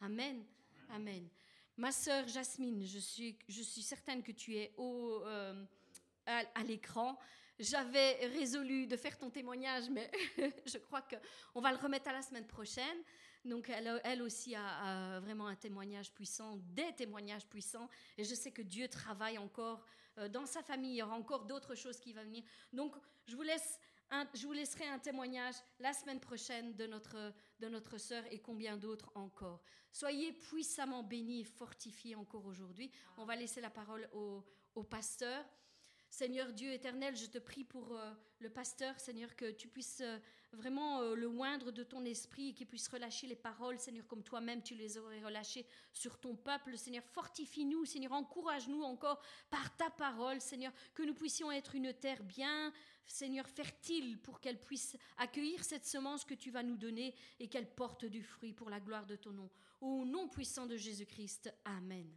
[0.00, 0.44] Amen.
[0.90, 1.28] Amen.
[1.76, 5.64] Ma sœur Jasmine, je suis, je suis certaine que tu es au, euh,
[6.26, 7.18] à, l'écran.
[7.58, 10.10] J'avais résolu de faire ton témoignage, mais
[10.66, 12.98] je crois qu'on va le remettre à la semaine prochaine.
[13.46, 17.88] Donc elle, aussi a, vraiment un témoignage puissant, des témoignages puissants.
[18.18, 19.86] Et je sais que Dieu travaille encore
[20.18, 20.94] euh, dans sa famille.
[20.94, 22.42] Il y aura encore d'autres choses qui vont venir.
[22.72, 22.94] Donc
[23.26, 23.44] je vous
[24.34, 28.76] je vous laisserai un témoignage la semaine prochaine de notre, de notre sœur et combien
[28.76, 29.62] d'autres encore.
[29.92, 32.90] Soyez puissamment bénis et fortifiés encore aujourd'hui.
[33.16, 35.44] On va laisser la parole au pasteur.
[36.16, 40.16] Seigneur Dieu éternel, je te prie pour euh, le pasteur, Seigneur, que tu puisses euh,
[40.54, 44.62] vraiment euh, le moindre de ton esprit qu'il puisse relâcher les paroles, Seigneur, comme toi-même
[44.62, 46.78] tu les aurais relâchées sur ton peuple.
[46.78, 52.24] Seigneur, fortifie-nous, Seigneur, encourage-nous encore par ta parole, Seigneur, que nous puissions être une terre
[52.24, 52.72] bien,
[53.04, 57.70] Seigneur, fertile pour qu'elle puisse accueillir cette semence que tu vas nous donner et qu'elle
[57.70, 59.50] porte du fruit pour la gloire de ton nom.
[59.82, 61.52] Au nom puissant de Jésus-Christ.
[61.66, 62.10] Amen.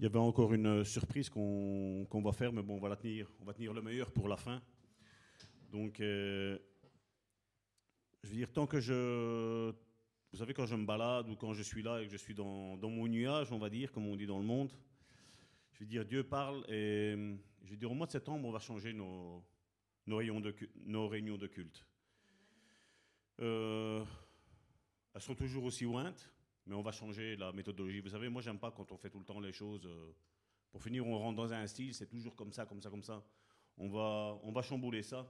[0.00, 3.30] Il y avait encore une surprise qu'on va faire, mais bon, on va la tenir,
[3.38, 4.62] on va tenir le meilleur pour la fin.
[5.70, 6.58] Donc, euh,
[8.22, 9.70] je veux dire, tant que je,
[10.32, 12.32] vous savez, quand je me balade ou quand je suis là et que je suis
[12.32, 14.72] dans, mon nuage, on va dire, comme on dit dans le monde,
[15.72, 17.14] je veux dire, Dieu parle et
[17.62, 19.44] je veux dire, au mois de septembre, on va changer nos,
[20.06, 21.86] réunions, de, culte.
[23.40, 24.02] Euh,
[25.14, 26.32] elles sont toujours aussi lointes,
[26.70, 27.98] mais on va changer la méthodologie.
[27.98, 29.84] Vous savez, moi, j'aime pas quand on fait tout le temps les choses.
[29.86, 30.12] Euh,
[30.70, 33.24] pour finir, on rentre dans un style, c'est toujours comme ça, comme ça, comme ça.
[33.76, 35.28] On va, on va chambouler ça.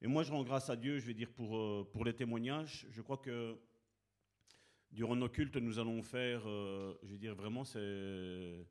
[0.00, 2.86] Et moi, je rends grâce à Dieu, je vais dire, pour, euh, pour les témoignages.
[2.88, 3.58] Je crois que
[4.90, 8.66] durant nos cultes, nous allons faire, euh, je vais dire, vraiment, c'est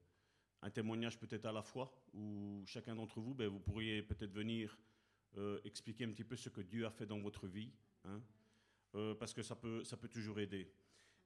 [0.64, 4.76] un témoignage peut-être à la fois, où chacun d'entre vous, ben, vous pourriez peut-être venir
[5.66, 7.72] expliquer un petit peu ce que Dieu a fait dans votre vie,
[8.06, 8.20] hein,
[9.20, 10.74] parce que ça peut, ça peut toujours aider.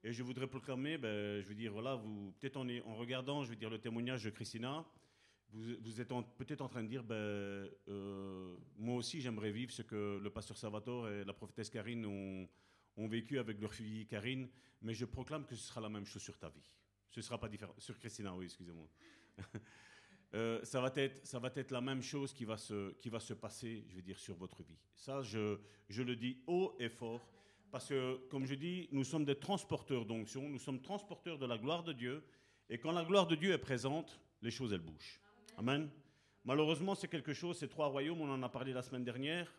[0.04, 3.56] Et je voudrais proclamer, ben, je veux dire, voilà, vous, peut-être en, regardant, je veux
[3.56, 4.84] dire, le témoignage de Christina,
[5.50, 10.18] vous, êtes peut-être en train de dire, ben, euh, moi aussi, j'aimerais vivre ce que
[10.20, 14.48] le pasteur Salvatore et la prophétesse Karine ont, vécu avec leur fille Karine,
[14.80, 16.68] mais je proclame que ce sera la même chose sur ta vie.
[17.10, 17.74] Ce sera pas différent.
[17.78, 18.88] Sur Christina, oui, excusez-moi.
[20.34, 23.20] euh, ça, va être, ça va être la même chose qui va, se, qui va
[23.20, 24.78] se passer, je veux dire, sur votre vie.
[24.94, 27.20] Ça, je, je le dis haut et fort.
[27.72, 31.56] Parce que, comme je dis, nous sommes des transporteurs d'onction, nous sommes transporteurs de la
[31.56, 32.22] gloire de Dieu.
[32.68, 35.18] Et quand la gloire de Dieu est présente, les choses, elles bougent.
[35.56, 35.88] Amen.
[36.44, 39.50] Malheureusement, c'est quelque chose, ces trois royaumes, on en a parlé la semaine dernière.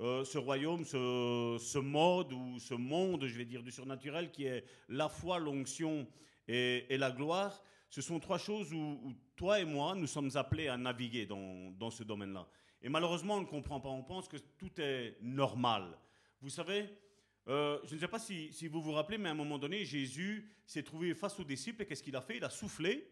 [0.00, 4.64] Euh, ce royaume, ce, mode ou ce monde, je vais dire, du surnaturel, qui est
[4.88, 6.08] la foi, l'onction
[6.48, 10.78] et, la gloire, ce sont trois choses où, toi et moi, nous sommes appelés à
[10.78, 12.48] naviguer dans, dans ce domaine-là.
[12.80, 13.90] Et malheureusement, on ne comprend pas.
[13.90, 15.98] On pense que tout est normal.
[16.40, 16.88] Vous savez,
[17.48, 20.48] euh, je ne sais pas si, vous vous rappelez, mais à un moment donné, Jésus
[20.64, 22.36] s'est trouvé face aux disciples et qu'est-ce qu'il a fait?
[22.36, 23.08] Il a soufflé.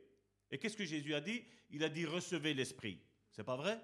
[0.51, 1.45] Et qu'est-ce que Jésus a dit?
[1.71, 3.01] Il a dit recevez l'Esprit.
[3.31, 3.81] C'est pas vrai?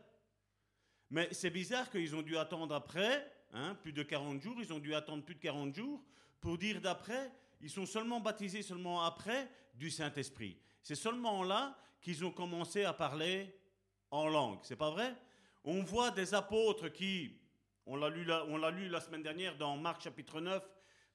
[1.11, 4.81] Mais c'est bizarre qu'ils ont dû attendre après, hein, plus de 40 jours, ils ont
[4.81, 6.03] dû attendre plus de 40 jours
[6.41, 7.31] pour dire d'après,
[7.61, 10.59] ils sont seulement baptisés seulement après du Saint-Esprit.
[10.83, 13.55] C'est seulement là qu'ils ont commencé à parler
[14.11, 14.59] en langue.
[14.63, 15.15] C'est pas vrai?
[15.65, 17.37] On voit des apôtres qui
[17.87, 18.11] on l'a
[18.71, 20.63] lu, la semaine dernière dans Marc chapitre 9.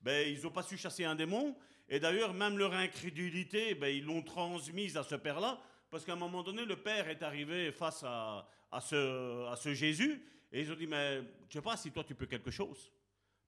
[0.01, 1.55] Ben, ils n'ont pas su chasser un démon.
[1.89, 5.61] Et d'ailleurs, même leur incrédulité, ben, ils l'ont transmise à ce père-là.
[5.89, 8.47] Parce qu'à un moment donné, le père est arrivé face à,
[8.79, 10.25] ce, Jésus.
[10.53, 12.89] Et ils ont dit, mais je sais pas si toi tu peux quelque chose.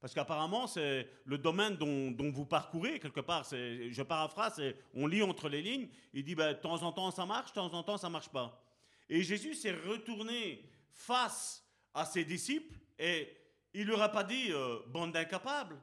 [0.01, 3.45] Parce qu'apparemment, c'est le domaine dont, vous parcourez, quelque part.
[3.49, 4.61] Je paraphrase,
[4.93, 5.87] on lit entre les lignes.
[6.13, 8.29] Il dit, ben, de temps en temps ça marche, de temps en temps ça marche
[8.29, 8.61] pas.
[9.07, 13.35] Et Jésus s'est retourné face à ses disciples et
[13.73, 15.77] il leur a pas dit euh, bande d'incapables.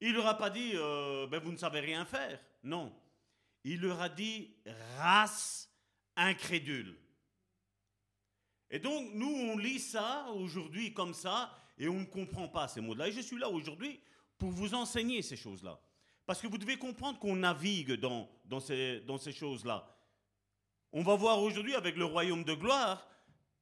[0.00, 2.38] Il leur a pas dit euh, ben, vous ne savez rien faire.
[2.62, 2.94] Non.
[3.64, 4.54] Il leur a dit
[4.98, 5.68] race
[6.14, 6.96] incrédule.
[8.70, 12.80] Et donc nous on lit ça aujourd'hui comme ça et on ne comprend pas ces
[12.80, 13.08] mots-là.
[13.08, 14.00] Et je suis là aujourd'hui
[14.38, 15.80] pour vous enseigner ces choses-là.
[16.24, 19.92] Parce que vous devez comprendre qu'on navigue dans, dans ces, dans ces choses-là.
[20.92, 23.08] On va voir aujourd'hui avec le royaume de gloire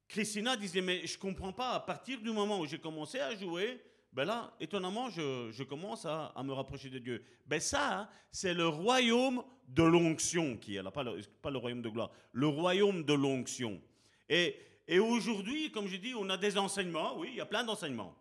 [0.07, 3.81] Christina disait, mais je comprends pas, à partir du moment où j'ai commencé à jouer,
[4.13, 7.23] ben là, étonnamment, je, commence à, me rapprocher de Dieu.
[7.45, 11.57] Ben ça, hein, c'est le royaume de l'onction qui est là, pas le, pas le
[11.57, 13.81] royaume de gloire, le royaume de l'onction.
[14.29, 14.55] Et,
[14.87, 18.15] et aujourd'hui, comme je dis, on a des enseignements, oui, il y a plein d'enseignements.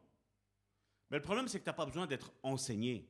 [1.11, 3.07] Mais le problème, c'est que tu n'as pas besoin d'être enseigné.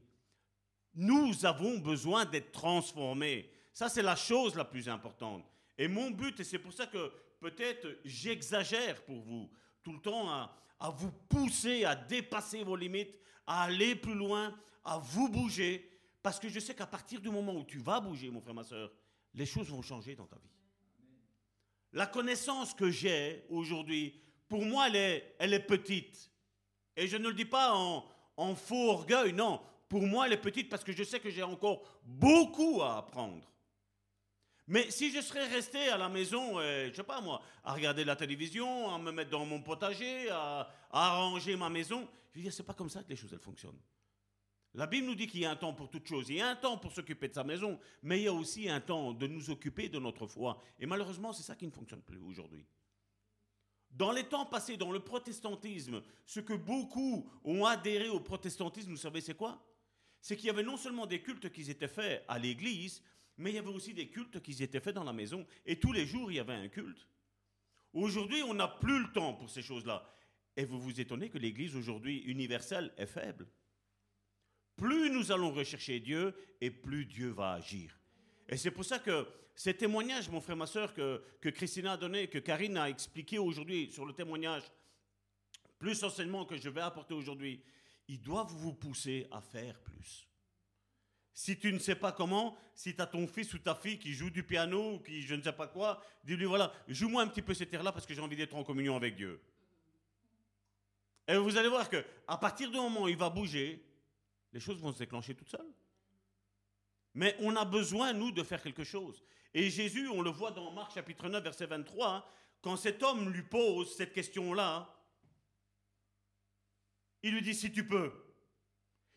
[0.94, 3.50] Nous avons besoin d'être transformés.
[3.72, 5.44] Ça, c'est la chose la plus importante.
[5.78, 7.10] Et mon but, et c'est pour ça que
[7.44, 9.50] peut-être j'exagère pour vous,
[9.82, 10.50] tout le temps à,
[10.96, 15.90] vous pousser à dépasser vos limites, à aller plus loin, à vous bouger,
[16.22, 18.64] parce que je sais qu'à partir du moment où tu vas bouger, mon frère, ma
[18.64, 18.90] soeur,
[19.34, 20.50] les choses vont changer dans ta vie.
[21.92, 24.18] La connaissance que j'ai aujourd'hui,
[24.48, 26.30] pour moi, elle est, petite.
[26.96, 29.60] Et je ne le dis pas en faux orgueil, non.
[29.88, 33.53] Pour moi, elle est petite parce que je sais que j'ai encore beaucoup à apprendre.
[34.66, 38.04] Mais si je serais resté à la maison, euh, je sais pas moi, à regarder
[38.04, 42.52] la télévision, à me mettre dans mon potager, à, arranger ma maison, je veux dire,
[42.52, 43.78] c'est pas comme ça que les choses elles fonctionnent.
[44.72, 46.28] La Bible nous dit qu'il y a un temps pour toute chose.
[46.30, 48.68] Il y a un temps pour s'occuper de sa maison, mais il y a aussi
[48.68, 50.60] un temps de nous occuper de notre foi.
[50.80, 52.66] Et malheureusement, c'est ça qui ne fonctionne plus aujourd'hui.
[53.90, 58.96] Dans les temps passés, dans le protestantisme, ce que beaucoup ont adhéré au protestantisme, vous
[58.96, 59.64] savez, c'est quoi?
[60.20, 63.02] C'est qu'il y avait non seulement des cultes qui étaient faits à l'église,
[63.36, 65.46] mais il y avait aussi des cultes qui étaient faits dans la maison.
[65.66, 67.06] Et tous les jours, il y avait un culte.
[67.92, 70.08] Aujourd'hui, on n'a plus le temps pour ces choses-là.
[70.56, 73.46] Et vous vous étonnez que l'Église aujourd'hui universelle est faible.
[74.76, 77.98] Plus nous allons rechercher Dieu, et plus Dieu va agir.
[78.48, 81.96] Et c'est pour ça que ces témoignages, mon frère, ma soeur, que, que Christina a
[81.96, 84.64] donné, que Karine a expliqué aujourd'hui sur le témoignage,
[85.78, 87.62] plus enseignement que je vais apporter aujourd'hui,
[88.08, 90.28] ils doivent vous pousser à faire plus.
[91.34, 94.12] Si tu ne sais pas comment, si tu as ton fils ou ta fille qui
[94.12, 97.42] joue du piano ou qui je ne sais pas quoi, dis-lui voilà, joue-moi un petit
[97.42, 99.40] peu cette air-là parce que j'ai envie d'être en communion avec Dieu.
[101.26, 103.84] Et vous allez voir que à partir du moment où il va bouger,
[104.52, 105.72] les choses vont se déclencher toutes seules.
[107.14, 109.22] Mais on a besoin, nous, de faire quelque chose.
[109.52, 112.24] Et Jésus, on le voit dans Marc chapitre 9, verset 23, hein,
[112.60, 114.88] quand cet homme lui pose cette question-là,
[117.22, 118.12] il lui dit si tu peux.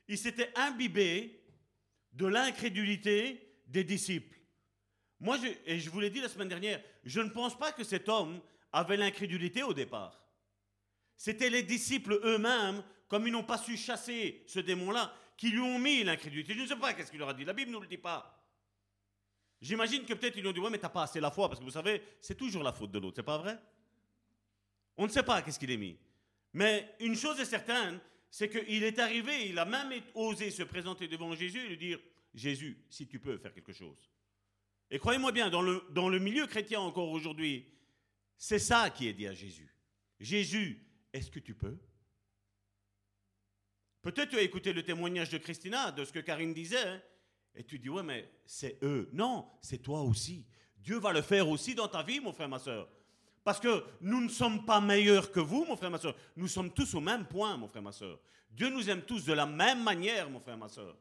[0.07, 1.43] Il s'était imbibé
[2.17, 4.39] de l'incrédulité des disciples.
[5.19, 8.09] Moi, et je vous l'ai dit la semaine dernière, je ne pense pas que cet
[8.09, 8.41] homme
[8.71, 10.25] avait l'incrédulité au départ.
[11.15, 15.77] C'était les disciples eux-mêmes, comme ils n'ont pas su chasser ce démon-là, qui lui ont
[15.77, 16.55] mis l'incrédulité.
[16.55, 17.45] Je ne sais pas qu'est-ce qu'il leur a dit.
[17.45, 18.33] La Bible ne nous le dit pas.
[19.61, 21.59] J'imagine que peut-être ils lui ont dit Ouais, mais t'as pas assez la foi, parce
[21.59, 23.57] que vous savez, c'est toujours la faute de l'autre, c'est pas vrai?
[24.97, 25.97] On ne sait pas qu'est-ce qu'il est mis.
[26.53, 27.99] Mais une chose est certaine,
[28.29, 31.99] c'est qu'il est arrivé, il a même osé se présenter devant Jésus et lui dire
[32.33, 34.11] Jésus, si tu peux faire quelque chose.
[34.89, 37.65] Et croyez-moi bien, dans le, milieu chrétien encore aujourd'hui,
[38.37, 39.73] c'est ça qui est dit à Jésus.
[40.19, 41.77] Jésus, est-ce que tu peux?
[44.01, 47.01] Peut-être tu as écouté le témoignage de Christina, de ce que Karine disait, hein,
[47.55, 49.09] et tu dis, ouais, mais c'est eux.
[49.13, 50.45] Non, c'est toi aussi.
[50.77, 52.87] Dieu va le faire aussi dans ta vie, mon frère, ma soeur.
[53.47, 56.13] Parce que nous ne sommes pas meilleurs que vous, mon frère, ma soeur.
[56.35, 58.19] Nous sommes tous au même point, mon frère, ma soeur.
[58.51, 60.97] Dieu nous aime tous de la même manière, mon frère, ma soeur.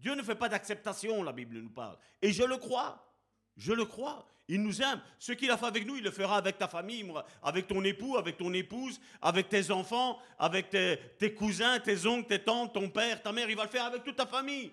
[0.00, 1.96] Dieu ne fait pas d'acceptation, la Bible nous parle.
[2.20, 3.08] Et je le crois.
[3.56, 4.26] Je le crois.
[4.48, 5.00] Il nous aime.
[5.20, 7.08] Ce qu'il a fait avec nous, il le fera avec ta famille,
[7.44, 12.26] avec ton époux, avec ton épouse, avec tes enfants, avec tes, tes, cousins, tes oncles,
[12.26, 13.48] tes tantes, ton père, ta mère.
[13.48, 14.72] Il va le faire avec toute ta famille.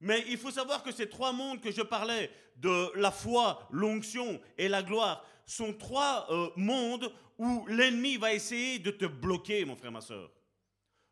[0.00, 4.40] Mais il faut savoir que ces trois mondes que je parlais, de la foi, l'onction
[4.58, 9.76] et la gloire, sont trois euh, mondes où l'ennemi va essayer de te bloquer, mon
[9.76, 10.30] frère, ma soeur.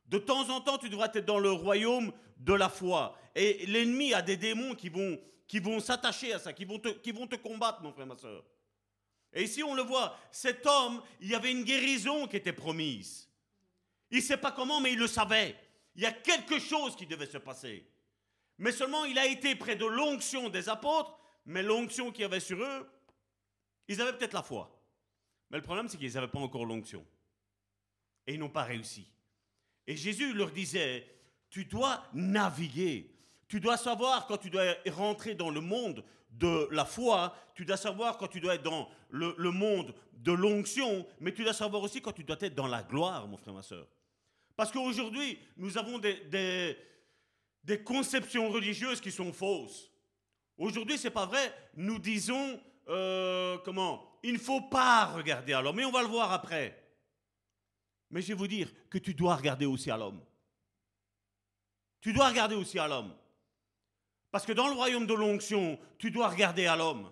[0.06, 3.16] De temps en temps, tu devras être dans le royaume de la foi.
[3.34, 6.88] Et l'ennemi a des démons qui vont, qui vont s'attacher à ça, qui vont, te,
[6.88, 8.44] qui vont te combattre, mon frère, ma soeur.
[9.32, 13.28] Et ici, on le voit, cet homme, il y avait une guérison qui était promise.
[14.10, 15.56] Il ne sait pas comment, mais il le savait.
[15.96, 17.84] Il y a quelque chose qui devait se passer.
[18.58, 22.40] Mais seulement, il a été près de l'onction des apôtres, mais l'onction qu'il y avait
[22.40, 22.88] sur eux,
[23.88, 24.70] ils avaient peut-être la foi.
[25.50, 27.04] Mais le problème, c'est qu'ils n'avaient pas encore l'onction.
[28.26, 29.06] Et ils n'ont pas réussi.
[29.86, 31.06] Et Jésus leur disait,
[31.50, 33.10] tu dois naviguer.
[33.48, 37.76] Tu dois savoir quand tu dois rentrer dans le monde de la foi, tu dois
[37.76, 42.00] savoir quand tu dois être dans le, monde de l'onction, mais tu dois savoir aussi
[42.00, 43.86] quand tu dois être dans la gloire, mon frère, ma soeur.
[44.56, 46.76] Parce qu'aujourd'hui, nous avons des, des,
[47.82, 49.90] conceptions religieuses qui sont fausses.
[50.56, 51.52] Aujourd'hui, c'est pas vrai.
[51.74, 56.08] Nous disons euh, comment Il ne faut pas regarder à l'homme, mais on va le
[56.08, 56.80] voir après.
[58.10, 60.22] Mais je vais vous dire que tu dois regarder aussi à l'homme.
[62.00, 63.14] Tu dois regarder aussi à l'homme.
[64.30, 67.10] Parce que dans le royaume de l'onction, tu dois regarder à l'homme.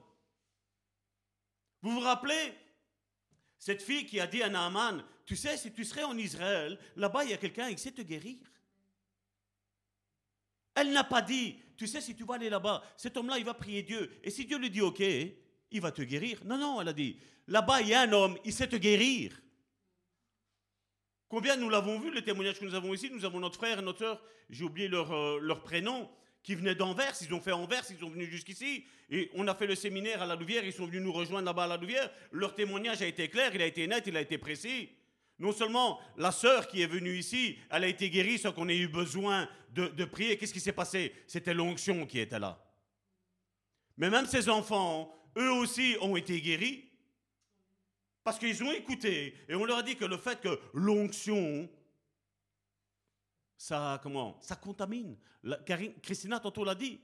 [1.80, 2.54] Vous vous rappelez
[3.58, 7.24] Cette fille qui a dit à Naaman, tu sais, si tu serais en Israël, là-bas,
[7.24, 8.38] il y a quelqu'un qui sait te guérir.
[10.74, 13.54] Elle n'a pas dit, tu sais, si tu vas aller là-bas, cet homme-là, il va
[13.54, 14.10] prier Dieu.
[14.22, 16.40] Et si Dieu lui dit, OK, il va te guérir.
[16.44, 17.18] Non, non, elle a dit,
[17.48, 19.40] là-bas, il y a un homme, il sait te guérir.
[21.28, 23.10] Combien nous l'avons vu, le témoignage que nous avons ici?
[23.10, 26.10] Nous avons notre frère et notre soeur, j'ai oublié leur, euh, leur prénom,
[26.42, 29.66] qui venaient d'Anvers, ils ont fait Anvers, ils sont venus jusqu'ici, et on a fait
[29.66, 32.10] le séminaire à la Louvière, ils sont venus nous rejoindre là-bas à la Louvière.
[32.32, 34.90] Leur témoignage a été clair, il a été net, il a été précis.
[35.38, 38.78] Non seulement la sœur qui est venue ici, elle a été guérie sans qu'on ait
[38.78, 40.36] eu besoin de, prier.
[40.36, 41.12] Qu'est-ce qui s'est passé?
[41.26, 42.62] C'était l'onction qui était là.
[43.96, 46.88] Mais même ces enfants, eux aussi ont été guéris
[48.24, 51.68] parce qu'ils ont écouté et on leur a dit que le fait que l'onction,
[53.56, 55.16] ça, comment, ça contamine.
[55.42, 55.58] La,
[56.02, 57.00] Christina tantôt l'a dit,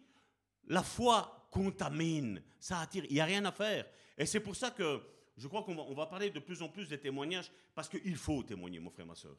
[0.68, 3.86] la foi contamine, ça attire, il n'y a rien à faire.
[4.16, 5.00] Et c'est pour ça que
[5.38, 8.42] je crois qu'on va, on parler de plus en plus des témoignages, parce qu'il faut
[8.42, 9.36] témoigner, mon frère, ma soeur.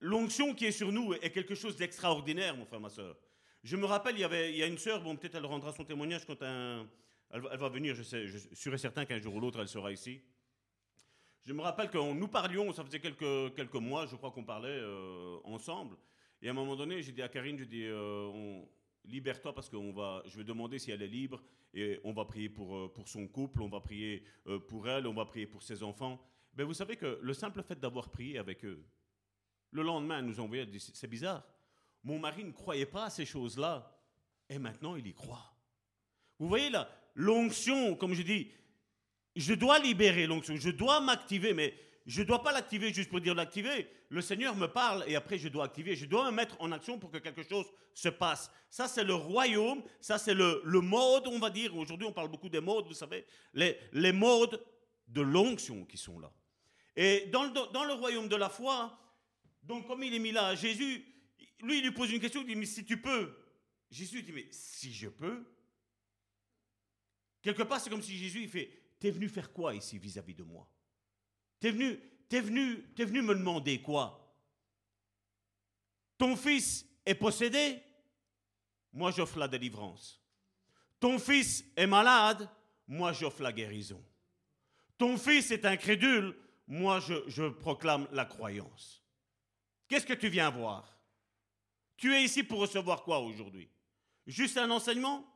[0.00, 3.18] L'onction qui est sur nous est quelque chose d'extraordinaire, mon frère, ma soeur.
[3.62, 5.72] Je me rappelle, il y, avait, il y a une sœur, bon, peut-être elle rendra
[5.72, 9.68] son témoignage quand elle, va venir, je, sais, je certain qu'un jour ou l'autre, elle
[9.68, 10.22] sera ici.
[11.44, 15.38] Je me rappelle que nous parlions, ça faisait quelques, mois, je crois qu'on parlait euh,
[15.44, 15.96] ensemble.
[16.40, 18.62] Et à un moment donné, j'ai dit à Karine, je dis, euh,
[19.04, 21.42] libère-toi parce que va, je vais demander si elle est libre
[21.74, 24.24] et on va prier pour, euh, pour son couple, on va prier
[24.68, 26.20] pour elle, on va prier pour ses enfants.
[26.52, 28.84] Mais ben, vous savez que le simple fait d'avoir prié avec eux,
[29.70, 31.44] le lendemain, elle nous dit, c'est bizarre.
[32.02, 33.96] Mon mari ne croyait pas à ces choses-là
[34.48, 35.54] et maintenant il y croit.
[36.38, 38.50] Vous voyez là, l'onction, comme je dis,
[39.36, 41.74] je dois libérer l'onction, je dois m'activer, mais
[42.06, 43.88] je ne dois pas l'activer juste pour dire l'activer.
[44.08, 45.94] Le Seigneur me parle et après je dois activer.
[45.94, 48.50] Je dois me mettre en action pour que quelque chose se passe.
[48.70, 51.76] Ça, c'est le royaume, ça, c'est le, mode, on va dire.
[51.76, 54.64] Aujourd'hui, on parle beaucoup des modes, vous savez, les, les modes
[55.08, 56.32] de l'onction qui sont là.
[56.96, 58.98] Et dans le, dans le royaume de la foi,
[59.62, 61.04] donc comme il est mis là, Jésus,
[61.62, 63.36] lui, il lui pose une question, il dit, mais si tu peux.
[63.90, 65.44] Jésus dit, mais si je peux?
[67.42, 70.42] Quelque part, c'est comme si Jésus, il fait, t'es venu faire quoi ici vis-à-vis de
[70.42, 70.68] moi?
[71.60, 74.16] T'es venu, t'es venu, me demander quoi?
[76.16, 77.80] Ton fils est possédé?
[78.92, 80.20] Moi, j'offre la délivrance.
[80.98, 82.48] Ton fils est malade?
[82.88, 84.02] Moi, j'offre la guérison.
[84.98, 86.34] Ton fils est incrédule?
[86.66, 89.02] Moi, je, je proclame la croyance.
[89.86, 90.98] Qu'est-ce que tu viens voir?
[91.96, 93.68] Tu es ici pour recevoir quoi aujourd'hui?
[94.26, 95.26] Juste un enseignement?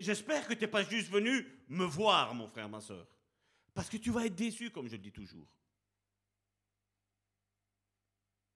[0.00, 3.06] J'espère que tu n'es pas juste venu me voir, mon frère, ma soeur.
[3.74, 5.46] Parce que tu vas être déçu, comme je le dis toujours.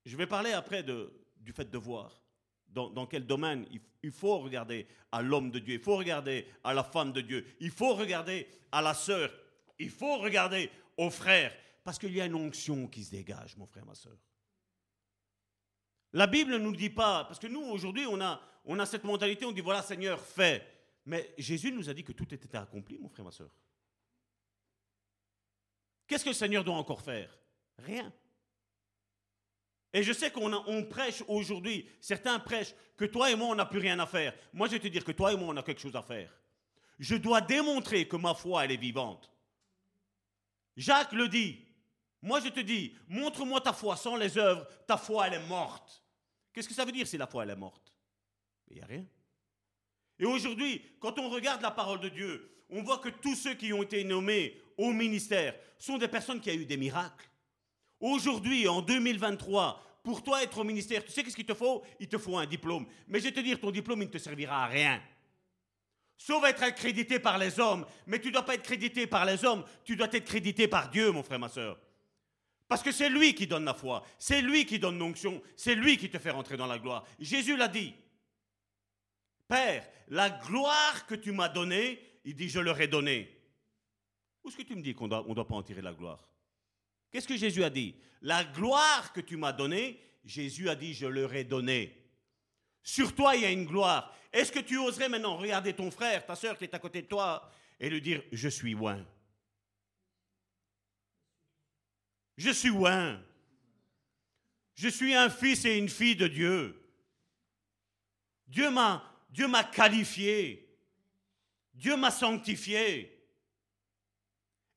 [0.04, 2.22] Je vais parler après du fait de voir.
[2.68, 3.66] Dans, quel domaine
[4.02, 7.46] il, faut regarder à l'homme de Dieu, il faut regarder à la femme de Dieu,
[7.58, 9.32] il faut regarder à la sœur,
[9.78, 13.66] il faut regarder au frère, parce qu'il y a une onction qui se dégage, mon
[13.66, 14.18] frère, ma sœur.
[16.12, 19.52] La Bible ne nous dit pas, parce que nous, aujourd'hui, on a, cette mentalité, on
[19.52, 20.66] dit, voilà, Seigneur, fais.
[21.06, 23.50] Mais Jésus nous a dit que tout était accompli, mon frère, ma soeur.
[26.06, 27.36] Qu'est-ce que le Seigneur doit encore faire?
[27.78, 28.12] Rien.
[29.92, 33.66] Et je sais qu'on on prêche aujourd'hui, certains prêchent que toi et moi, on n'a
[33.66, 34.34] plus rien à faire.
[34.52, 36.30] Moi, je vais te dire que toi et moi, on a quelque chose à faire.
[36.98, 39.30] Je dois démontrer que ma foi, elle est vivante.
[40.76, 41.62] Jacques le dit.
[42.22, 46.02] Moi, je te dis, montre-moi ta foi sans les œuvres, ta foi, elle est morte.
[46.52, 47.94] Qu'est-ce que ça veut dire si la foi, elle est morte?
[48.68, 49.04] Il n'y a rien.
[50.18, 53.72] Et aujourd'hui, quand on regarde la parole de Dieu, on voit que tous ceux qui
[53.72, 57.28] ont été nommés au ministère sont des personnes qui ont eu des miracles.
[58.00, 61.82] Aujourd'hui, en 2023, pour toi être au ministère, tu sais qu'est-ce qu'il te faut?
[61.98, 62.86] Il te faut un diplôme.
[63.08, 65.02] Mais je vais te dire, ton diplôme, il ne te servira à rien.
[66.18, 67.84] Sauf être accrédité par les hommes.
[68.06, 70.90] Mais tu ne dois pas être crédité par les hommes, tu dois être crédité par
[70.90, 71.78] Dieu, mon frère, ma soeur.
[72.68, 75.96] Parce que c'est lui qui donne la foi, c'est lui qui donne l'onction, c'est lui
[75.96, 77.04] qui te fait rentrer dans la gloire.
[77.18, 77.94] Jésus l'a dit.
[79.46, 83.35] Père, la gloire que tu m'as donnée, il dit, je leur ai donné.
[84.46, 86.24] Où est-ce que tu me dis qu'on ne doit pas en tirer la gloire?
[87.10, 87.96] Qu'est-ce que Jésus a dit?
[88.22, 92.00] La gloire que tu m'as donnée, Jésus a dit, je leur ai donné.
[92.80, 94.14] Sur toi, il y a une gloire.
[94.32, 97.08] Est-ce que tu oserais maintenant regarder ton frère, ta soeur qui est à côté de
[97.08, 97.50] toi,
[97.80, 99.04] et lui dire, je suis loin
[102.36, 103.20] Je suis loin.
[104.76, 106.88] Je suis un fils et une fille de Dieu.
[108.46, 110.72] Dieu m'a qualifié.
[111.74, 113.15] Dieu m'a sanctifié.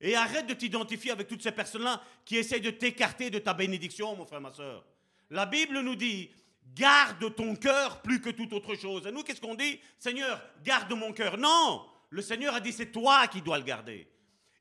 [0.00, 4.16] Et arrête de t'identifier avec toutes ces personnes-là qui essayent de t'écarter de ta bénédiction,
[4.16, 4.84] mon frère, ma soeur.
[5.28, 6.30] La Bible nous dit,
[6.74, 9.06] garde ton cœur plus que toute autre chose.
[9.06, 9.78] Et nous, qu'est-ce qu'on dit?
[9.98, 11.36] Seigneur, garde mon cœur.
[11.36, 14.08] Non, le Seigneur a dit, c'est toi qui dois le garder.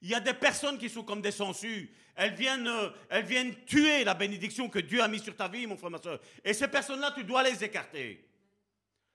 [0.02, 1.94] Il y a des personnes qui sont comme des sangsues.
[2.16, 5.66] Elles viennent, euh, elles viennent tuer la bénédiction que Dieu a mise sur ta vie,
[5.68, 6.20] mon frère, ma soeur.
[6.44, 8.28] Et ces personnes-là, tu dois les écarter.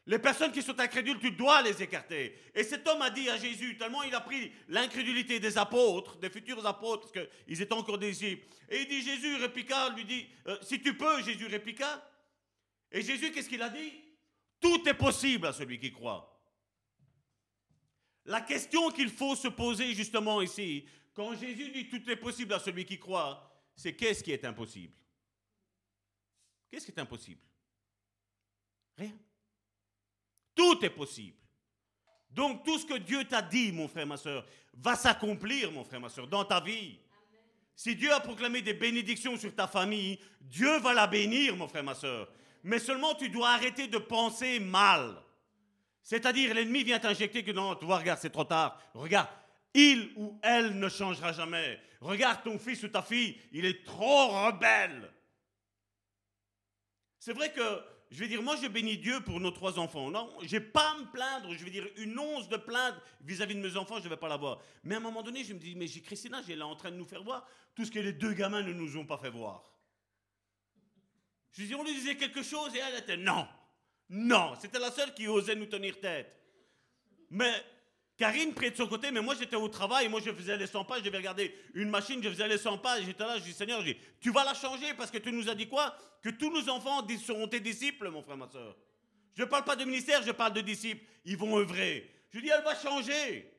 [0.06, 2.38] Les personnes qui sont incrédules, tu dois les écarter.
[2.54, 6.28] Et cet homme a dit à Jésus, tellement il a pris l'incrédulité des apôtres, des
[6.28, 8.46] futurs apôtres, parce qu'ils étaient encore des disciples.
[8.68, 12.10] Et il dit, Jésus répliqua, lui dit, euh, si tu peux, Jésus répliqua.
[12.92, 13.92] Et Jésus, qu'est-ce qu'il a dit?
[14.60, 16.30] Tout est possible à celui qui croit.
[18.26, 22.58] La question qu'il faut se poser justement ici, quand Jésus dit tout est possible à
[22.58, 24.94] celui qui croit, c'est qu'est-ce qui est impossible?
[26.70, 27.40] Qu'est-ce qui est impossible?
[28.96, 29.16] Rien.
[30.54, 31.36] Tout est possible.
[32.30, 34.44] Donc tout ce que Dieu t'a dit, mon frère, ma soeur,
[34.74, 36.98] va s'accomplir, mon frère, ma soeur, dans ta vie.
[37.76, 41.84] Si Dieu a proclamé des bénédictions sur ta famille, Dieu va la bénir, mon frère,
[41.84, 42.28] ma soeur.
[42.62, 45.16] Mais seulement tu dois arrêter de penser mal.
[46.02, 48.80] C'est-à-dire, l'ennemi vient t'injecter que non, tu vois, regarde, c'est trop tard.
[48.94, 49.28] Regarde,
[49.72, 51.80] il ou elle ne changera jamais.
[52.00, 55.10] Regarde ton fils ou ta fille, il est trop rebelle.
[57.18, 57.82] C'est vrai que
[58.14, 60.08] je vais dire, moi je bénis Dieu pour nos trois enfants.
[60.08, 61.52] Non, je n'ai pas à me plaindre.
[61.52, 64.28] Je vais dire, une once de plainte vis-à-vis de mes enfants, je ne vais pas
[64.28, 64.60] l'avoir.
[64.84, 66.96] Mais à un moment donné, je me dis, mais Christina, elle est en train de
[66.96, 69.64] nous faire voir tout ce que les deux gamins ne nous ont pas fait voir.
[71.50, 73.48] Je dis, on lui disait quelque chose et elle était non.
[74.08, 76.32] Non, c'était la seule qui osait nous tenir tête.
[77.30, 77.52] Mais
[78.16, 80.84] Karine pris de son côté, mais moi j'étais au travail, moi je faisais les 100
[80.84, 83.52] pages, je devais regarder une machine, je faisais les 100 pages, j'étais là, je dis
[83.52, 83.82] Seigneur,
[84.20, 85.96] tu vas la changer parce que tu nous as dit quoi?
[86.22, 88.76] Que tous nos enfants seront tes disciples, mon frère, ma soeur.
[89.36, 91.04] Je ne parle pas de ministère, je parle de disciples.
[91.24, 92.08] Ils vont œuvrer.
[92.30, 93.50] Je dis, elle va changer.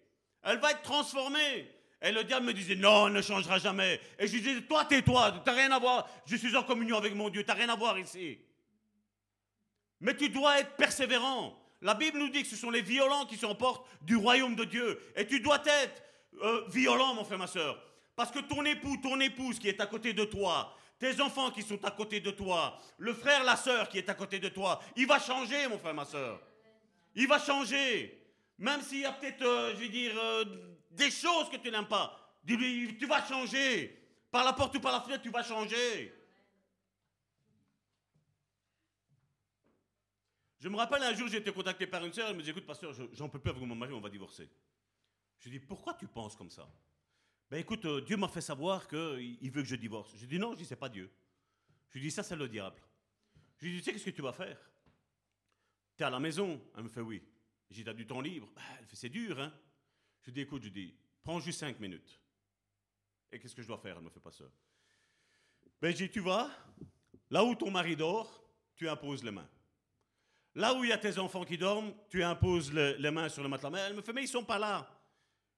[0.41, 1.69] Elle va être transformée.
[2.02, 3.99] Et le diable me disait, non, elle ne changera jamais.
[4.19, 6.10] Et je disais, toi, tais-toi, tu n'as rien à voir.
[6.26, 8.38] Je suis en communion avec mon Dieu, tu n'as rien à voir ici.
[9.99, 11.60] Mais tu dois être persévérant.
[11.86, 14.99] La Bible nous dit que ce sont les violents qui s'emportent du royaume de Dieu.
[15.16, 16.02] Et tu dois être
[16.41, 17.80] euh, violent, mon frère, ma soeur.
[18.16, 21.62] Parce que ton époux, ton épouse qui est à côté de toi, tes enfants qui
[21.62, 24.82] sont à côté de toi, le frère, la soeur qui est à côté de toi,
[24.95, 26.41] il va changer, mon frère, ma soeur.
[27.14, 28.20] Il va changer.
[28.57, 30.44] Même s'il y a peut-être, euh, je vais dire, euh,
[30.90, 33.95] des choses que tu n'aimes pas, dis-lui, tu vas changer.
[34.32, 36.12] Par la porte ou par la fenêtre, tu vas changer.
[40.66, 42.66] Je me rappelle un jour, j'ai été contacté par une sœur, elle me dit Écoute,
[42.66, 44.50] pasteur, j'en peux plus avec mon mari, on va divorcer.
[45.38, 46.68] Je lui dis Pourquoi tu penses comme ça?
[47.52, 50.16] Ben écoute, euh, Dieu m'a fait savoir qu'il veut que je divorce.
[50.16, 51.14] Je lui dis Non, je dis C'est pas Dieu.
[51.90, 52.82] Je lui dis Ça, c'est le diable.
[53.58, 54.58] Je lui dis Tu sais, qu'est-ce que tu vas faire?
[55.98, 56.60] Tu es à la maison?
[56.76, 57.22] Elle me fait Oui.
[57.70, 58.50] J'ai dit T'as du temps libre?
[58.56, 59.54] Ben, Elle fait C'est dur, hein
[60.22, 62.20] Je lui dis Écoute, je dis Prends juste cinq minutes.
[63.32, 63.98] Et qu'est-ce que je dois faire?
[63.98, 64.46] Elle me fait pas ça.
[65.80, 66.50] Ben, je dis Tu vas,
[67.30, 68.44] là où ton mari dort,
[68.76, 69.48] tu imposes les mains.
[70.56, 73.49] Là où il y a tes enfants qui dorment, tu imposes les mains sur le
[73.49, 73.69] matelas.
[73.69, 74.88] Mais elle me fait, mais ils sont pas là.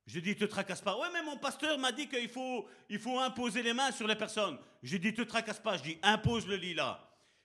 [0.07, 0.97] Je dis, te tracasse pas.
[0.97, 4.15] Ouais, mais mon pasteur m'a dit qu'il faut, il faut imposer les mains sur les
[4.15, 4.57] personnes.
[4.81, 5.77] Je dis, te tracasse pas.
[5.77, 7.03] Je dis, impose le lit là.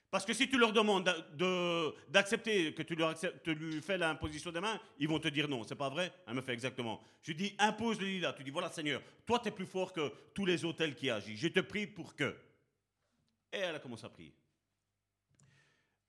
[0.09, 1.11] Parce que si tu leur demandes
[2.07, 3.15] d'accepter que tu, leur
[3.47, 5.63] lui fais l'imposition des mains, ils vont te dire non.
[5.63, 6.13] C'est pas vrai?
[6.27, 7.01] Elle me fait exactement.
[7.21, 8.31] Je dis, impose le lit là.
[8.33, 11.39] Tu dis, voilà Seigneur, toi tu es plus fort que tous les hôtels qui agissent.
[11.39, 12.35] Je te prie pour que.
[13.51, 14.33] Et elle a commencé à prier.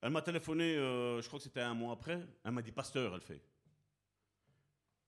[0.05, 2.21] Elle m'a téléphoné, euh, je crois que c'était un mois après.
[2.43, 3.41] Elle m'a dit, pasteur, elle fait.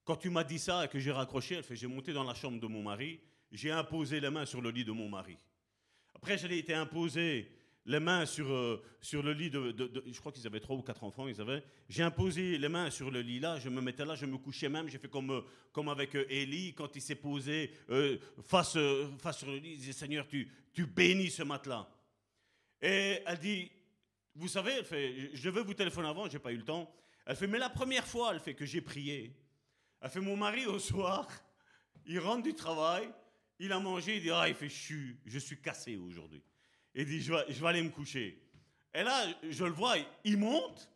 [0.03, 2.34] Quand tu m'as dit ça et que j'ai raccroché, elle fait, j'ai monté dans la
[2.34, 3.19] chambre de mon mari,
[3.52, 5.38] j'ai imposé les mains sur le lit de mon mari.
[6.15, 7.52] Après, j'ai été imposé
[7.86, 11.03] les mains sur, euh, sur le lit de, Je crois qu'ils avaient trois ou quatre
[11.03, 11.64] enfants, ils avaient.
[11.88, 14.68] J'ai imposé les mains sur le lit là, je me mettais là, je me couchais
[14.68, 14.90] même.
[14.90, 15.41] J'ai fait comme, euh,
[15.72, 17.72] comme avec Élie, quand il s'est posé
[18.48, 18.80] face,
[19.19, 21.88] face sur le lit, il disait Seigneur, tu, tu bénis ce matelas.
[22.82, 23.69] Et elle dit
[24.38, 24.84] vous savez,
[25.34, 26.93] je veux vous téléphoner avant, j'ai pas eu le temps.
[27.26, 29.35] Elle fait, mais la première fois, elle fait que j'ai prié.
[29.99, 31.27] Elle fait, mon mari au soir,
[32.05, 33.09] il rentre du travail,
[33.59, 36.43] il a mangé, il dit, ah, il fait, je je suis cassé aujourd'hui.
[36.93, 38.39] Il dit, je vais, aller me coucher.
[38.93, 40.89] Et là, je le vois, il monte,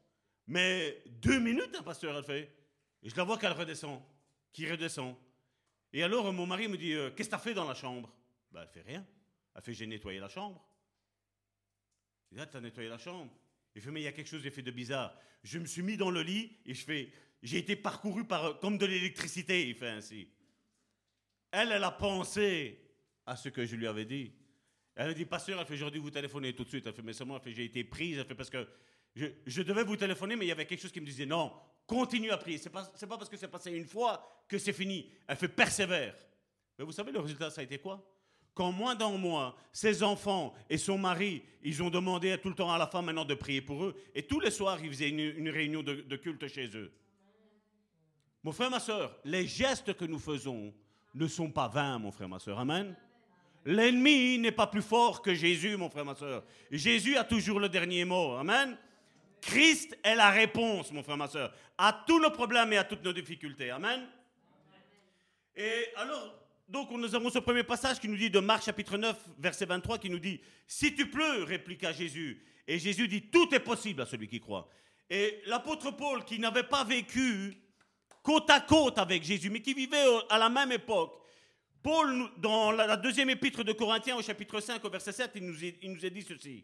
[0.45, 2.55] mais deux minutes, hein, pasteur, elle fait.
[3.01, 4.01] Et je la vois qu'elle redescend,
[4.53, 5.15] qui redescend.
[5.93, 8.13] Et alors, mon mari me dit, euh, qu'est-ce que tu as fait dans la chambre?
[8.51, 9.05] Ben, Elle fait rien.
[9.55, 10.63] Elle fait, j'ai nettoyé la chambre.
[12.31, 13.31] Il dit, ah, tu as nettoyé la chambre.
[13.75, 15.15] Il fait, mais il y a quelque chose d'effet de bizarre.
[15.43, 18.77] Je me suis mis dans le lit et je fais, j'ai été parcouru par, comme
[18.77, 20.27] de l'électricité, il fait ainsi.
[21.51, 22.79] Elle, elle a pensé
[23.25, 24.31] à ce que je lui avais dit.
[24.95, 26.85] Elle a dit, pasteur, elle fait, aujourd'hui vous téléphoner tout de suite.
[26.85, 28.17] Elle fait, mais seulement, elle fait, j'ai été prise.
[28.17, 28.67] Elle fait, parce que
[29.15, 31.53] je, devais vous téléphoner, mais il y avait quelque chose qui me disait, non,
[31.85, 32.57] continue à prier.
[32.57, 35.11] C'est pas, pas parce que c'est passé une fois que c'est fini.
[35.27, 36.15] Elle fait, persévère.
[36.77, 38.05] Mais vous savez, le résultat, ça a été quoi?
[38.53, 42.71] Quand moins d'un mois, ses enfants et son mari, ils ont demandé tout le temps
[42.71, 45.49] à la femme maintenant de prier pour eux, et tous les soirs, ils faisaient une,
[45.49, 46.91] réunion de, culte chez eux.
[48.43, 50.73] Mon frère, ma soeur, les gestes que nous faisons
[51.13, 52.59] ne sont pas vains, mon frère, ma soeur.
[52.59, 52.95] Amen.
[53.63, 56.43] L'ennemi n'est pas plus fort que Jésus, mon frère, ma soeur.
[56.71, 58.33] Jésus a toujours le dernier mot.
[58.33, 58.77] Amen.
[59.39, 63.03] Christ est la réponse, mon frère, ma soeur, à tous nos problèmes et à toutes
[63.03, 63.69] nos difficultés.
[63.69, 64.07] Amen.
[65.55, 66.40] Et alors,
[66.71, 69.97] donc, nous avons ce premier passage qui nous dit de Marc chapitre 9, verset 23,
[69.97, 72.41] qui nous dit Si tu pleures, répliqua Jésus.
[72.65, 74.69] Et Jésus dit Tout est possible à celui qui croit.
[75.09, 77.57] Et l'apôtre Paul, qui n'avait pas vécu
[78.23, 81.21] côte à côte avec Jésus, mais qui vivait à la même époque,
[81.83, 85.61] Paul, dans la deuxième épître de Corinthiens, au chapitre 5, au verset 7, il nous,
[85.81, 86.63] il nous a dit ceci.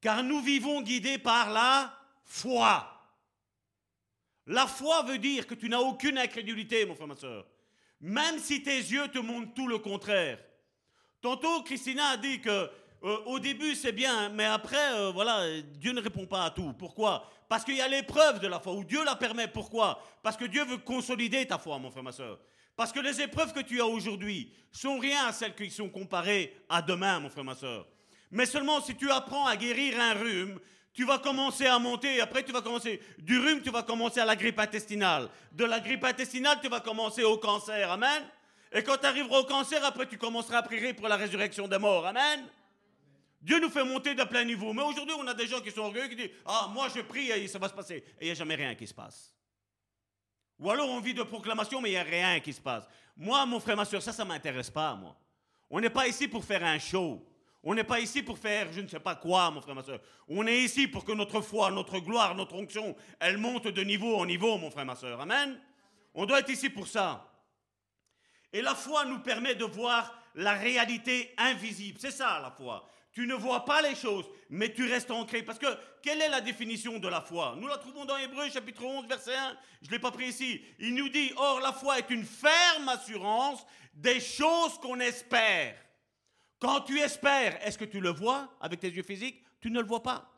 [0.00, 2.90] Car nous vivons guidés par la foi.
[4.46, 7.46] La foi veut dire que tu n'as aucune incrédulité, mon frère, ma soeur.
[8.04, 10.38] Même si tes yeux te montrent tout le contraire.
[11.22, 15.40] Tantôt, Christina a dit que euh, au début c'est bien, mais après, euh, voilà,
[15.78, 16.74] Dieu ne répond pas à tout.
[16.74, 17.30] Pourquoi?
[17.48, 19.48] Parce qu'il y a l'épreuve de la foi, où Dieu la permet.
[19.48, 20.02] Pourquoi?
[20.22, 22.38] Parce que Dieu veut consolider ta foi, mon frère, ma soeur.
[22.76, 26.54] Parce que les épreuves que tu as aujourd'hui sont rien à celles qui sont comparées
[26.68, 27.86] à demain, mon frère, ma soeur.
[28.30, 30.60] Mais seulement si tu apprends à guérir un rhume,
[30.94, 34.20] tu vas commencer à monter, et après tu vas commencer, du rhume, tu vas commencer
[34.20, 35.28] à la grippe intestinale.
[35.50, 37.90] De la grippe intestinale, tu vas commencer au cancer.
[37.90, 38.22] Amen.
[38.72, 41.78] Et quand tu arriveras au cancer, après tu commenceras à prier pour la résurrection des
[41.78, 42.06] morts.
[42.06, 42.46] Amen.
[43.42, 44.72] Dieu nous fait monter de plein niveau.
[44.72, 47.30] Mais aujourd'hui, on a des gens qui sont orgueilleux qui disent Ah, moi je prie
[47.30, 47.96] et ça va se passer.
[47.96, 49.34] Et il n'y a jamais rien qui se passe.
[50.60, 52.84] Ou alors on vit de proclamation, mais il n'y a rien qui se passe.
[53.16, 55.16] Moi, mon frère, ma soeur, ça, ça ne m'intéresse pas, moi.
[55.68, 57.24] On n'est pas ici pour faire un show.
[57.66, 60.00] On n'est pas ici pour faire je ne sais pas quoi, mon frère, ma soeur.
[60.28, 64.16] On est ici pour que notre foi, notre gloire, notre onction, elle monte de niveau
[64.16, 65.20] en niveau, mon frère, ma soeur.
[65.20, 65.58] Amen.
[66.14, 67.30] On doit être ici pour ça.
[68.52, 71.98] Et la foi nous permet de voir la réalité invisible.
[72.00, 72.88] C'est ça, la foi.
[73.12, 75.42] Tu ne vois pas les choses, mais tu restes ancré.
[75.42, 75.66] Parce que
[76.02, 77.56] quelle est la définition de la foi?
[77.58, 79.56] Nous la trouvons dans Hébreu chapitre 11, verset 1.
[79.82, 80.60] Je ne l'ai pas pris ici.
[80.80, 83.64] Il nous dit, or la foi est une ferme assurance
[83.94, 85.76] des choses qu'on espère.
[86.58, 89.42] Quand tu espères, est-ce que tu le vois avec tes yeux physiques?
[89.60, 90.30] Tu ne le vois pas.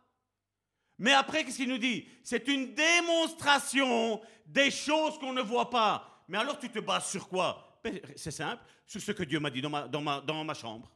[0.99, 2.09] Mais après, qu'est-ce qu'il nous dit?
[2.23, 6.25] C'est une démonstration des choses qu'on ne voit pas.
[6.29, 7.81] Mais alors tu te bases sur quoi?
[7.85, 10.91] Ben, C'est simple, sur ce que Dieu m'a dit dans ma, chambre.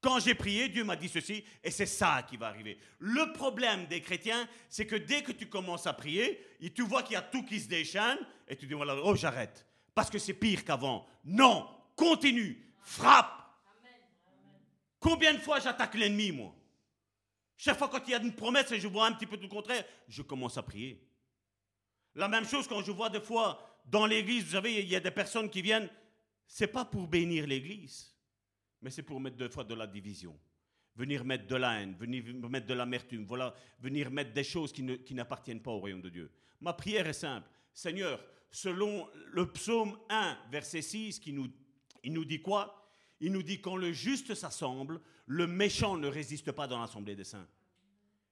[0.00, 2.78] Quand j'ai prié, Dieu m'a dit ceci, et c'est ça qui va arriver.
[2.98, 6.40] Le problème des chrétiens, c'est que dès que tu commences à prier,
[6.74, 9.66] tu vois qu'il y a tout qui se déchaîne, et tu dis, voilà, oh j'arrête,
[9.94, 11.06] parce que c'est pire qu'avant.
[11.24, 11.66] Non,
[11.96, 13.43] continue, frappe,
[15.04, 16.56] Combien de fois j'attaque l'ennemi, moi?
[17.58, 19.42] Chaque fois quand il y a une promesse et je vois un petit peu tout
[19.42, 21.06] le contraire, je commence à prier.
[22.14, 25.00] La même chose quand je vois des fois dans l'église, vous savez, il y a
[25.00, 25.90] des personnes qui viennent,
[26.46, 28.16] c'est pas pour bénir l'église,
[28.80, 30.40] mais c'est pour mettre des fois de la division.
[30.96, 34.82] Venir mettre de la haine, venir mettre de l'amertume, voilà, venir mettre des choses qui,
[35.12, 36.32] n'appartiennent pas au royaume de Dieu.
[36.62, 37.46] Ma prière est simple.
[37.74, 41.36] Seigneur, selon le psaume 1, verset 6, qui
[42.04, 42.83] il nous dit quoi?
[43.20, 47.24] Il nous dit quand le juste s'assemble, le méchant ne résiste pas dans l'assemblée des
[47.24, 47.46] saints.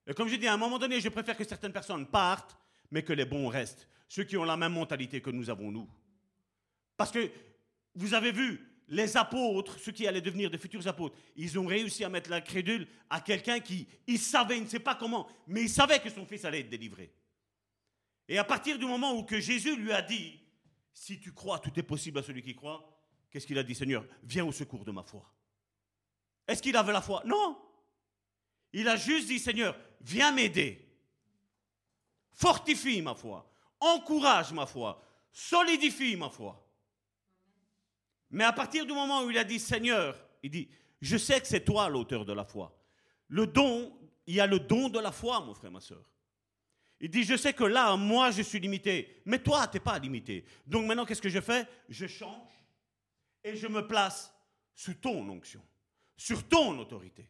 [0.07, 2.57] Et comme je dis, à un moment donné, je préfère que certaines personnes partent,
[2.91, 3.89] mais que les bons restent.
[4.09, 5.89] Ceux qui ont la même mentalité que nous avons, nous.
[6.97, 7.31] Parce que,
[7.95, 12.05] vous avez vu, les apôtres, ceux qui allaient devenir de futurs apôtres, ils ont réussi
[12.05, 12.43] à mettre la
[13.09, 16.27] à quelqu'un qui, il savait, il ne sait pas comment, mais il savait que son
[16.27, 17.13] fils allait être délivré.
[18.29, 20.39] Et à partir du moment où que Jésus lui a dit,
[20.93, 22.92] si tu crois, tout est possible à celui qui croit,
[23.33, 24.05] Qu'est-ce qu'il a dit, Seigneur?
[24.23, 25.25] Viens au secours de ma foi.
[26.47, 27.23] Est-ce qu'il avait la foi?
[27.25, 27.59] Non.
[28.75, 30.87] Il a juste dit, Seigneur, viens m'aider.
[32.33, 33.51] Fortifie ma foi.
[33.81, 35.03] Encourage ma foi.
[35.31, 36.63] Solidifie ma foi.
[38.31, 40.69] Mais à partir du moment où il a dit, Seigneur, il dit,
[41.01, 42.79] je sais que c'est toi l'auteur de la foi.
[43.29, 46.05] Le don, il y a le don de la foi, mon frère, ma soeur.
[47.01, 49.99] Il dit, je sais que là, moi, je suis limité, mais toi, tu n'es pas
[49.99, 50.45] limité.
[50.67, 51.67] Donc maintenant, qu'est-ce que je fais?
[51.89, 52.62] Je change
[53.45, 54.33] et je me place
[54.75, 55.63] sous ton onction,
[56.17, 57.29] sur ton autorité.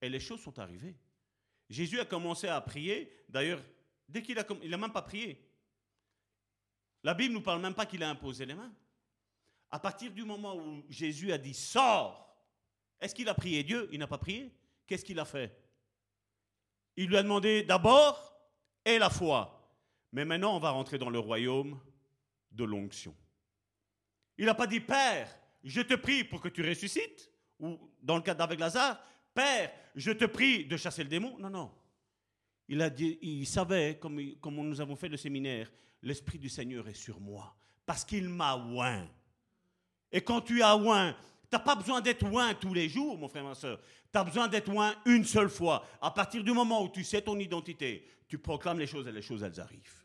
[0.00, 0.96] Et les choses sont arrivées.
[1.68, 3.10] Jésus a commencé à prier.
[3.28, 3.62] D'ailleurs,
[4.08, 5.48] dès qu'il a, il n'a même pas prié.
[7.04, 8.72] La Bible ne nous parle même pas qu'il a imposé les mains.
[9.70, 12.36] À partir du moment où Jésus a dit sors,
[13.00, 13.88] est-ce qu'il a prié Dieu?
[13.90, 14.54] Il n'a pas prié.
[14.86, 15.56] Qu'est-ce qu'il a fait?
[16.96, 18.36] Il lui a demandé d'abord
[18.84, 19.58] et la foi.
[20.12, 21.80] Mais maintenant, on va rentrer dans le royaume
[22.50, 23.16] de l'onction.
[24.38, 25.28] Il n'a pas dit, Père,
[25.62, 29.00] je te prie pour que tu ressuscites, ou dans le cas d'avec Lazare,
[29.34, 31.36] Père, je te prie de chasser le démon.
[31.38, 31.70] Non, non.
[32.68, 35.70] Il, a dit, il savait, comme, comme nous avons fait le séminaire,
[36.02, 37.54] l'Esprit du Seigneur est sur moi,
[37.86, 39.08] parce qu'il m'a oint.
[40.10, 43.28] Et quand tu as oint, tu n'as pas besoin d'être oint tous les jours, mon
[43.28, 43.80] frère, ma soeur.
[44.12, 45.86] Tu as besoin d'être oint une seule fois.
[46.00, 49.22] À partir du moment où tu sais ton identité, tu proclames les choses et les
[49.22, 50.01] choses, elles arrivent.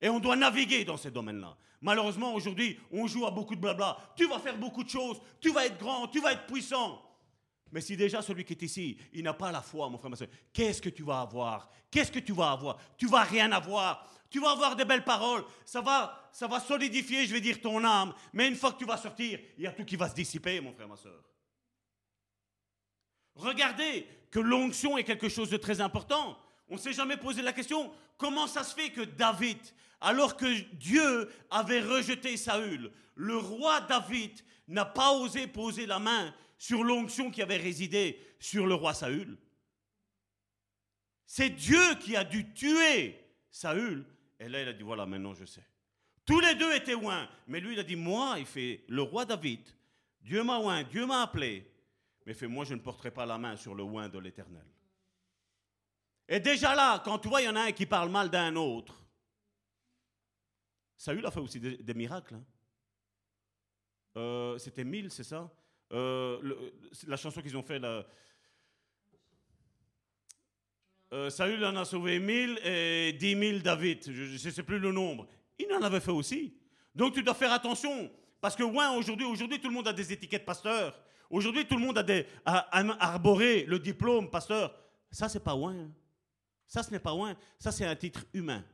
[0.00, 1.56] Et on doit naviguer dans ces domaines-là.
[1.80, 3.96] Malheureusement, aujourd'hui, on joue à beaucoup de blabla.
[4.16, 7.02] Tu vas faire beaucoup de choses, tu vas être grand, tu vas être puissant.
[7.72, 10.16] Mais si déjà celui qui est ici, il n'a pas la foi, mon frère, ma
[10.16, 11.68] soeur, qu'est-ce que tu vas avoir?
[11.90, 12.78] Qu'est-ce que tu vas avoir?
[12.96, 14.08] Tu vas rien avoir.
[14.30, 15.44] Tu vas avoir des belles paroles.
[15.64, 18.14] Ça va, ça va solidifier, je vais dire, ton âme.
[18.32, 20.60] Mais une fois que tu vas sortir, il y a tout qui va se dissiper,
[20.60, 21.22] mon frère, ma soeur.
[23.34, 26.38] Regardez que l'onction est quelque chose de très important.
[26.68, 29.58] On ne s'est jamais posé la question, comment ça se fait que David,
[30.00, 36.34] alors que Dieu avait rejeté Saül, le roi David n'a pas osé poser la main
[36.58, 39.38] sur l'onction qui avait résidé sur le roi Saül
[41.26, 43.18] C'est Dieu qui a dû tuer
[43.50, 44.04] Saül.
[44.38, 45.64] Et là, il a dit, voilà, maintenant je sais.
[46.26, 47.28] Tous les deux étaient oints.
[47.46, 49.60] Mais lui, il a dit, moi, il fait, le roi David,
[50.20, 51.72] Dieu m'a oint, Dieu m'a appelé.
[52.26, 54.66] Mais fait, moi, je ne porterai pas la main sur le oint de l'Éternel.
[56.28, 58.56] Et déjà là, quand tu vois, il y en a un qui parle mal d'un
[58.56, 59.05] autre,
[60.96, 62.34] Saül a fait aussi des, miracles.
[62.34, 62.44] Hein.
[64.16, 65.50] Euh, c'était mille, c'est ça?
[65.92, 66.70] Euh,
[67.06, 68.06] La chanson qu'ils ont fait là.
[71.12, 74.10] Euh, Saül en a sauvé mille et dix mille David.
[74.10, 75.28] Je ne sais plus le nombre.
[75.58, 76.56] Il en avait fait aussi.
[76.94, 78.10] Donc tu dois faire attention.
[78.40, 80.98] Parce que aujourd'hui, tout le monde a des étiquettes pasteur.
[81.28, 84.74] Aujourd'hui, tout le monde a, des, arboré le diplôme pasteur.
[85.10, 85.74] Ça, c'est pas loin.
[86.66, 87.36] Ça, ce n'est pas loin.
[87.58, 88.64] Ça, c'est un titre humain.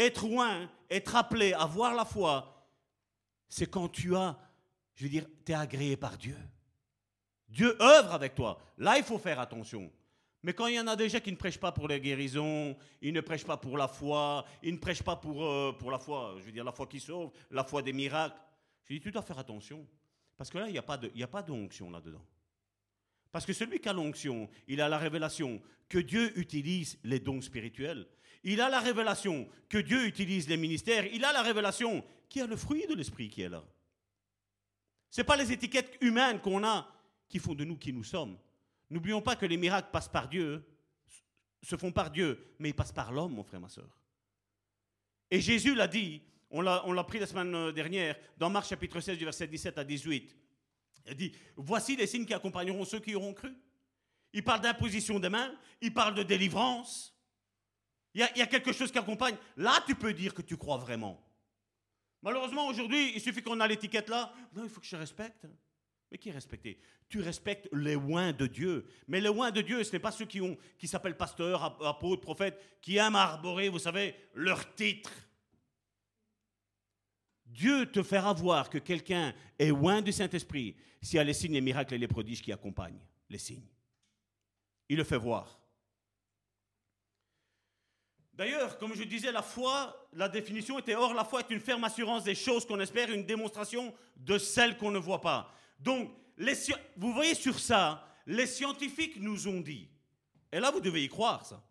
[0.00, 2.66] Être loin, être appelé à voir la foi,
[3.50, 4.38] c'est quand tu as,
[4.94, 6.38] je veux dire, tu es agréé par Dieu.
[7.46, 8.58] Dieu œuvre avec toi.
[8.78, 9.92] Là, il faut faire attention.
[10.42, 13.12] Mais quand il y en a déjà qui ne prêchent pas pour les guérisons, ils
[13.12, 16.34] ne prêchent pas pour la foi, ils ne prêchent pas pour, euh, pour la foi,
[16.38, 18.40] je veux dire la foi qui sauve, la foi des miracles,
[18.84, 19.86] je dis tu dois faire attention.
[20.34, 22.24] Parce que là, il n'y a pas d'onction là-dedans.
[23.30, 25.60] Parce que celui qui a l'onction, il a la révélation
[25.90, 28.06] que Dieu utilise les dons spirituels.
[28.42, 31.06] Il a la révélation que Dieu utilise les ministères.
[31.06, 33.62] Il a la révélation qu'il y a le fruit de l'esprit qui est là.
[35.10, 36.88] Ce n'est pas les étiquettes humaines qu'on a
[37.28, 38.38] qui font de nous qui nous sommes.
[38.88, 40.64] N'oublions pas que les miracles passent par Dieu,
[41.62, 44.00] se font par Dieu, mais ils passent par l'homme, mon frère, ma soeur.
[45.30, 49.24] Et Jésus l'a dit, on l'a pris la semaine dernière, dans Marc chapitre 16, du
[49.24, 50.36] verset 17 à 18.
[51.06, 53.54] Il dit, voici les signes qui accompagneront ceux qui auront cru.
[54.32, 57.14] Il parle d'imposition des mains, il parle de délivrance.
[58.14, 59.36] Il y, a, quelque chose qui accompagne.
[59.56, 61.24] Là, tu peux dire que tu crois vraiment.
[62.22, 64.32] Malheureusement, aujourd'hui, il suffit qu'on a l'étiquette là.
[64.52, 65.46] Non, il faut que je respecte.
[66.10, 66.80] Mais qui est respecté?
[67.08, 68.84] Tu respectes les oins de Dieu.
[69.06, 72.96] Mais les oins de Dieu, ce n'est pas ceux qui s'appellent pasteurs, apôtres, prophètes, qui
[72.96, 75.12] aiment arborer, vous savez, leur titre.
[77.46, 81.54] Dieu te fera voir que quelqu'un est loin du Saint-Esprit s'il y a les signes,
[81.54, 83.68] les miracles et les prodiges qui accompagnent les signes.
[84.88, 85.59] Il le fait voir.
[88.40, 91.84] D'ailleurs, comme je disais, la foi, la définition était Or, la foi est une ferme
[91.84, 95.54] assurance des choses qu'on espère, une démonstration de celles qu'on ne voit pas.
[95.78, 96.10] Donc,
[96.96, 99.90] vous voyez sur ça, les scientifiques nous ont dit,
[100.50, 101.62] et là vous devez y croire ça,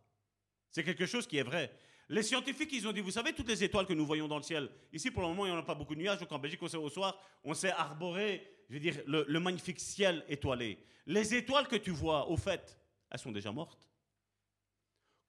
[0.69, 1.73] c'est quelque chose qui est vrai.
[2.07, 4.43] Les scientifiques, ils ont dit, vous savez, toutes les étoiles que nous voyons dans le
[4.43, 6.37] ciel, ici pour le moment, il n'y en a pas beaucoup de nuages, donc en
[6.37, 10.77] Belgique, au soir, on s'est arboré, je veux dire, le, magnifique ciel étoilé.
[11.07, 12.77] Les étoiles que tu vois, au fait,
[13.09, 13.88] elles sont déjà mortes.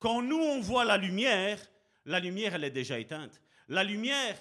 [0.01, 1.60] Quand nous, on voit la lumière,
[2.06, 3.40] la lumière, elle est déjà éteinte.
[3.68, 4.36] La lumière,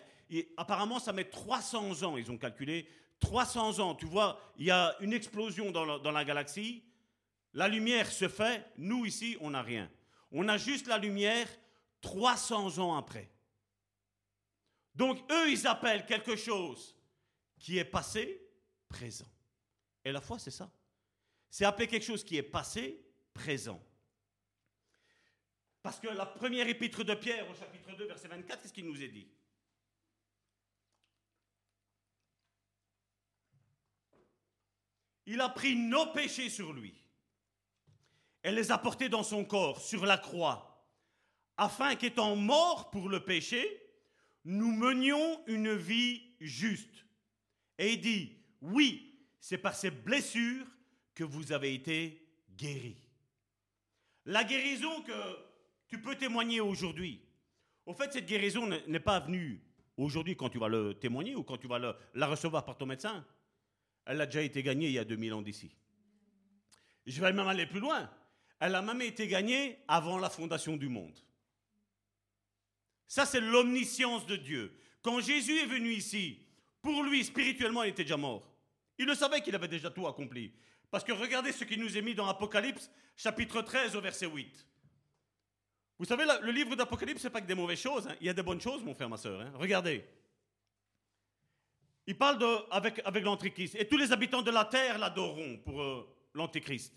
[0.57, 2.87] apparemment, ça met 300 ans, ils ont calculé,
[3.19, 3.93] 300 ans.
[3.93, 6.83] Tu vois, il y a une explosion dans la, dans la galaxie,
[7.53, 9.91] la lumière se fait, nous ici, on n'a rien.
[10.31, 11.47] On a juste la lumière
[12.01, 13.29] 300 ans après.
[14.95, 16.95] Donc eux, ils appellent quelque chose
[17.59, 18.41] qui est passé,
[18.87, 19.27] présent.
[20.05, 20.71] Et la foi, c'est ça.
[21.49, 23.03] C'est appeler quelque chose qui est passé,
[23.33, 23.81] présent.
[25.81, 29.01] Parce que la première épître de Pierre, au chapitre 2, verset 24, qu'est-ce qu'il nous
[29.01, 29.27] est dit?
[35.25, 36.93] Il a pris nos péchés sur lui
[38.43, 40.69] et les a portés dans son corps, sur la croix
[41.59, 43.83] afin qu'étant morts pour le péché,
[44.45, 47.05] nous menions une vie juste.
[47.77, 50.65] Et il dit, oui, c'est par ces blessures
[51.13, 52.95] que vous avez été guéris.
[54.25, 55.48] La guérison que
[55.89, 57.21] tu peux témoigner aujourd'hui,
[57.85, 59.61] au fait, cette guérison n'est pas venue
[59.97, 61.79] aujourd'hui quand tu vas le témoigner ou quand tu vas
[62.13, 63.25] la recevoir par ton médecin.
[64.05, 65.75] Elle a déjà été gagnée il y a 2000 ans d'ici.
[67.05, 68.09] Je vais même aller plus loin.
[68.59, 71.17] Elle a même été gagnée avant la fondation du monde.
[73.07, 74.71] Ça, c'est l'omniscience de Dieu.
[75.01, 76.45] Quand Jésus est venu ici,
[76.81, 78.53] pour lui, spirituellement, il était déjà mort.
[78.99, 80.53] Il le savait qu'il avait déjà tout accompli.
[80.91, 84.68] Parce que regardez ce qui nous est mis dans Apocalypse, chapitre 13, au verset 8.
[85.99, 88.07] Vous savez, le livre d'Apocalypse, c'est pas que des mauvaises choses.
[88.07, 88.15] Hein.
[88.21, 89.41] Il y a des bonnes choses, mon frère, ma soeur.
[89.41, 89.51] Hein.
[89.55, 90.05] Regardez.
[92.07, 93.75] Il parle de, avec, avec l'Antichrist.
[93.75, 96.93] Et tous les habitants de la terre l'adoreront pour euh, l'Antichrist.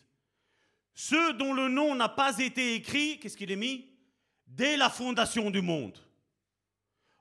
[0.95, 3.89] Ceux dont le nom n'a pas été écrit, qu'est-ce qu'il est mis?
[4.47, 5.99] Dès la fondation du monde.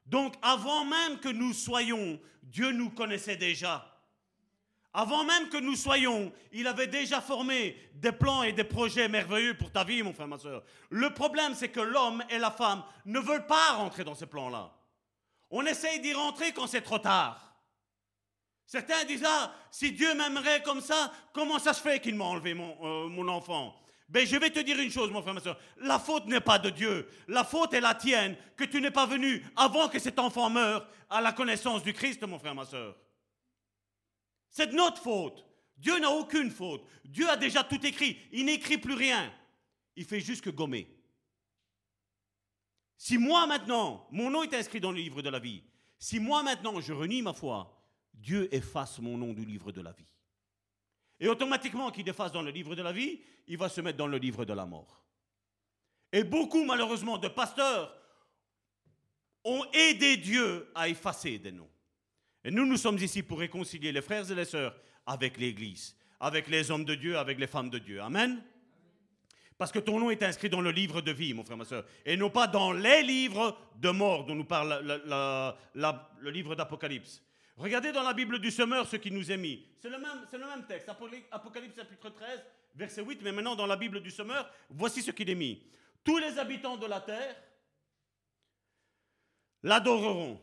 [0.06, 3.91] Donc avant même que nous soyons, Dieu nous connaissait déjà.
[4.94, 9.56] Avant même que nous soyons, il avait déjà formé des plans et des projets merveilleux
[9.58, 10.64] pour ta vie, mon frère, ma soeur.
[10.90, 14.74] Le problème, c'est que l'homme et la femme ne veulent pas rentrer dans ces plans-là.
[15.50, 17.56] On essaye d'y rentrer quand c'est trop tard.
[18.66, 22.54] Certains disent, ah, si Dieu m'aimerait comme ça, comment ça se fait qu'il m'a enlevé
[22.54, 23.76] mon, euh, mon enfant?
[24.10, 25.58] Ben, je vais te dire une chose, mon frère, ma soeur.
[25.78, 27.08] La faute n'est pas de Dieu.
[27.30, 30.86] La faute est la tienne, que tu n'es pas venu avant que cet enfant meure
[31.10, 32.96] à la connaissance du Christ, mon frère, ma soeur.
[34.52, 35.46] C'est de notre faute.
[35.78, 36.86] Dieu n'a aucune faute.
[37.06, 38.18] Dieu a déjà tout écrit.
[38.32, 39.34] Il n'écrit plus rien.
[39.96, 40.88] Il fait juste que gommer.
[42.98, 45.64] Si moi maintenant, mon nom est inscrit dans le livre de la vie,
[45.98, 47.82] si moi maintenant je renie ma foi,
[48.14, 50.06] Dieu efface mon nom du livre de la vie.
[51.20, 54.08] Et automatiquement qu'il efface dans le livre de la vie, il va se mettre dans
[54.08, 55.04] le livre de la mort.
[56.12, 57.96] Et beaucoup, malheureusement, de pasteurs
[59.44, 61.70] ont aidé Dieu à effacer des noms.
[62.44, 66.48] Et nous, nous sommes ici pour réconcilier les frères et les sœurs avec l'Église, avec
[66.48, 68.02] les hommes de Dieu, avec les femmes de Dieu.
[68.02, 68.42] Amen.
[69.58, 71.86] Parce que ton nom est inscrit dans le livre de vie, mon frère, ma soeur,
[72.04, 77.22] et non pas dans les livres de mort dont nous parle le livre d'Apocalypse.
[77.58, 79.64] Regardez dans la Bible du semeur ce qui nous est mis.
[79.78, 82.44] C'est le même, le même texte, Apocalypse chapitre 13,
[82.74, 85.62] verset 8, mais maintenant dans la Bible du semeur, voici ce qu'il est mis.
[86.04, 87.36] Tous les habitants de la terre
[89.62, 90.42] l'adoreront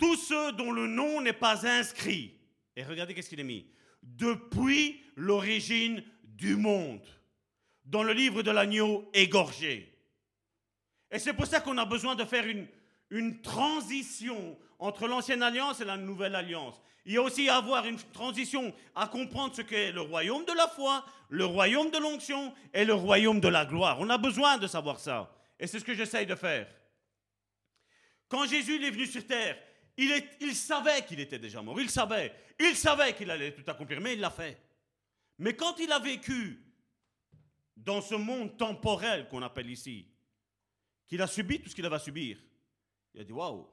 [0.00, 2.34] tous ceux dont le nom n'est pas inscrit.
[2.74, 3.66] Et regardez qu'est-ce qu'il est mis.
[4.02, 7.06] Depuis l'origine du monde.
[7.84, 9.92] Dans le livre de l'agneau égorgé.
[11.10, 12.66] Et c'est pour ça qu'on a besoin de faire une,
[13.10, 16.80] une transition entre l'ancienne alliance et la nouvelle alliance.
[17.04, 20.52] Il y a aussi à avoir une transition à comprendre ce qu'est le royaume de
[20.52, 23.98] la foi, le royaume de l'onction et le royaume de la gloire.
[24.00, 25.34] On a besoin de savoir ça.
[25.58, 26.68] Et c'est ce que j'essaye de faire.
[28.28, 29.58] Quand Jésus est venu sur terre,
[29.96, 32.34] il, savait qu'il était déjà mort, il savait.
[32.58, 34.60] Il savait qu'il allait tout accomplir, mais il l'a fait.
[35.38, 36.62] Mais quand il a vécu
[37.76, 40.06] dans ce monde temporel qu'on appelle ici,
[41.06, 42.38] qu'il a subi tout ce qu'il avait à subir,
[43.14, 43.66] il a dit Waouh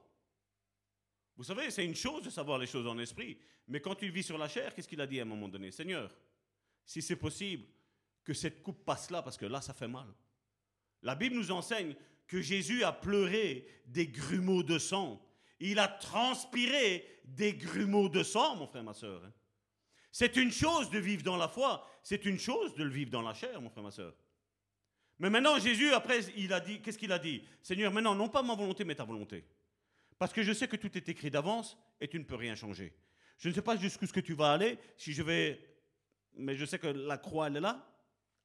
[1.36, 4.22] Vous savez, c'est une chose de savoir les choses en esprit, mais quand il vit
[4.22, 5.70] sur la chair, qu'est-ce qu'il a dit à un moment donné?
[5.70, 6.14] Seigneur,
[6.84, 7.64] si c'est possible,
[8.24, 10.06] que cette coupe passe là, parce que là, ça fait mal.
[11.02, 11.94] La Bible nous enseigne
[12.26, 15.22] que Jésus a pleuré des grumeaux de sang
[15.60, 19.22] il a transpiré des grumeaux de sang, mon frère, ma soeur.
[19.24, 19.32] Hein.
[20.10, 23.22] C'est une chose de vivre dans la foi, c'est une chose de le vivre dans
[23.22, 24.14] la chair, mon frère, ma soeur.
[25.18, 27.42] Mais maintenant, Jésus, après, il a dit, qu'est-ce qu'il a dit?
[27.62, 29.44] Seigneur, maintenant, non pas ma volonté, mais ta volonté.
[30.18, 32.92] Parce que je sais que tout est écrit d'avance et tu ne peux rien changer.
[33.36, 35.60] Je ne sais pas jusqu'où ce que tu vas aller, si je vais...
[36.34, 37.84] Mais je sais que la croix, elle est là.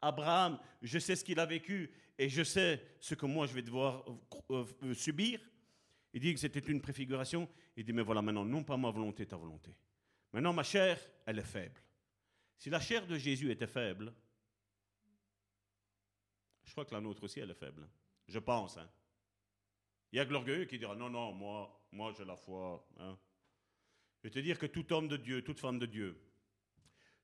[0.01, 3.61] Abraham, je sais ce qu'il a vécu et je sais ce que moi je vais
[3.61, 4.05] devoir
[4.51, 5.39] euh, subir.
[6.13, 7.49] Il dit que c'était une préfiguration.
[7.75, 9.75] Il dit, mais voilà, maintenant, non pas ma volonté, ta volonté.
[10.31, 11.81] Maintenant, ma chair, elle est faible.
[12.57, 14.13] Si la chair de Jésus était faible,
[16.63, 17.87] je crois que la nôtre aussi, elle est faible.
[18.27, 18.77] Je pense.
[18.77, 18.89] Hein.
[20.11, 22.87] Il y a que l'orgueilleux qui dira, non, non, moi, moi j'ai la foi.
[22.97, 23.17] Hein.
[24.19, 26.17] Je vais te dire que tout homme de Dieu, toute femme de Dieu,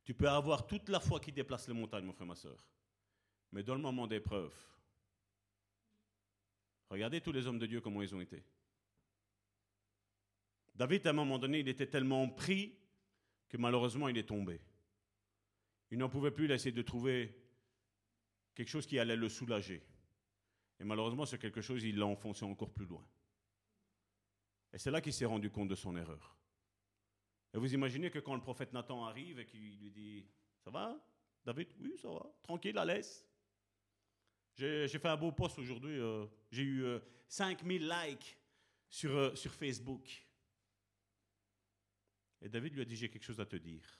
[0.03, 2.67] tu peux avoir toute la foi qui déplace les montagnes, mon frère, ma soeur.
[3.51, 4.53] Mais dans le moment d'épreuve,
[6.89, 8.43] regardez tous les hommes de Dieu comment ils ont été.
[10.79, 12.73] David, à un moment donné, il était tellement pris
[13.49, 14.61] que malheureusement, il est tombé.
[15.91, 17.35] Il n'en pouvait plus, il a essayé de trouver
[18.55, 19.83] quelque chose qui allait le soulager.
[20.79, 23.05] Et malheureusement, ce quelque chose, il l'a enfoncé encore plus loin.
[24.71, 26.37] Et c'est là qu'il s'est rendu compte de son erreur.
[27.53, 30.25] Et vous imaginez que quand le prophète Nathan arrive et qu'il lui dit
[30.63, 30.97] Ça va,
[31.43, 33.27] David Oui, ça va, tranquille, à l'aise.
[34.55, 35.99] J'ai fait un beau post aujourd'hui.
[35.99, 36.85] Euh, j'ai eu
[37.27, 38.37] 5000 euh, likes
[38.87, 40.28] sur, euh, sur Facebook.
[42.41, 43.99] Et David lui a dit, j'ai quelque chose à te dire.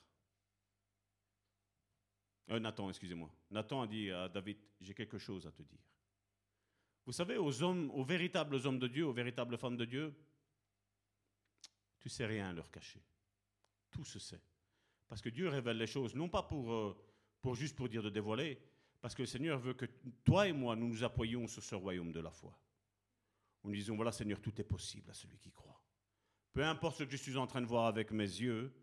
[2.50, 3.30] Euh, Nathan, excusez-moi.
[3.52, 5.80] Nathan a dit à David, j'ai quelque chose à te dire.
[7.06, 10.14] Vous savez, aux hommes, aux véritables hommes de Dieu, aux véritables femmes de Dieu,
[12.00, 13.02] tu sais rien leur cacher.
[13.92, 14.42] Tout se sait.
[15.08, 16.96] Parce que Dieu révèle les choses, non pas pour, euh,
[17.42, 18.62] pour juste pour dire de dévoiler,
[19.02, 19.86] parce que le Seigneur veut que
[20.24, 22.58] toi et moi, nous nous appuyions sur ce royaume de la foi.
[23.64, 25.69] Nous disons, voilà Seigneur, tout est possible à celui qui croit.
[26.54, 28.74] Peu importe ce que je suis en train de voir avec mes yeux,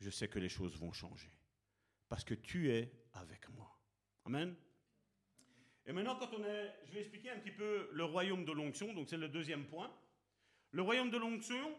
[0.00, 1.30] je sais que les choses vont changer.
[2.08, 3.78] Parce que tu es avec moi.
[4.24, 4.54] Amen.
[5.86, 8.92] Et maintenant, quand on est, je vais expliquer un petit peu le royaume de l'onction,
[8.92, 9.90] donc c'est le deuxième point.
[10.72, 11.76] Le royaume de l'onction,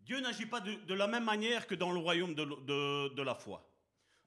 [0.00, 3.68] Dieu n'agit pas de, la même manière que dans le royaume de, de la foi.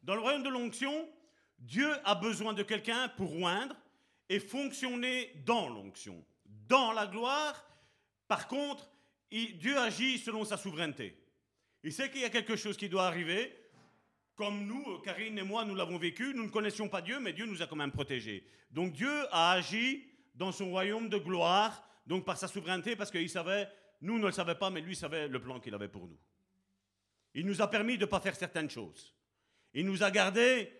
[0.03, 1.09] Dans le royaume de l'onction,
[1.57, 3.75] Dieu a besoin de quelqu'un pour oindre
[4.29, 6.23] et fonctionner dans l'onction.
[6.69, 7.65] Dans la gloire,
[8.27, 8.89] par contre,
[9.31, 11.17] Dieu agit selon sa souveraineté.
[11.83, 13.55] Il sait qu'il y a quelque chose qui doit arriver.
[14.35, 16.33] Comme nous, Karine et moi, nous l'avons vécu.
[16.35, 18.45] Nous ne connaissions pas Dieu, mais Dieu nous a quand même protégés.
[18.69, 20.05] Donc Dieu a agi
[20.35, 23.67] dans son royaume de gloire, donc par sa souveraineté, parce qu'il savait,
[24.01, 26.19] nous ne le savions pas, mais lui savait le plan qu'il avait pour nous.
[27.33, 29.15] Il nous a permis de ne pas faire certaines choses.
[29.73, 30.71] Il nous a gardés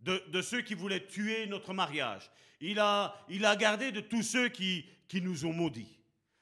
[0.00, 2.30] de, ceux qui voulaient tuer notre mariage.
[2.60, 5.98] Il a, il a gardé de tous ceux qui, qui nous ont maudits.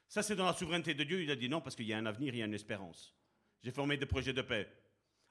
[0.09, 1.23] Ça, c'est dans la souveraineté de Dieu.
[1.23, 3.15] Il a dit non, parce qu'il y a un avenir, il y a une espérance.
[3.63, 4.69] J'ai formé des projets de paix.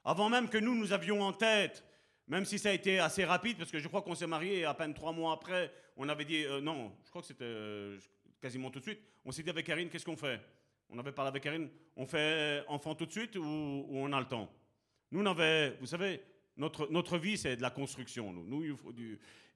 [0.04, 1.84] Avant même que nous, nous avions en tête,
[2.28, 4.74] même si ça a été assez rapide, parce que je crois qu'on s'est marié à
[4.74, 7.98] peine trois mois après, on avait dit, euh, non, je crois que c'était euh,
[8.40, 10.40] quasiment tout de suite, on s'est dit avec Karine, qu'est-ce qu'on fait?
[10.88, 14.26] On avait parlé avec Karine, on fait enfant tout de suite ou, on a le
[14.26, 14.52] temps?
[15.10, 16.20] Nous, on avait, vous savez,
[16.56, 18.32] notre, notre vie, c'est de la construction.
[18.32, 18.64] Nous,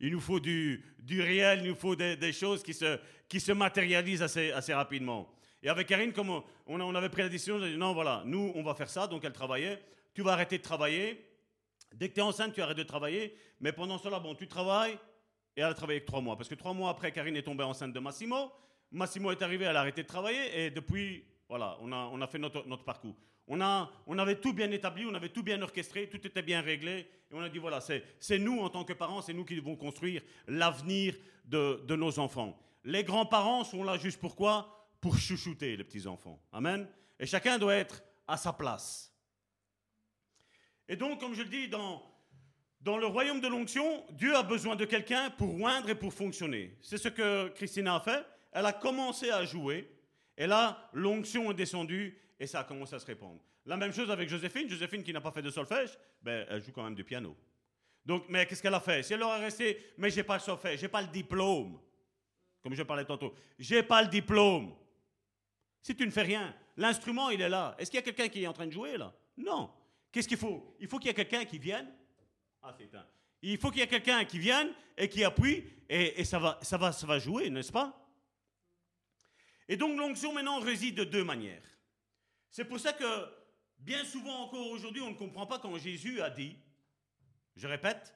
[0.01, 2.99] il, nous faut, du réel, il nous faut des, choses qui se,
[3.29, 5.33] qui se matérialisent assez, assez rapidement.
[5.63, 8.23] Et avec Karine, comme on, on avait pris la décision, on a dit non, voilà,
[8.27, 9.07] nous, on va faire ça.
[9.07, 9.83] Donc elle travaillait.
[10.15, 11.27] Tu vas arrêter de travailler.
[11.95, 13.35] Dès que tu es enceinte, tu arrêtes de travailler.
[13.61, 14.99] Mais pendant cela, bon, tu travailles.
[15.57, 16.37] Et elle a travaillé que trois mois.
[16.37, 18.53] Parce que trois mois après, Karine est tombée enceinte de Massimo.
[18.93, 20.65] Massimo est arrivé, elle a arrêté de travailler.
[20.65, 23.17] Et depuis, voilà, on a, on a fait notre, notre parcours.
[23.53, 27.09] On, avait tout bien établi, on avait tout bien orchestré, tout était bien réglé.
[27.31, 29.75] Et on a dit, voilà, c'est nous en tant que parents, c'est nous qui devons
[29.75, 32.57] construire l'avenir de, de nos enfants.
[32.85, 34.89] Les grands-parents sont là juste pourquoi?
[35.01, 36.41] Pour chouchouter les petits-enfants.
[36.53, 36.89] Amen.
[37.19, 39.13] Et chacun doit être à sa place.
[40.89, 42.03] Et donc, comme je le dis, dans,
[42.81, 46.77] dans le royaume de l'onction, Dieu a besoin de quelqu'un pour oindre et pour fonctionner.
[46.83, 48.25] C'est ce que Christina a fait.
[48.53, 49.91] Elle a commencé à jouer.
[50.37, 53.39] Et là, l'onction est descendue et ça a commencé à se répandre.
[53.67, 54.69] La même chose avec Joséphine.
[54.69, 57.37] Joséphine qui n'a pas fait de solfège, ben, elle joue quand même du piano.
[58.05, 59.03] Donc, mais qu'est-ce qu'elle a fait?
[59.03, 61.79] Si elle aurait resté, mais j'ai pas le solfège, j'ai pas le diplôme,
[62.63, 64.75] comme je parlais tantôt, j'ai pas le diplôme.
[65.83, 67.77] Si tu ne fais rien, l'instrument il est là.
[67.79, 69.15] Est-ce qu'il y a quelqu'un qui est en train de jouer là?
[69.37, 69.71] Non.
[70.11, 70.75] Qu'est-ce qu'il faut?
[70.81, 71.93] Il faut qu'il y ait quelqu'un qui vienne.
[72.63, 73.07] Ah, c'est un.
[73.43, 76.79] Il faut qu'il y ait quelqu'un qui vienne et qui appuie et, ça, va, ça,
[76.79, 77.97] va, ça va jouer, n'est-ce pas?
[79.69, 81.63] Et donc l'onction maintenant réside de deux manières.
[82.51, 83.05] C'est pour ça que
[83.79, 86.57] bien souvent encore aujourd'hui, on ne comprend pas quand Jésus a dit,
[87.57, 88.15] je répète,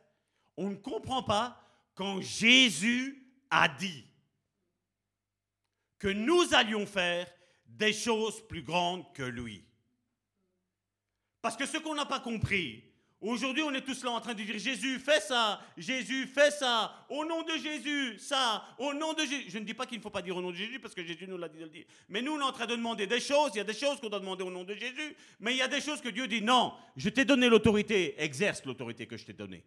[0.57, 1.61] on ne comprend pas
[1.95, 4.05] quand Jésus a dit
[5.99, 7.31] que nous allions faire
[7.67, 9.65] des choses plus grandes que lui.
[11.41, 12.85] Parce que ce qu'on n'a pas compris,
[13.25, 17.07] Aujourd'hui, on est tous là en train de dire Jésus, fais ça, Jésus, fais ça,
[17.09, 19.47] au nom de Jésus, ça, au nom de Jésus.
[19.49, 21.03] Je ne dis pas qu'il ne faut pas dire au nom de Jésus parce que
[21.03, 21.87] Jésus nous l'a dit de le dire.
[22.11, 23.53] Mais nous, on est en train de demander des choses.
[23.55, 25.17] Il y a des choses qu'on doit demander au nom de Jésus.
[25.41, 28.63] Mais il y a des choses que Dieu dit non, je t'ai donné l'autorité, exerce
[28.67, 29.65] l'autorité que je t'ai donnée.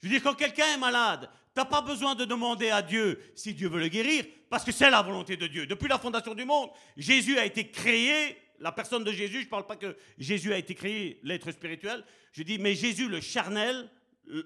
[0.00, 3.20] Je veux dire, quand quelqu'un est malade, tu n'as pas besoin de demander à Dieu
[3.34, 5.66] si Dieu veut le guérir, parce que c'est la volonté de Dieu.
[5.66, 9.50] Depuis la fondation du monde, Jésus a été créé la personne de Jésus, je ne
[9.50, 13.88] parle pas que Jésus a été créé, l'être spirituel, je dis, mais Jésus, le charnel,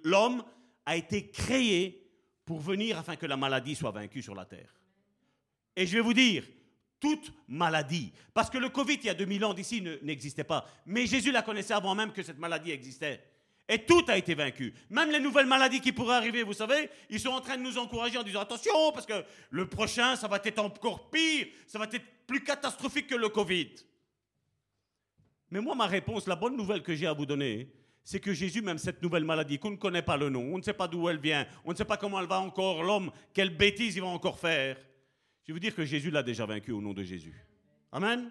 [0.05, 0.45] l'homme,
[0.87, 2.11] a été créé
[2.45, 4.75] pour venir afin que la maladie soit vaincue sur la terre.
[5.77, 6.45] Et je vais vous dire,
[7.01, 11.07] toute maladie, parce que le Covid, il y a 2000 ans d'ici, n'existait pas, mais
[11.07, 13.25] Jésus la connaissait avant même que cette maladie existait.
[13.69, 14.75] Et tout a été vaincu.
[14.91, 17.79] Même les nouvelles maladies qui pourraient arriver, vous savez, ils sont en train de nous
[17.79, 21.87] encourager en disant attention, parce que le prochain, ça va être encore pire, ça va
[21.91, 23.71] être plus catastrophique que le Covid.
[25.53, 27.70] Mais moi, ma réponse, la bonne nouvelle que j'ai à vous donner,
[28.03, 30.62] c'est que Jésus, même cette nouvelle maladie, qu'on ne connaît pas le nom, on ne
[30.62, 33.55] sait pas d'où elle vient, on ne sait pas comment elle va encore, l'homme, quelle
[33.55, 34.79] bêtise il va encore faire.
[35.43, 37.35] Je vais vous dire que Jésus l'a déjà vaincu au nom de Jésus.
[37.93, 38.31] Amen.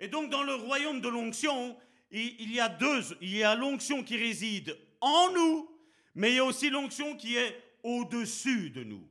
[0.00, 1.76] Et donc, dans le royaume de l'onction,
[2.10, 3.02] il y a deux.
[3.20, 5.68] Il y a l'onction qui réside en nous,
[6.14, 9.06] mais il y a aussi l'onction qui est au-dessus de nous.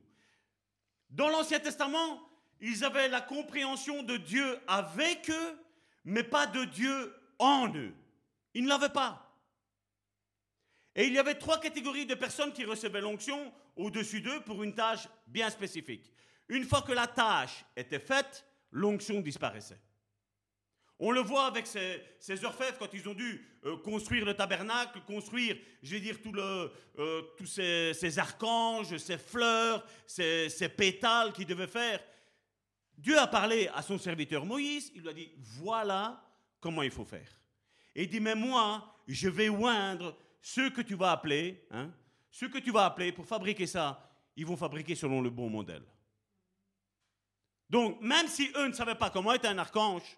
[1.10, 2.20] Dans l'Ancien Testament,
[2.60, 5.58] ils avaient la compréhension de Dieu avec eux,
[6.06, 7.92] mais pas de Dieu en eux.
[8.54, 9.22] Ils ne l'avaient pas.
[10.94, 14.74] Et il y avait trois catégories de personnes qui recevaient l'onction au-dessus d'eux pour une
[14.74, 16.10] tâche bien spécifique.
[16.48, 19.80] Une fois que la tâche était faite, l'onction disparaissait.
[20.98, 25.58] On le voit avec ces, orfèvres quand ils ont dû euh, construire le tabernacle, construire,
[25.82, 31.46] je vais dire, tout le, euh, tous ces, archanges, ces fleurs, ces, ces pétales qu'ils
[31.46, 32.00] devaient faire.
[32.96, 36.22] Dieu a parlé à son serviteur Moïse, il lui a dit, voilà
[36.60, 37.30] comment il faut faire.
[37.94, 41.92] Et il dit, mais moi, je vais oindre ceux que tu vas appeler, hein,
[42.30, 45.84] ceux que tu vas appeler pour fabriquer ça, ils vont fabriquer selon le bon modèle.
[47.68, 50.16] Donc, même si eux ne savaient pas comment être un archange,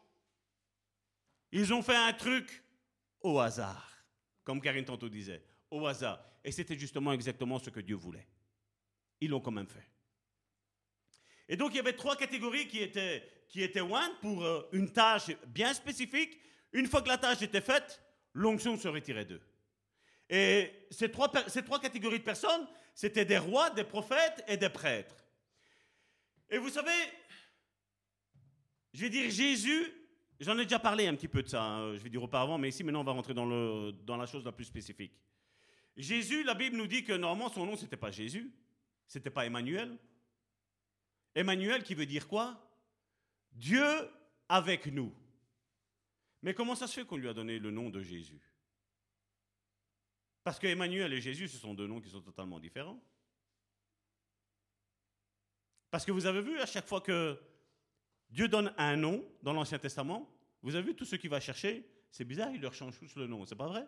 [1.50, 2.62] ils ont fait un truc
[3.20, 3.90] au hasard,
[4.44, 6.20] comme Karine tantôt disait, au hasard.
[6.44, 8.26] Et c'était justement exactement ce que Dieu voulait.
[9.20, 9.88] Ils l'ont quand même fait.
[11.48, 14.92] Et donc, il y avait trois catégories qui étaient, qui étaient one pour euh, une
[14.92, 16.38] tâche bien spécifique.
[16.72, 18.02] Une fois que la tâche était faite,
[18.34, 19.40] l'onction se retirait d'eux.
[20.28, 24.68] Et ces trois, ces trois catégories de personnes, c'était des rois, des prophètes et des
[24.68, 25.16] prêtres.
[26.50, 26.92] Et vous savez,
[28.92, 29.92] je vais dire Jésus,
[30.40, 32.68] j'en ai déjà parlé un petit peu de ça, hein, je vais dire auparavant, mais
[32.68, 35.12] ici maintenant on va rentrer dans, le, dans la chose la plus spécifique.
[35.96, 38.50] Jésus, la Bible nous dit que normalement son nom c'était pas Jésus,
[39.06, 39.96] c'était pas Emmanuel.
[41.38, 42.60] Emmanuel qui veut dire quoi?
[43.52, 43.86] Dieu
[44.48, 45.14] avec nous.
[46.42, 48.42] Mais comment ça se fait qu'on lui a donné le nom de Jésus?
[50.42, 53.00] Parce que Emmanuel et Jésus, ce sont deux noms qui sont totalement différents.
[55.92, 57.40] Parce que vous avez vu à chaque fois que
[58.30, 60.28] Dieu donne un nom dans l'Ancien Testament,
[60.60, 63.28] vous avez vu tout ce qu'il va chercher, c'est bizarre, il leur change tous le
[63.28, 63.86] nom, c'est pas vrai?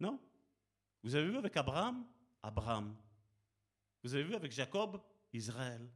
[0.00, 0.20] Non?
[1.04, 2.04] Vous avez vu avec Abraham?
[2.42, 2.96] Abraham.
[4.02, 5.00] Vous avez vu avec Jacob?
[5.32, 5.88] Israël.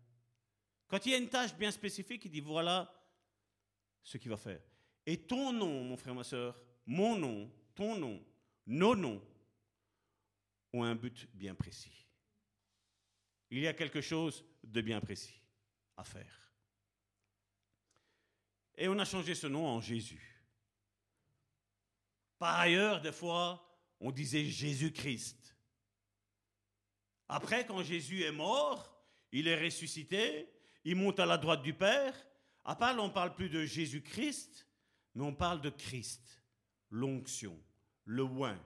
[0.86, 2.92] Quand il y a une tâche bien spécifique, il dit voilà
[4.02, 4.62] ce qu'il va faire.
[5.06, 8.24] Et ton nom, mon frère, ma soeur, mon nom, ton nom,
[8.66, 9.22] nos noms
[10.72, 12.06] ont un but bien précis.
[13.50, 15.40] Il y a quelque chose de bien précis
[15.96, 16.54] à faire.
[18.76, 20.42] Et on a changé ce nom en Jésus.
[22.38, 23.64] Par ailleurs, des fois,
[24.00, 25.56] on disait Jésus-Christ.
[27.28, 28.93] Après, quand Jésus est mort,
[29.34, 30.48] il est ressuscité,
[30.84, 32.14] il monte à la droite du Père.
[32.64, 34.68] À part, on ne parle plus de Jésus-Christ,
[35.14, 36.40] mais on parle de Christ,
[36.90, 37.60] l'onction,
[38.04, 38.56] le oin,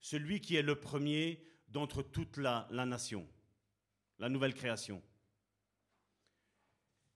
[0.00, 3.26] celui qui est le premier d'entre toute la, la nation,
[4.18, 5.02] la nouvelle création.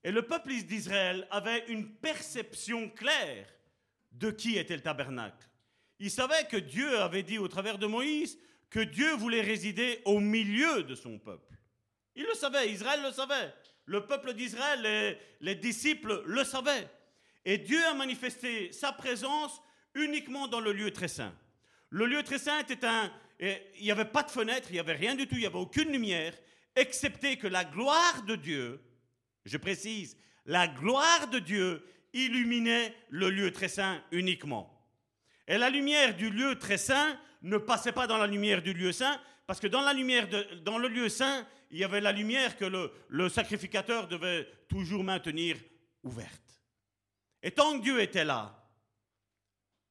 [0.02, 3.52] Et le peuple d'Israël avait une perception claire
[4.12, 5.46] de qui était le tabernacle.
[5.98, 8.38] Il savait que Dieu avait dit au travers de Moïse
[8.70, 11.57] que Dieu voulait résider au milieu de son peuple.
[12.18, 13.54] Il le savait, Israël le savait.
[13.86, 16.88] Le peuple d'Israël, les, les, disciples le savaient.
[17.44, 19.62] Et Dieu a manifesté sa présence
[19.94, 21.32] uniquement dans le lieu très saint.
[21.90, 23.10] Le lieu très saint était un...
[23.40, 25.54] Il n'y avait pas de fenêtre, il n'y avait rien du tout, il n'y avait
[25.54, 26.34] aucune lumière,
[26.74, 28.80] excepté que la gloire de Dieu,
[29.44, 34.74] je précise, la gloire de Dieu illuminait le lieu très saint uniquement.
[35.46, 38.90] Et la lumière du lieu très saint ne passait pas dans la lumière du lieu
[38.90, 42.12] saint, parce que dans la lumière de, dans le lieu saint, il y avait la
[42.12, 42.64] lumière que
[43.08, 45.56] le, sacrificateur devait toujours maintenir
[46.02, 46.62] ouverte.
[47.42, 48.54] Et tant que Dieu était là,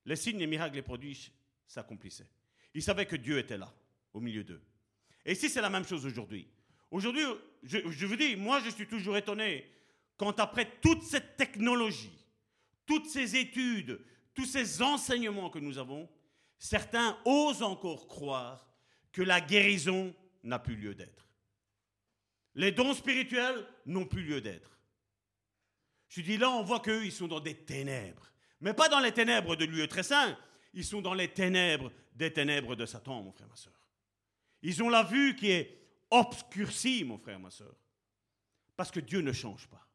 [0.06, 1.32] les signes, les miracles, les prodiges
[1.68, 2.30] s'accomplissaient.
[2.74, 3.72] Ils savaient que Dieu était là,
[4.14, 4.62] au milieu d'eux.
[5.26, 6.48] Et ici, c'est la même chose aujourd'hui.
[6.90, 7.24] Aujourd'hui,
[7.64, 9.70] je, vous dis, moi, je suis toujours étonné
[10.16, 12.26] quand après toute cette technologie,
[12.86, 14.00] toutes ces études,
[14.34, 16.10] tous ces enseignements que nous avons,
[16.58, 18.66] certains osent encore croire
[19.12, 21.27] que la guérison n'a plus lieu d'être.
[22.58, 24.80] Les dons spirituels n'ont plus lieu d'être.
[26.10, 28.34] Je dis là, on voit qu'eux, ils sont dans des ténèbres.
[28.62, 30.36] Mais pas dans les ténèbres de lieu très saint.
[30.74, 33.80] Ils sont dans les ténèbres des ténèbres de Satan, mon frère, ma soeur.
[34.64, 35.80] Ils ont la vue qui est
[36.10, 37.76] obscurcie, mon frère, ma soeur.
[38.76, 39.88] Parce que Dieu ne change pas.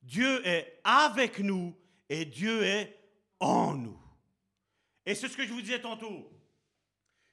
[0.00, 1.76] Dieu est avec nous
[2.08, 2.98] et Dieu est
[3.38, 4.00] en nous.
[5.04, 6.30] Et c'est ce que je vous disais tantôt.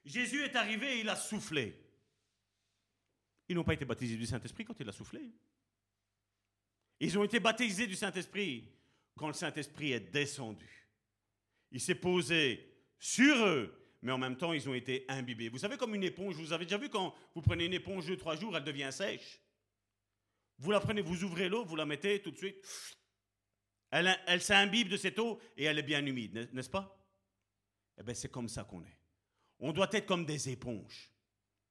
[0.04, 1.85] Jésus est arrivé et il a soufflé.
[3.48, 5.22] Ils n'ont pas été baptisés du Saint-Esprit quand il a soufflé.
[7.00, 8.72] Ils ont été baptisés du Saint-Esprit
[9.16, 10.90] quand le Saint-Esprit est descendu.
[11.72, 15.50] Il s'est posé sur eux, mais en même temps, ils ont été imbibés.
[15.50, 18.18] Vous savez, comme une éponge, vous avez déjà vu quand vous prenez une éponge deux,
[18.18, 19.42] trois jours, elle devient sèche.
[20.58, 22.56] Vous la prenez, vous ouvrez l'eau, vous la mettez tout de suite.
[23.92, 26.98] Elle, elle s'imbibe de cette eau et elle est bien humide, n'est-ce pas?
[27.98, 28.98] Eh bien, c'est comme ça qu'on est.
[29.60, 31.12] On doit être comme des éponges.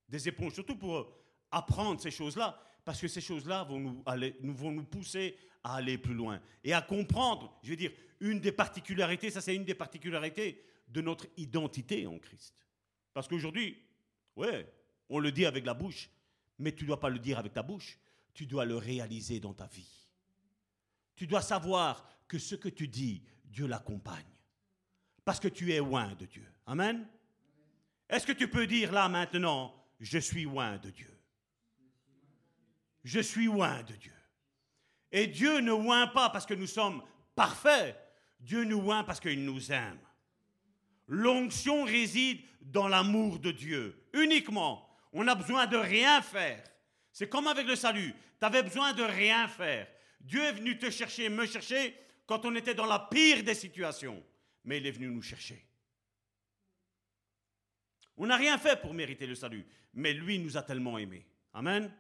[0.09, 1.24] Des éponges, surtout pour
[1.55, 4.03] apprendre ces choses-là, parce que ces choses-là vont nous,
[4.41, 8.41] nous, vont nous pousser à aller plus loin et à comprendre, je veux dire, une
[8.41, 12.55] des particularités, ça c'est une des particularités de notre identité en Christ.
[13.13, 13.83] Parce qu'aujourd'hui,
[14.37, 14.71] ouais,
[15.09, 16.11] on le dit avec la bouche,
[16.59, 17.99] mais tu ne dois pas le dire avec ta bouche,
[18.35, 20.09] tu dois le réaliser dans ta vie.
[21.15, 24.25] Tu dois savoir que ce que tu dis, Dieu l'accompagne.
[25.25, 26.47] Parce que tu es loin de Dieu.
[26.67, 27.07] Amen.
[28.09, 31.14] Est-ce que tu peux dire là maintenant, je suis loin de Dieu?
[33.05, 34.15] Je suis loin de Dieu.
[35.13, 37.03] Et Dieu ne oint pas parce que nous sommes
[37.37, 37.97] parfaits.
[38.41, 40.01] Dieu nous oint parce qu'il nous aime.
[41.07, 44.89] L'onction réside dans l'amour de Dieu, uniquement.
[45.13, 46.65] On n'a besoin de rien faire.
[47.13, 48.13] C'est comme avec le salut.
[48.41, 49.87] Tu avais besoin de rien faire.
[50.21, 51.95] Dieu est venu te chercher, me chercher,
[52.27, 54.23] quand on était dans la pire des situations.
[54.65, 55.65] Mais il est venu nous chercher.
[58.17, 61.27] On n'a rien fait pour mériter le salut, mais lui nous a tellement aimés.
[61.53, 61.93] Amen.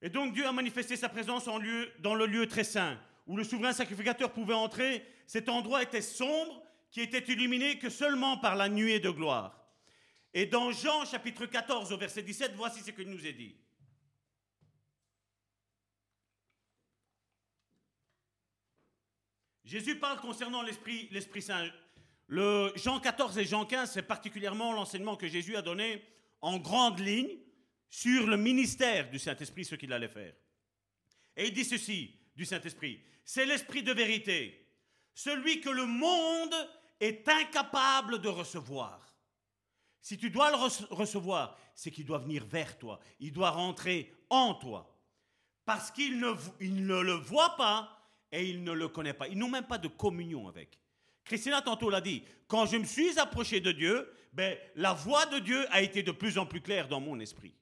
[0.00, 3.72] Et donc Dieu a manifesté sa présence dans le lieu très saint, où le souverain
[3.72, 5.04] sacrificateur pouvait entrer.
[5.26, 9.54] Cet endroit était sombre, qui était illuminé que seulement par la nuée de gloire.
[10.32, 13.56] Et dans Jean chapitre 14 au verset 17, voici ce qu'il nous est dit.
[19.64, 21.68] Jésus parle concernant l'Esprit, l'Esprit Saint.
[22.26, 26.02] Le Jean 14 et Jean 15, c'est particulièrement l'enseignement que Jésus a donné
[26.40, 27.36] en grande ligne
[27.88, 30.34] sur le ministère du Saint-Esprit, ce qu'il allait faire.
[31.36, 34.66] Et il dit ceci du Saint-Esprit, c'est l'Esprit de vérité,
[35.14, 36.54] celui que le monde
[37.00, 39.08] est incapable de recevoir.
[40.00, 44.54] Si tu dois le recevoir, c'est qu'il doit venir vers toi, il doit rentrer en
[44.54, 44.94] toi.
[45.64, 47.94] Parce qu'il ne, le voit pas
[48.32, 49.28] et il ne le connaît pas.
[49.28, 50.78] Ils n'ont même pas de communion avec.
[51.24, 55.40] Christina tantôt l'a dit, quand je me suis approché de Dieu, ben, la voix de
[55.40, 57.54] Dieu a été de plus en plus claire dans mon esprit.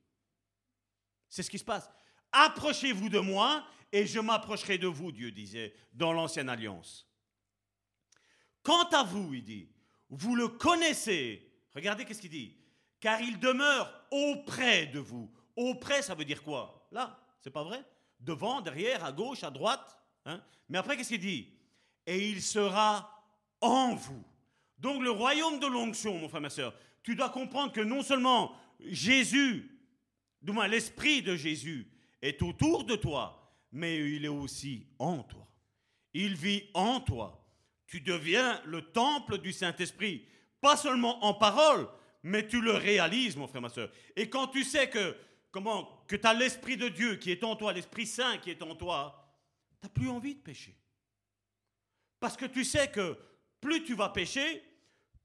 [1.28, 1.90] C'est ce qui se passe.
[2.32, 7.06] Approchez-vous de moi et je m'approcherai de vous, Dieu disait dans l'ancienne alliance.
[8.62, 9.68] Quant à vous, il dit,
[10.10, 11.50] vous le connaissez.
[11.74, 12.56] Regardez qu'est-ce qu'il dit.
[13.00, 15.30] Car il demeure auprès de vous.
[15.54, 16.88] Auprès, ça veut dire quoi?
[16.90, 17.84] Là, c'est pas vrai?
[18.18, 19.96] Devant, derrière, à gauche, à droite.
[20.24, 20.42] Hein?
[20.68, 21.52] Mais après, qu'est-ce qu'il dit?
[22.06, 23.24] Et il sera
[23.60, 24.24] en vous.
[24.78, 28.54] Donc le royaume de l'onction, mon frère, ma soeur, tu dois comprendre que non seulement
[28.80, 29.75] Jésus
[30.42, 31.90] du moins l'Esprit de Jésus
[32.22, 35.46] est autour de toi, mais il est aussi en toi.
[36.14, 37.44] Il vit en toi.
[37.86, 40.26] Tu deviens le temple du Saint-Esprit,
[40.60, 41.88] pas seulement en parole,
[42.22, 43.90] mais tu le réalises, mon frère, ma soeur.
[44.16, 45.16] Et quand tu sais que,
[45.50, 48.62] comment, que tu as l'Esprit de Dieu qui est en toi, l'Esprit Saint qui est
[48.62, 49.24] en toi,
[49.80, 50.76] tu n'as plus envie de pécher.
[52.18, 53.16] Parce que tu sais que
[53.60, 54.62] plus tu vas pécher,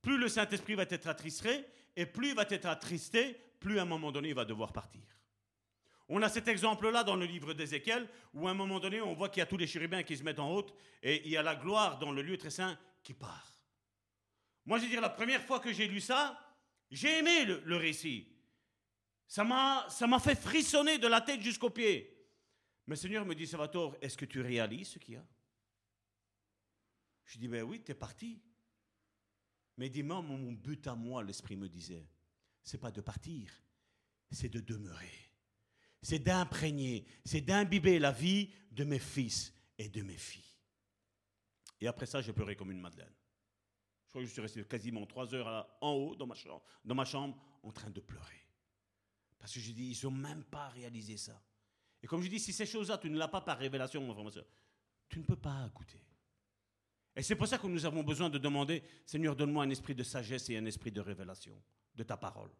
[0.02, 1.66] plus le Saint-Esprit va être attristé,
[1.96, 5.02] et plus il va être attristé, plus à un moment donné, il va devoir partir.
[6.10, 9.30] On a cet exemple-là dans le livre d'Ézéchiel, où à un moment donné, on voit
[9.30, 11.42] qu'il y a tous les chérubins qui se mettent en haute, et il y a
[11.42, 13.62] la gloire dans le lieu très saint qui part.
[14.66, 16.38] Moi, je veux dire, la première fois que j'ai lu ça,
[16.90, 18.28] j'ai aimé le, récit.
[19.28, 22.14] Ça m'a, fait frissonner de la tête jusqu'aux pieds.
[22.88, 25.26] Mais Seigneur me dit, Salvatore, est-ce que tu réalises ce qu'il y a?
[27.24, 28.42] Je dis, ben oui, tu es parti.
[29.78, 32.06] Mais dis-moi, mon but à moi, l'Esprit me disait,
[32.64, 33.52] c'est pas de partir,
[34.32, 35.32] c'est de demeurer.
[36.02, 40.42] C'est d'imprégner, c'est d'imbiber la vie de mes fils et de mes filles.
[41.80, 43.14] Et après ça, j'ai pleuré comme une madeleine.
[44.06, 47.72] Je crois que je suis resté quasiment trois heures en haut dans ma, chambre, en
[47.72, 48.46] train de pleurer.
[49.40, 51.42] Parce que je dis, ils n'ont même pas réalisé ça.
[52.04, 54.26] Et comme je dis, si ces choses-là, tu ne l'as pas par révélation, mon frère,
[54.26, 54.46] ma soeur,
[55.08, 56.04] tu ne peux pas goûter.
[57.16, 60.04] Et c'est pour ça que nous avons besoin de demander, Seigneur, donne-moi un esprit de
[60.04, 61.62] sagesse et un esprit de révélation
[61.95, 62.51] de ta parole.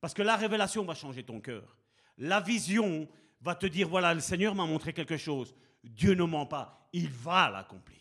[0.00, 1.76] Parce que la révélation va changer ton cœur.
[2.18, 3.08] La vision
[3.40, 5.54] va te dire, voilà, le Seigneur m'a montré quelque chose.
[5.82, 7.98] Dieu ne ment pas, il va l'accomplir.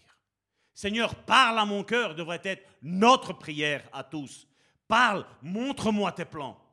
[0.73, 4.47] Seigneur, parle à mon cœur devrait être notre prière à tous.
[4.87, 6.63] Parle, montre-moi tes plans.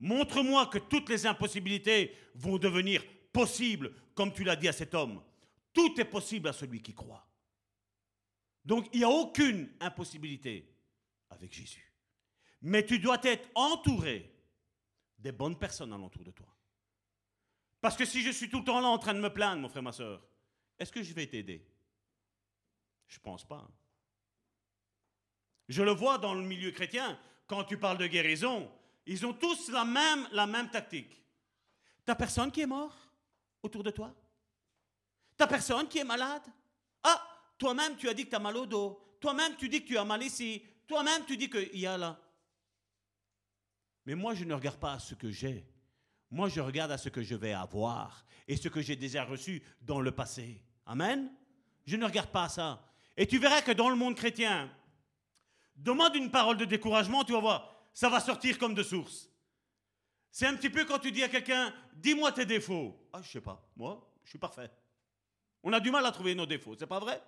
[0.00, 5.22] Montre-moi que toutes les impossibilités vont devenir possibles, comme tu l'as dit à cet homme.
[5.72, 7.26] Tout est possible à celui qui croit.
[8.64, 10.68] Donc il n'y a aucune impossibilité
[11.30, 11.85] avec Jésus.
[12.62, 14.32] Mais tu dois être entouré
[15.18, 16.46] des bonnes personnes alentour de toi.
[17.80, 19.68] Parce que si je suis tout le temps là en train de me plaindre, mon
[19.68, 20.22] frère, ma soeur,
[20.78, 21.66] est-ce que je vais t'aider?
[23.06, 23.68] Je ne pense pas.
[25.68, 28.70] Je le vois dans le milieu chrétien, quand tu parles de guérison,
[29.06, 31.22] ils ont tous la même, la même tactique.
[32.04, 32.94] T'as personne qui est mort
[33.62, 34.14] autour de toi?
[35.36, 36.42] T'as personne qui est malade?
[37.02, 37.22] Ah,
[37.58, 39.16] toi-même tu as dit que tu as mal au dos.
[39.20, 40.62] Toi-même tu dis que tu as mal ici.
[40.86, 42.18] Toi-même tu dis qu'il y a là.
[44.06, 45.66] Mais moi, je ne regarde pas à ce que j'ai.
[46.30, 49.62] Moi, je regarde à ce que je vais avoir et ce que j'ai déjà reçu
[49.82, 50.62] dans le passé.
[50.86, 51.30] Amen.
[51.84, 52.88] Je ne regarde pas à ça.
[53.16, 54.70] Et tu verras que dans le monde chrétien,
[55.74, 59.28] demande une parole de découragement, tu vas voir, ça va sortir comme de source.
[60.30, 63.08] C'est un petit peu quand tu dis à quelqu'un, dis-moi tes défauts.
[63.12, 64.70] Ah, je sais pas, moi, je suis parfait.
[65.62, 67.22] On a du mal à trouver nos défauts, c'est pas vrai?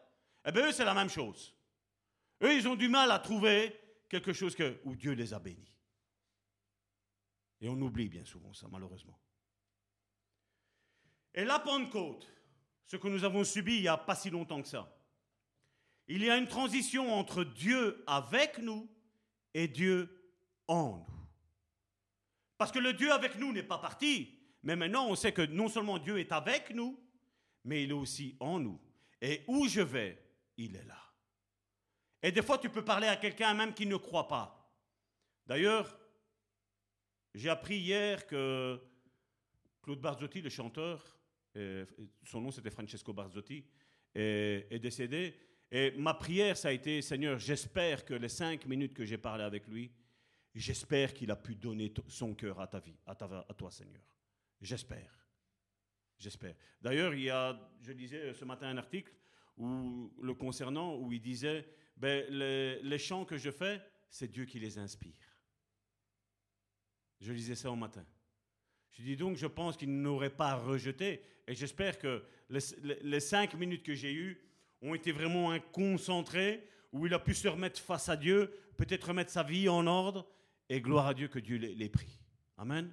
[0.45, 1.55] Eh bien, eux, c'est la même chose.
[2.43, 3.75] Eux, ils ont du mal à trouver
[4.09, 5.73] quelque chose que, où Dieu les a bénis.
[7.61, 9.19] Et on oublie bien souvent ça, malheureusement.
[11.35, 12.27] Et la Pentecôte,
[12.85, 14.95] ce que nous avons subi il n'y a pas si longtemps que ça,
[16.07, 18.89] Il y a une transition entre Dieu avec nous
[19.53, 20.33] et Dieu
[20.67, 21.07] en nous.
[22.57, 25.69] Parce que le Dieu avec nous n'est pas parti, mais maintenant on sait que non
[25.69, 26.99] seulement Dieu est avec nous,
[27.65, 28.81] mais il est aussi en nous.
[29.21, 30.19] Et où je vais,
[30.57, 31.09] il est là.
[32.23, 34.75] Et des fois, tu peux parler à quelqu'un même qui ne croit pas.
[35.47, 35.98] D'ailleurs,
[37.35, 38.81] j'ai appris hier que
[39.83, 41.19] Claude Barzotti, le chanteur,
[42.25, 43.65] son nom c'était Francesco Barzotti,
[44.15, 45.35] est, décédé.
[45.71, 49.45] Et ma prière, ça a été, Seigneur, j'espère que les cinq minutes que j'ai parlé
[49.45, 49.91] avec lui,
[50.55, 54.03] j'espère qu'il a pu donner son cœur à ta vie, à, toi, Seigneur.
[54.61, 55.15] J'espère.
[56.19, 56.55] J'espère.
[56.81, 59.13] D'ailleurs, il y a, je lisais ce matin un article
[59.57, 63.81] où, le concernant où il disait ben, les, chants que je fais,
[64.11, 65.28] c'est Dieu qui les inspire.
[67.21, 68.05] Je lisais ça au matin.
[68.93, 73.85] Je dis donc, je pense qu'il n'aurait pas rejeté, et j'espère que les, cinq minutes
[73.85, 74.41] que j'ai eues
[74.83, 79.09] ont été vraiment un concentré, où il a pu se remettre face à Dieu, peut-être
[79.09, 80.27] remettre sa vie en ordre,
[80.69, 82.19] et gloire à Dieu que Dieu l'ait pris.
[82.57, 82.93] Amen.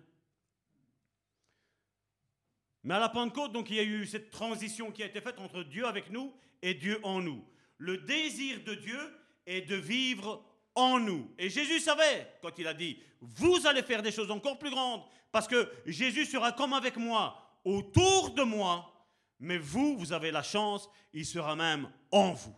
[2.84, 5.39] Mais à la Pentecôte, donc, il y a eu cette transition qui a été faite
[5.39, 7.43] entre Dieu avec nous et Dieu en nous.
[7.80, 8.99] Le désir de Dieu
[9.47, 10.45] est de vivre
[10.76, 11.34] en nous.
[11.38, 15.03] Et Jésus savait, quand il a dit, vous allez faire des choses encore plus grandes,
[15.31, 18.91] parce que Jésus sera comme avec moi, autour de moi,
[19.39, 22.56] mais vous, vous avez la chance, il sera même en vous.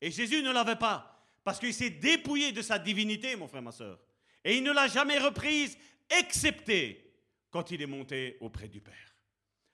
[0.00, 3.72] Et Jésus ne l'avait pas, parce qu'il s'est dépouillé de sa divinité, mon frère, ma
[3.72, 3.98] soeur.
[4.44, 5.76] Et il ne l'a jamais reprise,
[6.08, 7.12] excepté
[7.50, 9.16] quand il est monté auprès du Père.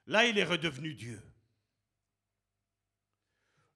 [0.06, 1.20] Là, il est redevenu Dieu.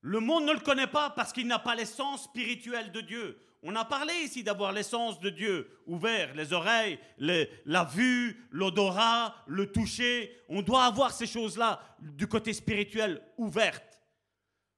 [0.02, 3.38] Le monde ne le connaît pas parce qu'il n'a pas l'essence spirituelle de Dieu.
[3.62, 9.70] On a parlé ici d'avoir l'essence de Dieu ouvert, les oreilles, la vue, l'odorat, le
[9.70, 10.34] toucher.
[10.48, 14.00] On doit avoir ces choses-là du côté spirituel ouvertes.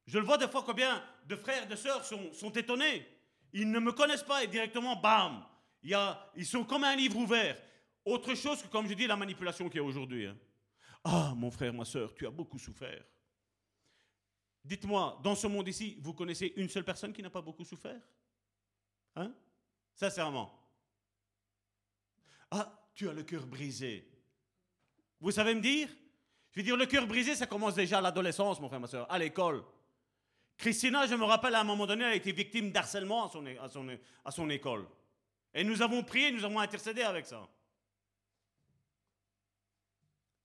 [0.07, 3.07] Je le vois des fois combien de frères et de sœurs sont, étonnés.
[3.53, 5.45] Ils ne me connaissent pas et directement, bam,
[5.83, 7.57] ils sont comme un livre ouvert.
[8.05, 10.27] Autre chose que, comme je dis, la manipulation qu'il y a aujourd'hui.
[10.27, 10.37] Hein.
[11.05, 13.05] Ah, mon frère, ma soeur, tu as beaucoup souffert.
[14.65, 18.01] Dites-moi, dans ce monde ici, vous connaissez une seule personne qui n'a pas beaucoup souffert?
[19.17, 19.33] Hein?
[19.95, 20.53] Sincèrement.
[22.51, 24.09] Ah, tu as le cœur brisé.
[25.21, 25.89] Vous savez me dire?
[26.53, 29.11] Je veux dire, le cœur brisé, ça commence déjà à l'adolescence, mon frère, ma soeur,
[29.11, 29.65] à l'école.
[30.59, 33.45] Christina, je me rappelle, à un moment donné, elle a été victime d'harcèlement à son,
[33.47, 34.87] à, son, à son école.
[35.55, 37.49] Et nous avons prié, nous avons intercédé avec ça.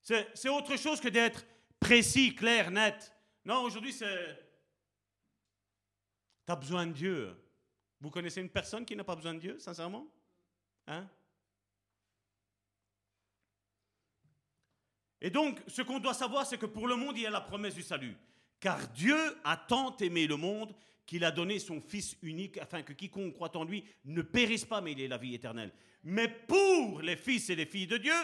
[0.02, 1.44] C'est autre chose que d'être
[1.78, 3.14] précis, clair, net.
[3.44, 4.38] Non, aujourd'hui, c'est...
[6.46, 7.36] Tu as besoin de Dieu.
[8.00, 10.06] Vous connaissez une personne qui n'a pas besoin de Dieu, sincèrement?
[10.86, 11.08] Hein?
[15.20, 17.40] Et donc, ce qu'on doit savoir, c'est que pour le monde, il y a la
[17.40, 18.16] promesse du salut.
[18.60, 20.74] Car Dieu a tant aimé le monde
[21.06, 24.80] qu'il a donné son Fils unique afin que quiconque croit en lui ne périsse pas,
[24.80, 25.72] mais il ait la vie éternelle.
[26.04, 28.14] Mais pour les fils et les filles de Dieu,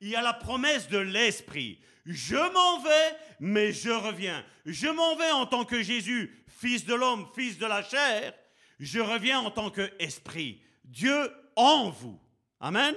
[0.00, 1.80] il y a la promesse de l'Esprit.
[2.04, 4.44] Je m'en vais, mais je reviens.
[4.66, 8.34] Je m'en vais en tant que Jésus, fils de l'homme, fils de la chair.
[8.78, 10.60] Je reviens en tant qu'Esprit.
[10.84, 12.18] Dieu en vous.
[12.60, 12.94] Amen.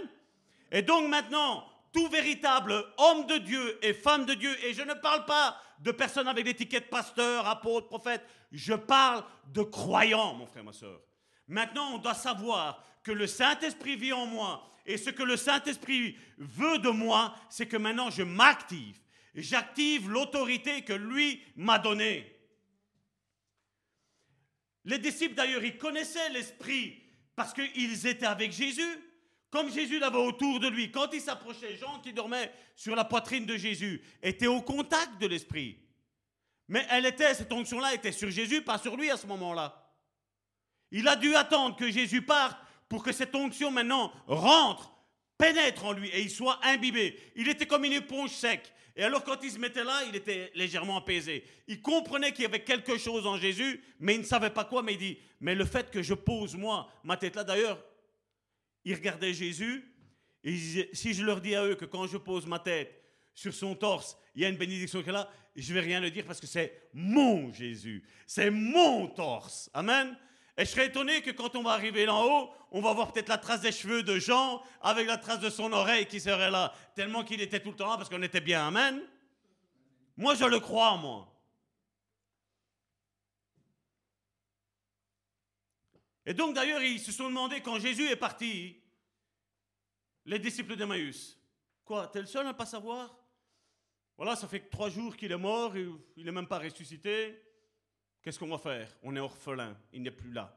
[0.72, 4.94] Et donc maintenant, tout véritable homme de Dieu et femme de Dieu, et je ne
[4.94, 9.24] parle pas de personnes avec l'étiquette pasteur, apôtre, prophète, je parle
[9.54, 11.00] de croyants, mon frère, ma soeur.
[11.48, 16.18] Maintenant, on doit savoir que le Saint-Esprit vit en moi et ce que le Saint-Esprit
[16.38, 18.98] veut de moi, c'est que maintenant je m'active.
[19.36, 22.37] J'active l'autorité que lui m'a donnée.
[24.88, 26.98] Les disciples d'ailleurs, ils connaissaient l'Esprit
[27.36, 29.04] parce qu'ils étaient avec Jésus.
[29.50, 33.46] Comme Jésus l'avait autour de lui, quand il s'approchait, Jean qui dormait sur la poitrine
[33.46, 35.78] de Jésus était au contact de l'Esprit.
[36.70, 39.94] Mais elle était, cette onction-là était sur Jésus, pas sur lui à ce moment-là.
[40.92, 42.58] Il a dû attendre que Jésus parte
[42.88, 44.94] pour que cette onction maintenant rentre,
[45.38, 47.20] pénètre en lui et il soit imbibé.
[47.36, 48.74] Il était comme une éponge sec.
[48.98, 51.44] Et alors quand il se mettait là, il était légèrement apaisé.
[51.68, 54.82] Il comprenait qu'il y avait quelque chose en Jésus, mais il ne savait pas quoi,
[54.82, 57.82] mais il dit, mais le fait que je pose moi ma tête là, d'ailleurs,
[58.84, 59.86] il regardait Jésus,
[60.44, 60.56] et
[60.94, 63.04] si je leur dis à eux que quand je pose ma tête
[63.36, 66.10] sur son torse, il y a une bénédiction qui est là, je vais rien le
[66.10, 69.70] dire parce que c'est mon Jésus, c'est mon torse.
[69.74, 70.18] Amen.
[70.58, 73.30] Et je serais étonné que quand on va arriver là haut, on va voir peut-être
[73.30, 76.74] la trace des cheveux de Jean avec la trace de son oreille qui serait là,
[76.96, 78.68] tellement qu'il était tout le temps là parce qu'on était bien.
[78.68, 79.02] Amen.
[80.18, 81.32] Moi, je le crois, moi.
[86.26, 88.82] Et donc, d'ailleurs, ils se sont demandé quand Jésus est parti,
[90.26, 91.40] les disciples d'Emmaüs,
[91.86, 93.16] quoi, t'es le seul à ne pas savoir?
[94.18, 97.47] Voilà, ça fait trois jours qu'il est mort, il n'est même pas ressuscité.
[98.28, 98.90] Qu'est-ce qu'on va faire?
[99.04, 100.54] On est orphelin, il n'est plus là.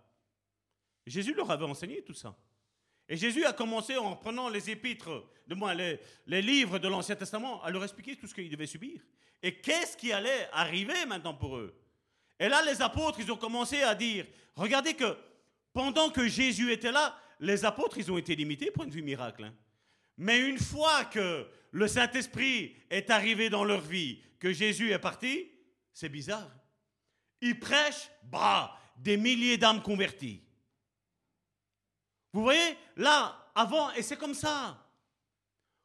[1.06, 2.36] Jésus leur avait enseigné tout ça.
[3.08, 7.62] Et Jésus a commencé en prenant les épîtres, de moi, les, livres de l'Ancien Testament,
[7.62, 9.00] à leur expliquer tout ce qu'ils devaient subir.
[9.40, 11.80] Et qu'est-ce qui allait arriver maintenant pour eux?
[12.40, 14.26] Et là, les apôtres, ils ont commencé à dire,
[14.56, 15.16] regardez que
[15.72, 19.44] pendant que Jésus était là, les apôtres, ils ont été limités, point de vue miracle.
[19.44, 19.54] Hein.
[20.16, 25.52] Mais une fois que le Saint-Esprit est arrivé dans leur vie, que Jésus est parti,
[25.92, 26.50] c'est bizarre.
[27.40, 30.42] Ils prêchent, bah, des milliers d'âmes converties.
[32.32, 34.86] Vous voyez, là, avant, et c'est comme ça.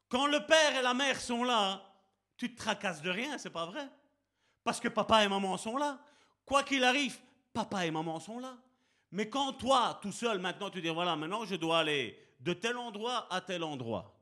[0.10, 1.82] Quand le père et la mère sont là,
[2.38, 3.90] tu te tracasses de rien, c'est pas vrai.
[4.64, 6.00] Parce que papa et maman sont là.
[6.46, 7.18] Quoi qu'il arrive,
[7.54, 8.58] papa et maman sont là.
[9.12, 12.78] Mais quand toi, tout seul, maintenant, tu dis, voilà, maintenant, je dois aller de tel
[12.78, 14.14] endroit à tel endroit.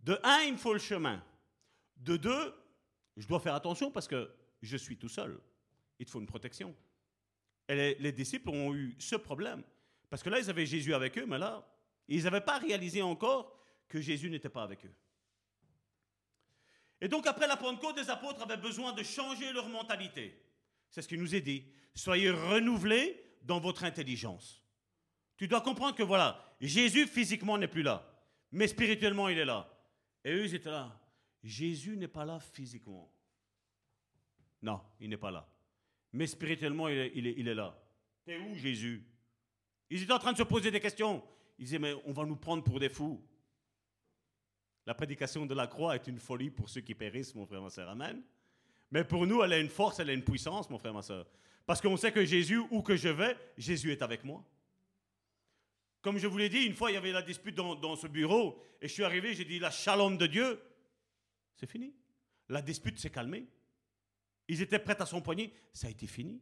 [0.00, 1.22] De un, il me faut le chemin.
[1.96, 2.54] De deux,
[3.16, 4.30] je dois faire attention parce que
[4.62, 5.40] je suis tout seul.
[5.98, 6.74] Il te faut une protection.
[7.68, 9.62] Et les, les disciples ont eu ce problème.
[10.10, 11.66] Parce que là, ils avaient Jésus avec eux, mais là,
[12.08, 13.58] ils n'avaient pas réalisé encore
[13.88, 14.94] que Jésus n'était pas avec eux.
[17.00, 20.40] Et donc, après la Pentecôte, les apôtres avaient besoin de changer leur mentalité.
[20.90, 21.64] C'est ce qu'il nous est dit.
[21.94, 24.62] Soyez renouvelés dans votre intelligence.
[25.36, 28.08] Tu dois comprendre que voilà, Jésus physiquement n'est plus là,
[28.52, 29.68] mais spirituellement il est là.
[30.24, 30.98] Et eux, ils étaient là.
[31.42, 33.12] Jésus n'est pas là physiquement.
[34.62, 35.46] Non, il n'est pas là.
[36.14, 37.76] Mais spirituellement, il est, là.
[38.24, 39.04] T'es où Jésus?
[39.90, 41.24] Ils étaient en train de se poser des questions.
[41.58, 43.20] Ils disaient, mais on va nous prendre pour des fous.
[44.86, 47.68] La prédication de la croix est une folie pour ceux qui périssent, mon frère, ma
[47.68, 47.88] soeur.
[47.88, 48.22] Amen.
[48.92, 51.26] Mais pour nous, elle a une force, elle a une puissance, mon frère, ma soeur.
[51.66, 54.44] Parce qu'on sait que Jésus, où que je vais, Jésus est avec moi.
[56.00, 58.06] Comme je vous l'ai dit, une fois, il y avait la dispute dans, dans ce
[58.06, 60.62] bureau, et je suis arrivé, j'ai dit, la shalom de Dieu,
[61.56, 61.92] c'est fini.
[62.48, 63.48] La dispute s'est calmée.
[64.48, 66.40] Ils étaient prêts à s'empoigner, ça a été fini.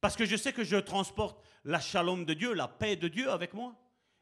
[0.00, 3.30] Parce que je sais que je transporte la shalom de Dieu, la paix de Dieu
[3.30, 3.74] avec moi.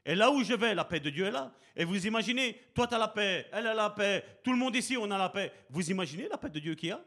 [0.05, 1.53] Et là où je vais, la paix de Dieu est là.
[1.75, 4.75] Et vous imaginez, toi tu as la paix, elle a la paix, tout le monde
[4.77, 5.53] ici on a la paix.
[5.69, 7.05] Vous imaginez la paix de Dieu qu'il y a?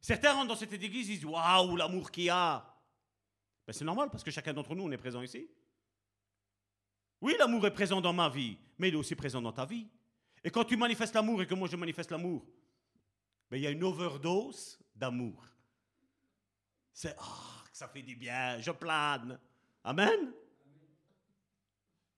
[0.00, 2.64] Certains rentrent dans cette église, ils disent Waouh, l'amour qu'il y a
[3.66, 5.48] ben, C'est normal parce que chacun d'entre nous, on est présent ici.
[7.20, 9.88] Oui, l'amour est présent dans ma vie, mais il est aussi présent dans ta vie.
[10.44, 12.46] Et quand tu manifestes l'amour et que moi je manifeste l'amour,
[13.50, 15.44] ben, il y a une overdose d'amour.
[16.92, 19.38] C'est ah, ça fait du bien, je plane.
[19.84, 20.32] Amen.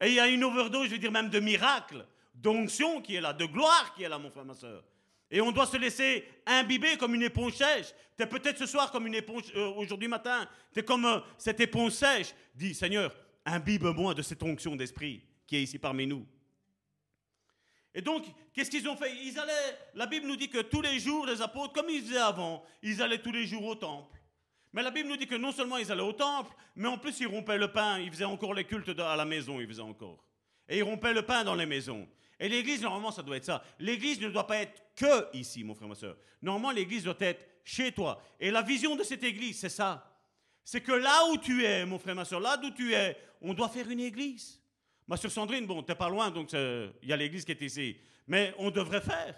[0.01, 3.21] Et il y a une overdose, je veux dire même de miracle, d'onction qui est
[3.21, 4.83] là, de gloire qui est là, mon frère, ma soeur.
[5.31, 7.93] Et on doit se laisser imbiber comme une éponge sèche.
[8.17, 11.21] Tu es peut-être ce soir comme une éponge, euh, aujourd'hui matin, tu es comme euh,
[11.39, 12.35] cette éponge sèche.
[12.55, 16.27] Dis, Seigneur, imbibe-moi de cette onction d'esprit qui est ici parmi nous.
[17.95, 19.13] Et donc, qu'est-ce qu'ils ont fait?
[19.25, 22.19] Ils allaient, la Bible nous dit que tous les jours, les apôtres, comme ils faisaient
[22.19, 24.19] avant, ils allaient tous les jours au temple.
[24.73, 27.19] Mais la Bible nous dit que non seulement ils allaient au temple, mais en plus
[27.19, 30.25] ils rompaient le pain, ils faisaient encore les cultes à la maison, ils faisaient encore.
[30.69, 32.09] Et ils rompaient le pain dans les maisons.
[32.39, 33.63] Et l'église, normalement, ça doit être ça.
[33.79, 36.17] L'église ne doit pas être que ici, mon frère, ma soeur.
[36.41, 38.23] Normalement, l'église doit être chez toi.
[38.39, 40.07] Et la vision de cette église, c'est ça.
[40.65, 43.53] C'est que là où tu es, mon frère, ma soeur, là où tu es, on
[43.53, 44.60] doit faire une église.
[45.11, 47.97] Ma soeur Sandrine, bon, t'es pas loin, donc il y a l'église qui est ici.
[48.29, 49.37] Mais on devrait faire.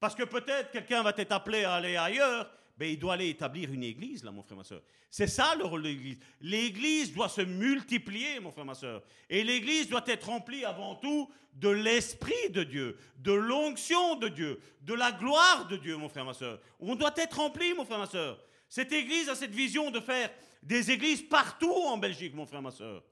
[0.00, 3.70] Parce que peut-être quelqu'un va t'être appelé à aller ailleurs ben, il doit aller établir
[3.70, 4.80] une église, là, mon frère, ma soeur.
[5.10, 6.18] C'est ça le rôle de l'église.
[6.40, 9.02] L'église doit se multiplier, mon frère, ma soeur.
[9.28, 14.58] Et l'église doit être remplie avant tout de l'esprit de Dieu, de l'onction de Dieu,
[14.80, 16.58] de la gloire de Dieu, mon frère, ma soeur.
[16.80, 18.42] On doit être rempli, mon frère, ma soeur.
[18.68, 20.30] Cette église a cette vision de faire
[20.62, 23.04] des églises partout en Belgique, mon frère, ma soeur.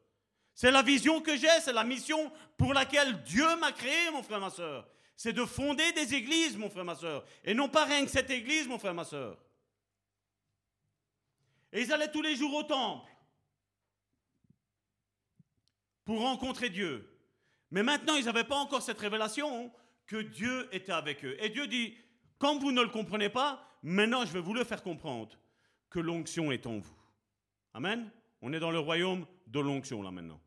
[0.61, 4.41] C'est la vision que j'ai, c'est la mission pour laquelle Dieu m'a créé, mon frère,
[4.41, 4.87] ma soeur.
[5.17, 7.25] C'est de fonder des églises, mon frère, ma soeur.
[7.45, 9.39] Et non pas rien que cette église, mon frère, ma soeur.
[11.73, 13.11] Et ils allaient tous les jours au temple
[16.05, 17.11] pour rencontrer Dieu.
[17.71, 19.73] Mais maintenant, ils n'avaient pas encore cette révélation
[20.07, 21.43] que Dieu était avec eux.
[21.43, 21.97] Et Dieu dit,
[22.39, 25.39] quand vous ne le comprenez pas, maintenant je vais vous le faire comprendre,
[25.89, 26.99] que l'onction est en vous.
[27.73, 28.11] Amen.
[28.43, 30.39] On est dans le royaume de l'onction là maintenant.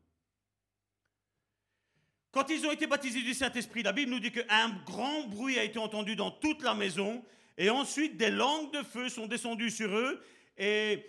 [2.34, 5.62] Quand ils ont été baptisés du Saint-Esprit, la Bible nous dit qu'un grand bruit a
[5.62, 7.24] été entendu dans toute la maison,
[7.56, 10.20] et ensuite des langues de feu sont descendues sur eux,
[10.58, 11.06] et,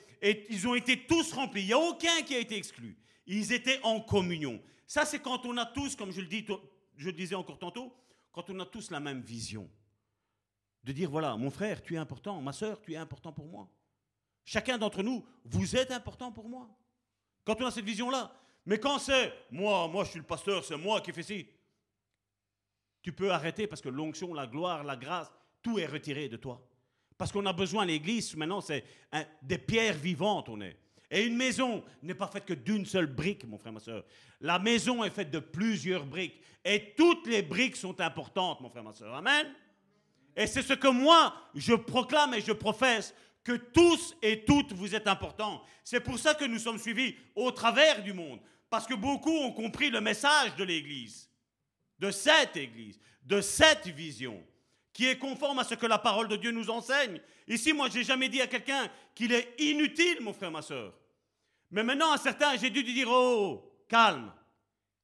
[0.51, 1.63] ils ont été tous remplis.
[1.63, 2.95] Il n'y a aucun qui a été exclu.
[3.25, 4.61] Ils étaient en communion.
[4.85, 7.91] Ça, c'est quand on a tous, comme je je le disais encore tantôt,
[8.31, 9.67] quand on a tous la même vision.
[10.83, 13.67] De dire, voilà, mon frère, tu es important, ma soeur, tu es important pour moi.
[14.43, 16.69] Chacun d'entre nous, vous êtes important pour moi.
[17.43, 18.31] Quand on a cette vision-là.
[18.65, 21.47] Mais quand c'est, moi, moi je suis le pasteur, c'est moi qui fais ci,
[23.01, 25.31] tu peux arrêter parce que l'onction, la gloire, la grâce,
[25.61, 26.61] tout est retiré de toi.
[27.17, 28.83] Parce qu'on a besoin, l'église, maintenant, c'est
[29.41, 30.77] des pierres vivantes, on est.
[31.11, 34.03] Et une maison n'est pas faite que d'une seule brique, mon frère, ma soeur.
[34.41, 36.41] La maison est faite de plusieurs briques.
[36.63, 39.13] Et toutes les briques sont importantes, mon frère, ma soeur.
[39.13, 39.53] Amen.
[40.35, 43.13] Et c'est ce que moi, je proclame et je professe,
[43.43, 45.61] que tous et toutes vous êtes importants.
[45.83, 48.39] C'est pour ça que nous sommes suivis au travers du monde.
[48.75, 51.29] Parce que beaucoup ont compris le message de l'Église,
[51.97, 54.45] de cette Église, de cette vision,
[54.91, 57.21] qui est conforme à ce que la parole de Dieu nous enseigne.
[57.47, 60.93] Ici, moi, je n'ai jamais dit à quelqu'un qu'il est inutile, mon frère, ma soeur.
[61.71, 64.29] Mais maintenant, à certains, j'ai dû dire, oh, calme,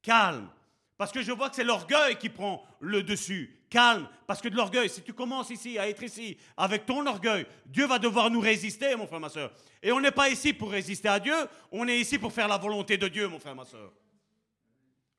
[0.02, 0.50] calme.
[0.98, 3.58] Parce que je vois que c'est l'orgueil qui prend le dessus.
[3.72, 7.46] Calme, parce que de l'orgueil, si tu commences ici à être ici avec ton orgueil,
[7.66, 9.54] Dieu va devoir nous résister, mon frère, ma soeur.
[9.82, 11.34] Et on n'est pas ici pour résister à Dieu,
[11.72, 13.94] on est ici pour faire la volonté de Dieu, mon frère, ma soeur.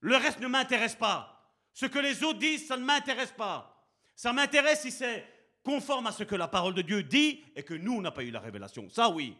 [0.01, 1.51] Le reste ne m'intéresse pas.
[1.73, 3.89] Ce que les autres disent, ça ne m'intéresse pas.
[4.15, 5.27] Ça m'intéresse si c'est
[5.65, 8.23] conforme à ce que la parole de Dieu dit et que nous, on n'a pas
[8.23, 8.87] eu la révélation.
[8.91, 9.35] Ça, oui.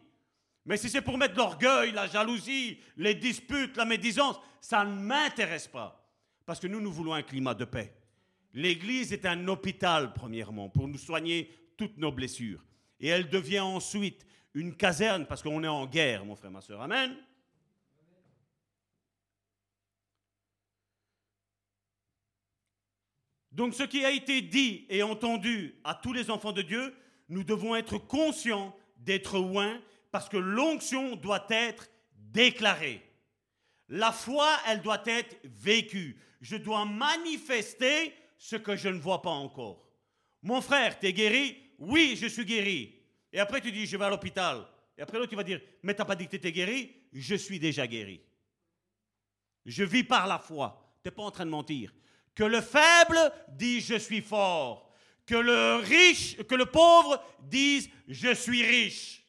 [0.65, 5.67] Mais si c'est pour mettre l'orgueil, la jalousie, les disputes, la médisance, ça ne m'intéresse
[5.67, 6.03] pas.
[6.47, 7.93] Parce que nous, nous voulons un climat de paix.
[8.53, 12.63] L'Église est un hôpital, premièrement, pour nous soigner toutes nos blessures.
[12.99, 16.81] Et elle devient ensuite une caserne parce qu'on est en guerre, mon frère, ma soeur.
[16.81, 17.15] Amen.
[23.51, 26.95] Donc ce qui a été dit et entendu à tous les enfants de Dieu,
[27.29, 29.79] nous devons être conscients d'être loin
[30.11, 33.01] parce que l'onction doit être déclarée.
[33.89, 36.17] La foi, elle doit être vécue.
[36.41, 38.13] Je dois manifester
[38.43, 39.87] ce que je ne vois pas encore.
[40.41, 41.55] Mon frère, tu es guéri?
[41.79, 42.93] Oui, je suis guéri.
[43.31, 44.67] Et après, tu dis, je vais à l'hôpital.
[44.97, 46.93] Et après, l'autre, tu vas dire, mais tu n'as pas dit que tu étais guéri?
[47.13, 48.19] Je suis déjà guéri.
[49.65, 50.93] Je vis par la foi.
[51.01, 51.93] Tu n'es pas en train de mentir.
[52.35, 54.93] Que le faible dise, je suis fort.
[55.25, 59.25] Que le riche, que le pauvre dise, je suis riche.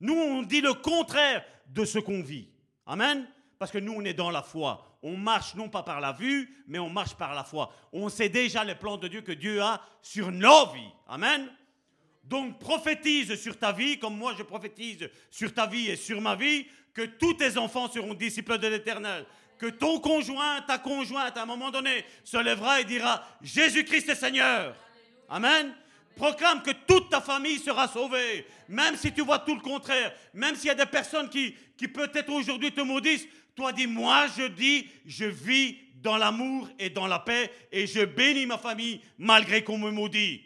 [0.00, 2.48] Nous, on dit le contraire de ce qu'on vit.
[2.84, 3.28] Amen?
[3.60, 4.89] Parce que nous, on est dans la foi.
[5.02, 7.72] On marche non pas par la vue, mais on marche par la foi.
[7.92, 10.92] On sait déjà les plans de Dieu que Dieu a sur nos vies.
[11.08, 11.48] Amen.
[12.24, 16.36] Donc prophétise sur ta vie, comme moi je prophétise sur ta vie et sur ma
[16.36, 19.24] vie, que tous tes enfants seront disciples de l'Éternel.
[19.58, 24.14] Que ton conjoint, ta conjointe, à un moment donné, se lèvera et dira Jésus-Christ est
[24.14, 24.76] Seigneur.
[25.28, 25.74] Amen.
[26.16, 30.54] Proclame que toute ta famille sera sauvée, même si tu vois tout le contraire, même
[30.54, 33.26] s'il y a des personnes qui, qui peut-être aujourd'hui te maudissent.
[33.60, 38.06] Toi dis, moi je dis, je vis dans l'amour et dans la paix et je
[38.06, 40.40] bénis ma famille malgré qu'on me maudit.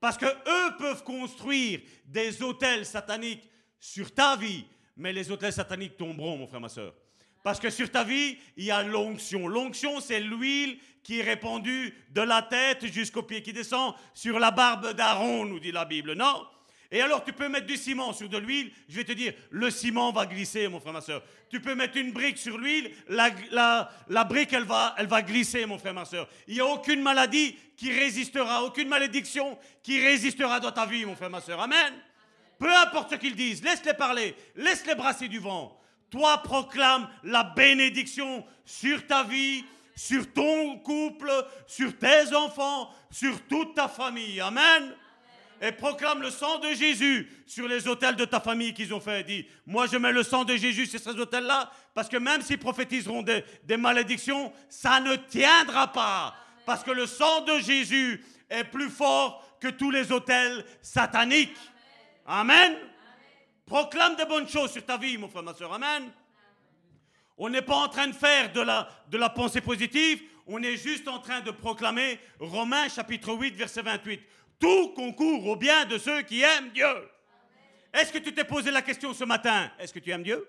[0.00, 3.48] Parce que eux peuvent construire des hôtels sataniques
[3.78, 4.64] sur ta vie,
[4.96, 6.94] mais les hôtels sataniques tomberont, mon frère, ma soeur.
[7.44, 9.46] Parce que sur ta vie, il y a l'onction.
[9.46, 14.50] L'onction, c'est l'huile qui est répandue de la tête jusqu'aux pieds, qui descend sur la
[14.50, 16.14] barbe d'Aaron, nous dit la Bible.
[16.14, 16.44] Non
[16.90, 19.70] et alors tu peux mettre du ciment sur de l'huile, je vais te dire, le
[19.70, 21.22] ciment va glisser, mon frère, ma soeur.
[21.50, 23.30] Tu peux mettre une brique sur l'huile, la,
[24.08, 26.28] la, brique, elle va, elle va glisser, mon frère, ma soeur.
[26.46, 31.16] Il n'y a aucune maladie qui résistera, aucune malédiction qui résistera dans ta vie, mon
[31.16, 31.60] frère, ma soeur.
[31.60, 31.94] Amen.
[32.58, 35.78] Peu importe ce qu'ils disent, laisse-les parler, laisse-les brasser du vent.
[36.10, 39.64] Toi, proclame la bénédiction sur ta vie,
[39.94, 41.30] sur ton couple,
[41.66, 44.40] sur tes enfants, sur toute ta famille.
[44.40, 44.94] Amen.
[45.60, 49.22] Et proclame le sang de Jésus sur les hôtels de ta famille qu'ils ont fait.
[49.24, 52.58] Dis, moi je mets le sang de Jésus sur ces hôtels-là, parce que même s'ils
[52.58, 56.34] prophétiseront des, malédictions, ça ne tiendra pas.
[56.66, 61.56] Parce que le sang de Jésus est plus fort que tous les hôtels sataniques.
[62.26, 62.76] Amen.
[63.64, 65.72] Proclame des bonnes choses sur ta vie, mon frère, ma soeur.
[65.72, 66.10] Amen.
[67.38, 70.76] On n'est pas en train de faire de la, de la pensée positive, on est
[70.76, 74.20] juste en train de proclamer Romains chapitre 8, verset 28.
[74.58, 77.10] Tout concourt au bien de ceux qui aiment Dieu.
[77.92, 79.70] Est-ce que tu t'es posé la question ce matin?
[79.78, 80.48] Est-ce que tu aimes Dieu?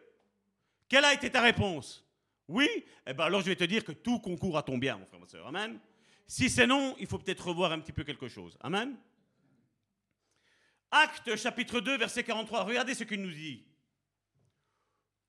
[0.88, 2.06] Quelle a été ta réponse?
[2.48, 2.68] Oui?
[3.06, 5.20] Eh bien alors je vais te dire que tout concourt à ton bien, mon frère,
[5.20, 5.48] ma soeur.
[5.48, 5.80] Amen.
[6.26, 8.58] Si c'est non, il faut peut-être revoir un petit peu quelque chose.
[8.62, 8.98] Amen.
[10.92, 12.64] Acte chapitre 2, verset 43.
[12.64, 13.66] Regardez ce qu'il nous dit.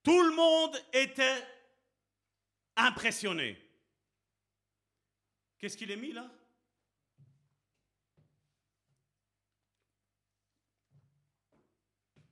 [0.03, 1.43] Tout le monde était
[2.75, 3.57] impressionné.
[5.57, 6.29] Qu'est-ce qu'il est mis là?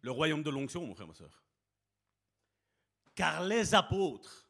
[0.08, 1.44] Le royaume de l'onction, mon frère, ma soeur.
[3.14, 4.50] Car les apôtres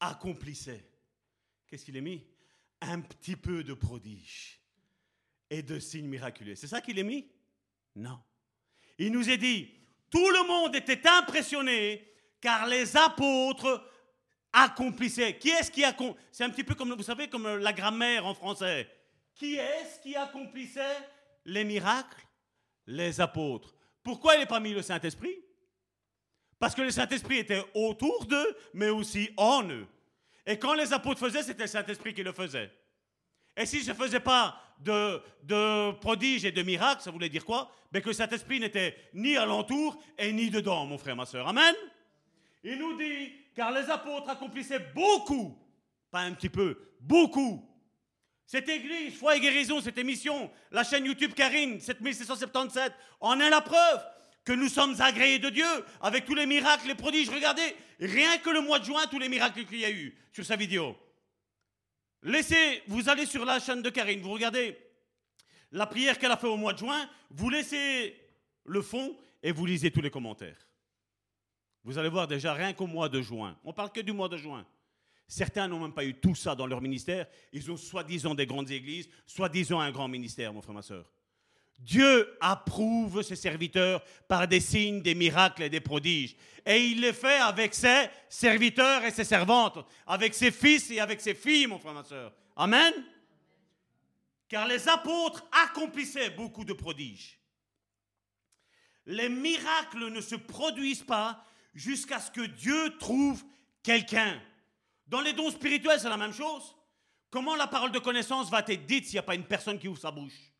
[0.00, 0.88] accomplissaient.
[1.66, 2.26] Qu'est-ce qu'il est mis?
[2.80, 4.58] Un petit peu de prodige
[5.50, 6.54] et de signes miraculeux.
[6.54, 7.30] C'est ça qu'il est mis?
[7.94, 8.18] Non.
[8.96, 9.70] Il nous est dit,
[10.10, 13.86] tout le monde était impressionné car les apôtres
[14.50, 15.36] accomplissaient.
[15.36, 18.32] Qui est-ce qui accomplit C'est un petit peu comme, vous savez, comme la grammaire en
[18.32, 18.90] français.
[19.34, 21.06] Qui est-ce qui accomplissait
[21.44, 22.26] les miracles?
[22.86, 23.74] Les apôtres.
[24.02, 25.36] Pourquoi il n'est pas mis le Saint-Esprit?
[26.58, 29.86] Parce que le Saint-Esprit était autour d'eux, mais aussi en eux.
[30.46, 32.70] Et quand les apôtres faisaient, c'était le Saint-Esprit qui le faisait.
[33.56, 37.70] Et si je ne faisais pas de, prodiges et de miracles, ça voulait dire quoi?
[37.92, 41.48] Ben Que le Saint-Esprit n'était ni alentour et ni dedans, mon frère, ma soeur.
[41.48, 41.74] Amen?
[42.62, 45.58] Il nous dit, car les apôtres accomplissaient beaucoup,
[46.10, 47.66] pas un petit peu, beaucoup.
[48.50, 53.60] Cette église, foi et guérison, cette émission, la chaîne YouTube Karine, 7677, en est la
[53.60, 54.04] preuve
[54.42, 55.68] que nous sommes agréés de Dieu
[56.00, 57.28] avec tous les miracles, les prodiges.
[57.28, 60.44] Regardez, rien que le mois de juin, tous les miracles qu'il y a eu sur
[60.44, 60.96] sa vidéo.
[62.24, 64.76] Laissez, vous allez sur la chaîne de Karine, vous regardez
[65.70, 68.20] la prière qu'elle a fait au mois de juin, vous laissez
[68.64, 70.58] le fond et vous lisez tous les commentaires.
[71.84, 73.56] Vous allez voir déjà rien qu'au mois de juin.
[73.62, 74.66] On parle que du mois de juin.
[75.30, 77.24] Certains n'ont même pas eu tout ça dans leur ministère.
[77.52, 81.08] Ils ont soi-disant des grandes églises, soi-disant un grand ministère, mon frère, ma soeur.
[81.78, 86.34] Dieu approuve ses serviteurs par des signes, des miracles et des prodiges.
[86.66, 91.20] Et il les fait avec ses serviteurs et ses servantes, avec ses fils et avec
[91.20, 92.32] ses filles, mon frère, ma soeur.
[92.56, 92.92] Amen.
[94.48, 97.38] Car les apôtres accomplissaient beaucoup de prodiges.
[99.06, 103.44] Les miracles ne se produisent pas jusqu'à ce que Dieu trouve
[103.84, 104.42] quelqu'un.
[105.10, 106.74] Dans les dons spirituels, c'est la même chose.
[107.30, 109.88] Comment la parole de connaissance va être dite s'il n'y a pas une personne qui
[109.88, 110.52] ouvre sa bouche?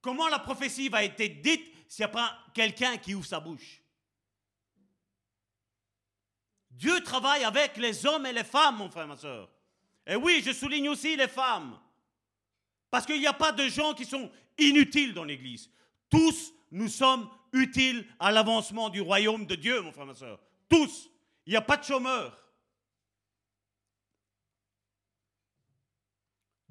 [0.00, 3.82] Comment la prophétie va être dite s'il n'y a pas quelqu'un qui ouvre sa bouche?
[6.70, 9.50] Dieu travaille avec les hommes et les femmes, mon frère, ma soeur.
[10.06, 11.78] Et oui, je souligne aussi les femmes.
[12.90, 15.68] Parce qu'il n'y a pas de gens qui sont inutiles dans l'Église.
[16.08, 20.38] Tous, nous sommes utiles à l'avancement du royaume de Dieu, mon frère, ma soeur.
[20.68, 21.10] Tous.
[21.46, 22.43] Il n'y a pas de chômeurs.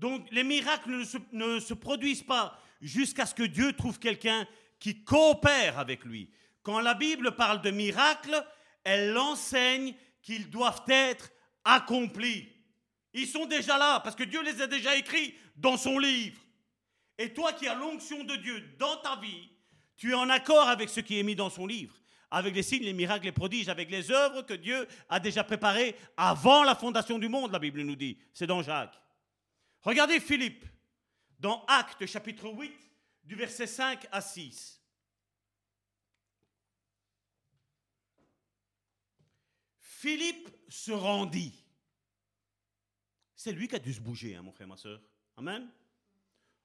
[0.03, 4.45] Donc les miracles ne se, produisent pas jusqu'à ce que Dieu trouve quelqu'un
[4.77, 6.29] qui coopère avec lui.
[6.61, 8.45] Quand la Bible parle de miracles,
[8.83, 11.31] elle enseigne qu'ils doivent être
[11.63, 12.49] accomplis.
[13.13, 16.41] Ils sont déjà là, parce que Dieu les a déjà écrits dans son livre.
[17.17, 19.51] Et toi qui as l'onction de Dieu dans ta vie,
[19.95, 21.95] tu es en accord avec ce qui est mis dans son livre,
[22.29, 25.95] avec les signes, les miracles, les prodiges, avec les œuvres que Dieu a déjà préparées
[26.17, 28.17] avant la fondation du monde, la Bible nous dit.
[28.33, 28.99] C'est dans Jacques.
[29.83, 30.65] Regardez Philippe
[31.39, 32.73] dans Actes chapitre 8,
[33.25, 34.81] du verset 5 à 6.
[39.79, 41.53] Philippe se rendit.
[43.35, 45.01] C'est lui qui a dû se bouger, hein, mon frère, ma soeur.
[45.37, 45.69] Amen.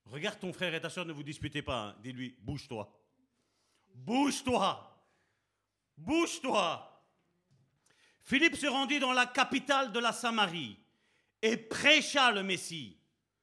[0.05, 1.89] Regarde ton frère et ta soeur, ne vous disputez pas.
[1.89, 1.97] Hein.
[2.03, 2.89] Dis-lui, bouge-toi.
[3.95, 5.07] Bouge-toi.
[5.97, 7.05] Bouge-toi.
[8.23, 10.79] Philippe se rendit dans la capitale de la Samarie
[11.43, 12.98] et prêcha le Messie.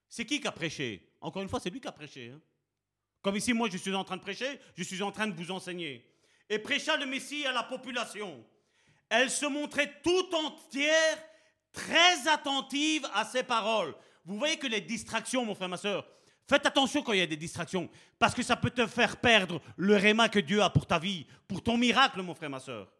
[0.09, 1.07] C'est qui qui a prêché?
[1.21, 2.31] Encore une fois, c'est lui qui a prêché.
[2.33, 2.39] Hein.
[3.21, 5.51] Comme ici, moi, je suis en train de prêcher, je suis en train de vous
[5.51, 6.07] enseigner.
[6.49, 8.45] Et prêcha le Messie à la population.
[9.09, 11.17] Elle se montrait tout entière,
[11.71, 13.95] très attentive à ses paroles.
[14.25, 16.07] Vous voyez que les distractions, mon frère, ma soeur,
[16.47, 19.61] faites attention quand il y a des distractions, parce que ça peut te faire perdre
[19.75, 22.91] le réma que Dieu a pour ta vie, pour ton miracle, mon frère, ma soeur.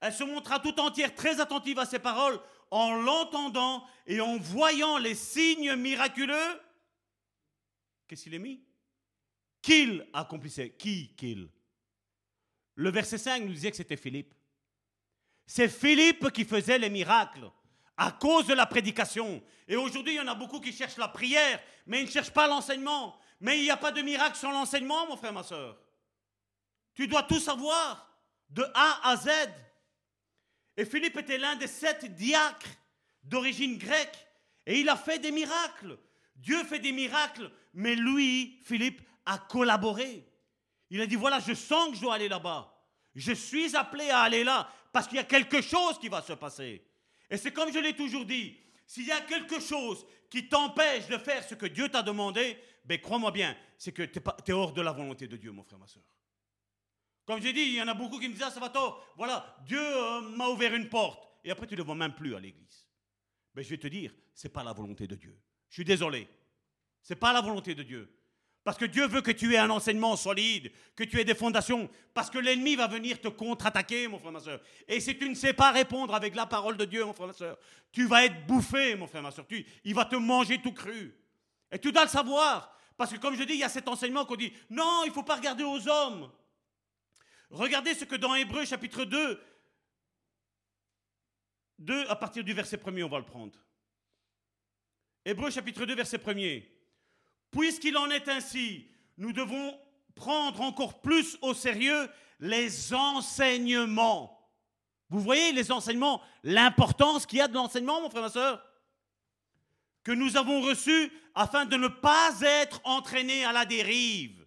[0.00, 2.38] Elle se montra tout entière, très attentive à ses paroles,
[2.70, 6.60] en l'entendant et en voyant les signes miraculeux
[8.06, 8.62] Qu'est-ce qu'il est mis?
[9.62, 10.70] Qu'il accomplissait.
[10.70, 11.48] Qui qu'il?
[12.74, 14.34] Le verset 5 nous disait que c'était Philippe.
[15.46, 17.50] C'est Philippe qui faisait les miracles
[17.96, 19.42] à cause de la prédication.
[19.66, 22.32] Et aujourd'hui, il y en a beaucoup qui cherchent la prière, mais ils ne cherchent
[22.32, 23.18] pas l'enseignement.
[23.40, 25.78] Mais il n'y a pas de miracle sans l'enseignement, mon frère, ma soeur.
[26.94, 28.20] Tu dois tout savoir,
[28.50, 29.28] de A à Z.
[30.76, 32.68] Et Philippe était l'un des sept diacres
[33.22, 34.26] d'origine grecque.
[34.66, 35.98] Et il a fait des miracles.
[36.34, 40.24] Dieu fait des miracles, mais lui, Philippe, a collaboré.
[40.90, 42.72] Il a dit, voilà, je sens que je dois aller là-bas.
[43.14, 46.34] Je suis appelé à aller là parce qu'il y a quelque chose qui va se
[46.34, 46.84] passer.
[47.30, 51.18] Et c'est comme je l'ai toujours dit, s'il y a quelque chose qui t'empêche de
[51.18, 54.82] faire ce que Dieu t'a demandé, ben crois-moi bien, c'est que tu es, hors de
[54.82, 56.02] la volonté de Dieu, mon frère, ma soeur.
[57.26, 59.04] Comme j'ai dit, il y en a beaucoup qui me disent, ah, ça va tort,
[59.16, 61.28] voilà, Dieu euh, m'a ouvert une porte.
[61.44, 62.86] Et après, tu ne le vois même plus à l'église.
[63.54, 65.36] Mais je vais te dire, ce n'est pas la volonté de Dieu.
[65.68, 66.28] Je suis désolé.
[67.02, 68.12] Ce n'est pas la volonté de Dieu.
[68.62, 71.88] Parce que Dieu veut que tu aies un enseignement solide, que tu aies des fondations,
[72.12, 74.60] parce que l'ennemi va venir te contre-attaquer, mon frère, ma soeur.
[74.88, 77.32] Et si tu ne sais pas répondre avec la parole de Dieu, mon frère, ma
[77.32, 77.56] soeur,
[77.92, 79.46] tu vas être bouffé, mon frère, ma soeur.
[79.84, 81.16] il va te manger tout cru.
[81.70, 82.76] Et tu dois le savoir.
[82.96, 85.14] Parce que comme je dis, il y a cet enseignement qu'on dit, non, il ne
[85.14, 86.30] faut pas regarder aux hommes.
[87.50, 89.40] Regardez ce que dans Hébreu chapitre 2,
[91.78, 93.58] 2 à partir du verset 1 on va le prendre.
[95.24, 96.60] Hébreu chapitre 2, verset 1
[97.50, 99.78] Puisqu'il en est ainsi, nous devons
[100.14, 102.08] prendre encore plus au sérieux
[102.40, 104.32] les enseignements.
[105.08, 108.64] Vous voyez les enseignements, l'importance qu'il y a de l'enseignement, mon frère, ma soeur
[110.02, 114.46] Que nous avons reçu afin de ne pas être entraînés à la dérive.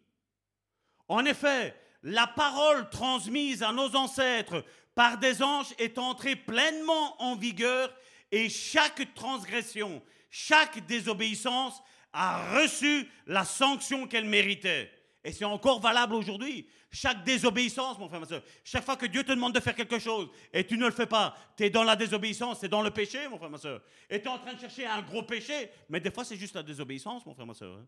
[1.07, 4.63] En effet, la parole transmise à nos ancêtres
[4.95, 7.93] par des anges est entrée pleinement en vigueur
[8.31, 11.81] et chaque transgression, chaque désobéissance
[12.13, 14.91] a reçu la sanction qu'elle méritait.
[15.23, 16.67] Et c'est encore valable aujourd'hui.
[16.91, 19.99] Chaque désobéissance, mon frère, ma soeur, chaque fois que Dieu te demande de faire quelque
[19.99, 22.89] chose et tu ne le fais pas, tu es dans la désobéissance, c'est dans le
[22.89, 23.81] péché, mon frère, ma soeur.
[24.09, 26.55] Et tu es en train de chercher un gros péché, mais des fois c'est juste
[26.55, 27.77] la désobéissance, mon frère, ma soeur.
[27.77, 27.85] Hein.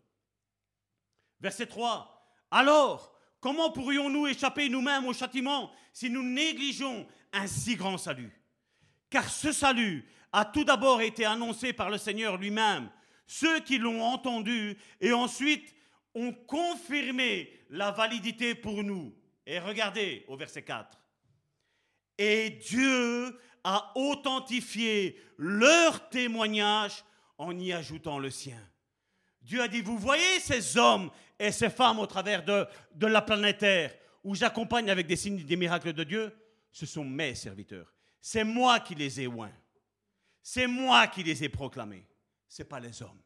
[1.40, 2.22] Verset 3.
[2.52, 3.11] Alors,
[3.42, 8.32] comment pourrions-nous échapper nous-mêmes au châtiment si nous négligeons un si grand salut?
[9.10, 12.88] Car ce salut a tout d'abord été annoncé par le Seigneur lui-même.
[13.26, 15.74] Ceux qui l'ont entendu et ensuite
[16.14, 19.14] ont confirmé la validité pour nous.
[19.44, 20.98] Et regardez au verset 4.
[22.18, 27.04] Et Dieu a authentifié leur témoignage
[27.38, 28.60] en y ajoutant le sien.
[29.42, 31.10] Dieu a dit, vous voyez ces hommes
[31.42, 32.66] et ces femmes au travers de,
[33.06, 33.94] la planète Terre,
[34.24, 36.34] où j'accompagne avec des signes des miracles de Dieu,
[36.70, 37.92] ce sont mes serviteurs.
[38.20, 39.52] C'est moi qui les ai oints.
[40.42, 42.06] C'est moi qui les ai proclamés.
[42.48, 43.22] Ce n'est pas les hommes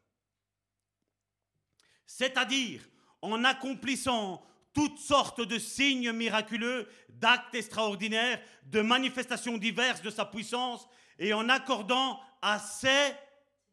[2.07, 2.81] c'est-à-dire
[3.21, 4.41] en accomplissant
[4.73, 10.87] toutes sortes de signes miraculeux, d'actes extraordinaires, de manifestations diverses de sa puissance,
[11.19, 13.13] et en accordant à ses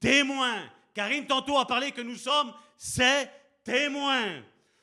[0.00, 0.62] témoins.
[0.94, 3.28] Karine tantôt a parlé que nous sommes ses témoins,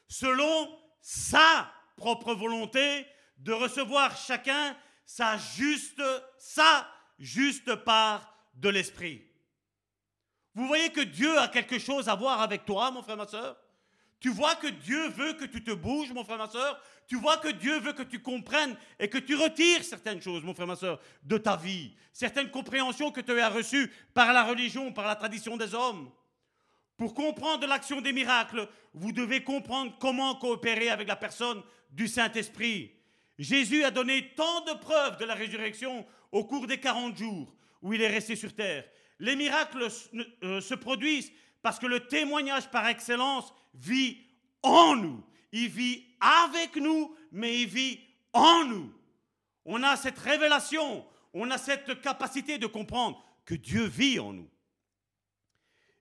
[0.07, 3.05] selon sa propre volonté
[3.37, 4.75] de recevoir chacun
[5.05, 6.01] sa juste,
[6.37, 6.87] sa
[7.19, 9.23] juste part de l'esprit.
[10.53, 13.57] Vous voyez que Dieu a quelque chose à voir avec toi, mon frère, ma soeur
[14.19, 17.37] Tu vois que Dieu veut que tu te bouges, mon frère, ma soeur Tu vois
[17.37, 20.75] que Dieu veut que tu comprennes et que tu retires certaines choses, mon frère, ma
[20.75, 21.95] soeur, de ta vie.
[22.11, 26.11] Certaines compréhensions que tu as reçues par la religion, par la tradition des hommes.
[27.01, 32.91] Pour comprendre l'action des miracles, vous devez comprendre comment coopérer avec la personne du Saint-Esprit.
[33.39, 37.91] Jésus a donné tant de preuves de la résurrection au cours des 40 jours où
[37.91, 38.85] il est resté sur terre.
[39.17, 39.87] Les miracles
[40.43, 41.31] euh, se produisent
[41.63, 44.19] parce que le témoignage par excellence vit
[44.61, 45.23] en nous.
[45.51, 47.99] Il vit avec nous, mais il vit
[48.31, 48.93] en nous.
[49.65, 51.03] On a cette révélation,
[51.33, 54.51] on a cette capacité de comprendre que Dieu vit en nous.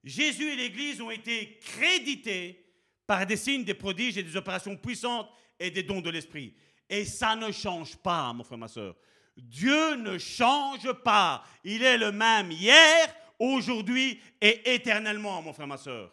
[0.03, 2.65] Jésus et l'Église ont été crédités
[3.07, 5.29] par des signes, des prodiges et des opérations puissantes
[5.59, 6.55] et des dons de l'Esprit.
[6.89, 8.97] Et ça ne change pas, mon frère, ma soeur.
[9.37, 11.45] Dieu ne change pas.
[11.65, 16.13] Il est le même hier, aujourd'hui et éternellement, mon frère, ma soeur.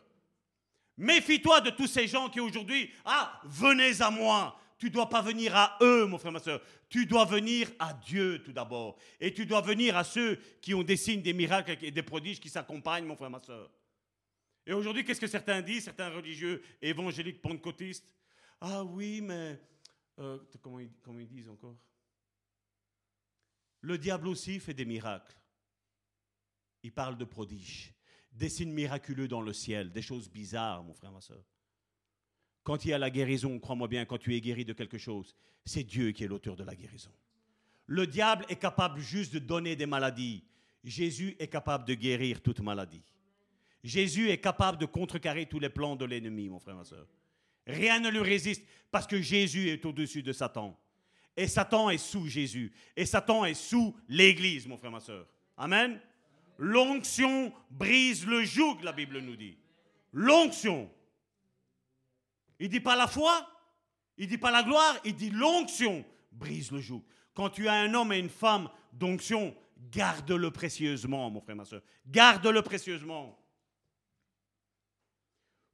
[0.98, 4.60] Méfie-toi de tous ces gens qui aujourd'hui, ah, venez à moi.
[4.78, 6.62] Tu ne dois pas venir à eux, mon frère, ma soeur.
[6.88, 8.98] Tu dois venir à Dieu tout d'abord.
[9.20, 12.40] Et tu dois venir à ceux qui ont des signes, des miracles et des prodiges
[12.40, 13.72] qui s'accompagnent, mon frère, ma soeur.
[14.66, 18.16] Et aujourd'hui, qu'est-ce que certains disent, certains religieux évangéliques pentecôtistes?
[18.62, 19.60] Ah oui, mais...
[20.20, 21.78] Euh, comment ils disent encore?
[23.82, 25.36] Le diable aussi fait des miracles.
[26.84, 27.94] Il parle de prodiges,
[28.32, 31.44] des signes miraculeux dans le ciel, des choses bizarres, mon frère, ma soeur.
[32.68, 35.34] Quand il y a la guérison, crois-moi bien, quand tu es guéri de quelque chose,
[35.64, 37.14] c'est Dieu qui est l'auteur de la guérison.
[37.86, 40.44] Le diable est capable juste de donner des maladies.
[40.84, 43.06] Jésus est capable de guérir toute maladie.
[43.86, 47.08] Jésus est capable de contrecarrer tous les plans de l'ennemi, mon frère, ma soeur.
[47.66, 50.78] Rien ne lui résiste parce que Jésus est au-dessus de Satan.
[51.38, 52.74] Et Satan est sous Jésus.
[52.98, 55.26] Et Satan est sous l'Église, mon frère, ma soeur.
[55.56, 56.02] Amen.
[56.58, 59.56] L'onction brise le joug, la Bible nous dit.
[60.12, 60.90] L'onction.
[62.60, 63.48] Il dit pas la foi,
[64.18, 67.04] il dit pas la gloire, il dit l'onction brise le joug.
[67.34, 69.56] Quand tu as un homme et une femme d'onction,
[69.92, 71.82] garde-le précieusement, mon frère, ma soeur.
[72.06, 73.40] Garde-le précieusement.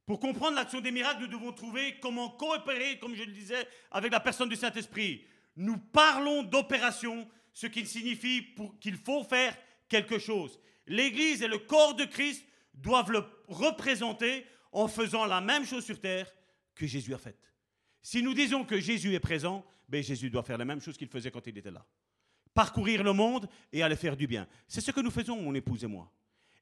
[0.06, 4.12] Pour comprendre l'action des miracles, nous devons trouver comment coopérer, comme je le disais, avec
[4.12, 5.24] la personne du Saint-Esprit
[5.56, 9.56] nous parlons d'opération, ce qui signifie qu'il faut faire
[9.88, 10.58] quelque chose.
[10.86, 12.44] L'Église et le corps de Christ
[12.74, 16.30] doivent le représenter en faisant la même chose sur terre
[16.74, 17.52] que Jésus a faite.
[18.02, 21.08] Si nous disons que Jésus est présent, ben Jésus doit faire la même chose qu'il
[21.08, 21.84] faisait quand il était là.
[22.52, 24.46] Parcourir le monde et aller faire du bien.
[24.68, 26.10] C'est ce que nous faisons, mon épouse et moi.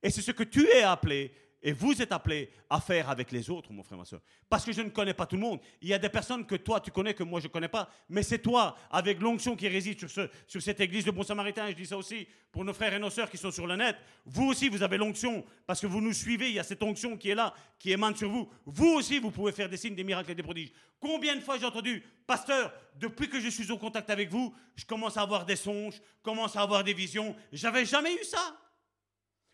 [0.03, 1.33] Et c'est ce que tu es appelé
[1.63, 4.21] et vous êtes appelés à faire avec les autres, mon frère, ma soeur.
[4.49, 5.61] Parce que je ne connais pas tout le monde.
[5.81, 7.89] Il y a des personnes que toi, tu connais, que moi, je ne connais pas.
[8.09, 11.69] Mais c'est toi, avec l'onction qui réside sur, ce, sur cette église de Bon Samaritain,
[11.71, 13.97] je dis ça aussi pour nos frères et nos sœurs qui sont sur le net.
[14.27, 16.49] Vous aussi, vous avez l'onction, parce que vous nous suivez.
[16.49, 18.51] Il y a cette onction qui est là, qui émane sur vous.
[18.67, 20.73] Vous aussi, vous pouvez faire des signes, des miracles et des prodiges.
[20.99, 24.85] Combien de fois j'ai entendu, pasteur, depuis que je suis au contact avec vous, je
[24.85, 27.37] commence à avoir des songes, commence à avoir des visions.
[27.53, 28.57] J'avais jamais eu ça.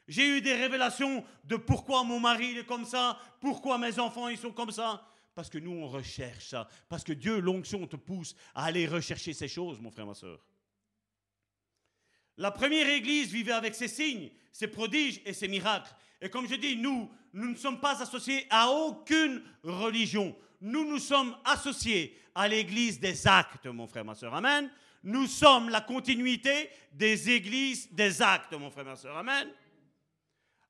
[0.08, 4.38] J'ai eu des révélations de pourquoi mon mari est comme ça, pourquoi mes enfants ils
[4.38, 5.06] sont comme ça.
[5.34, 6.66] Parce que nous, on recherche ça.
[6.88, 10.40] Parce que Dieu, l'onction, te pousse à aller rechercher ces choses, mon frère, ma soeur.
[12.38, 15.94] La première église vivait avec ses signes, ses prodiges et ses miracles.
[16.20, 20.34] Et comme je dis, nous, nous ne sommes pas associés à aucune religion.
[20.60, 24.34] Nous nous sommes associés à l'église des actes, mon frère, ma soeur.
[24.34, 24.70] Amen.
[25.04, 29.16] Nous sommes la continuité des églises des actes, mon frère, ma soeur.
[29.16, 29.48] Amen.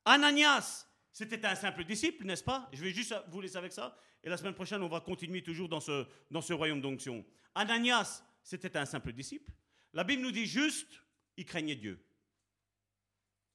[0.09, 2.69] Ananias, c'était un simple disciple, n'est-ce pas?
[2.73, 3.97] Je vais juste vous laisser avec ça.
[4.23, 7.25] Et la semaine prochaine, on va continuer toujours dans ce, royaume d'onction.
[7.55, 9.53] Ananias, c'était un simple disciple.
[9.93, 11.03] La Bible nous dit juste,
[11.37, 12.03] il craignait Dieu.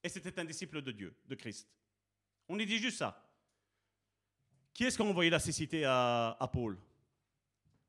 [0.04, 1.68] Et c'était un disciple de Dieu, de Christ.
[2.48, 3.28] On y dit juste ça.
[4.74, 6.78] Qui est-ce qui a envoyé la cécité à, à Paul?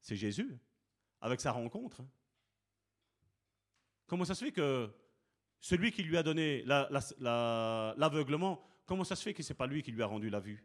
[0.01, 0.57] C'est Jésus,
[1.21, 2.03] avec sa rencontre.
[4.07, 4.91] Comment ça se fait que
[5.65, 9.83] celui qui lui a donné l'aveuglement, comment ça se fait que ce n'est pas lui
[9.83, 10.63] qui lui a rendu la vue?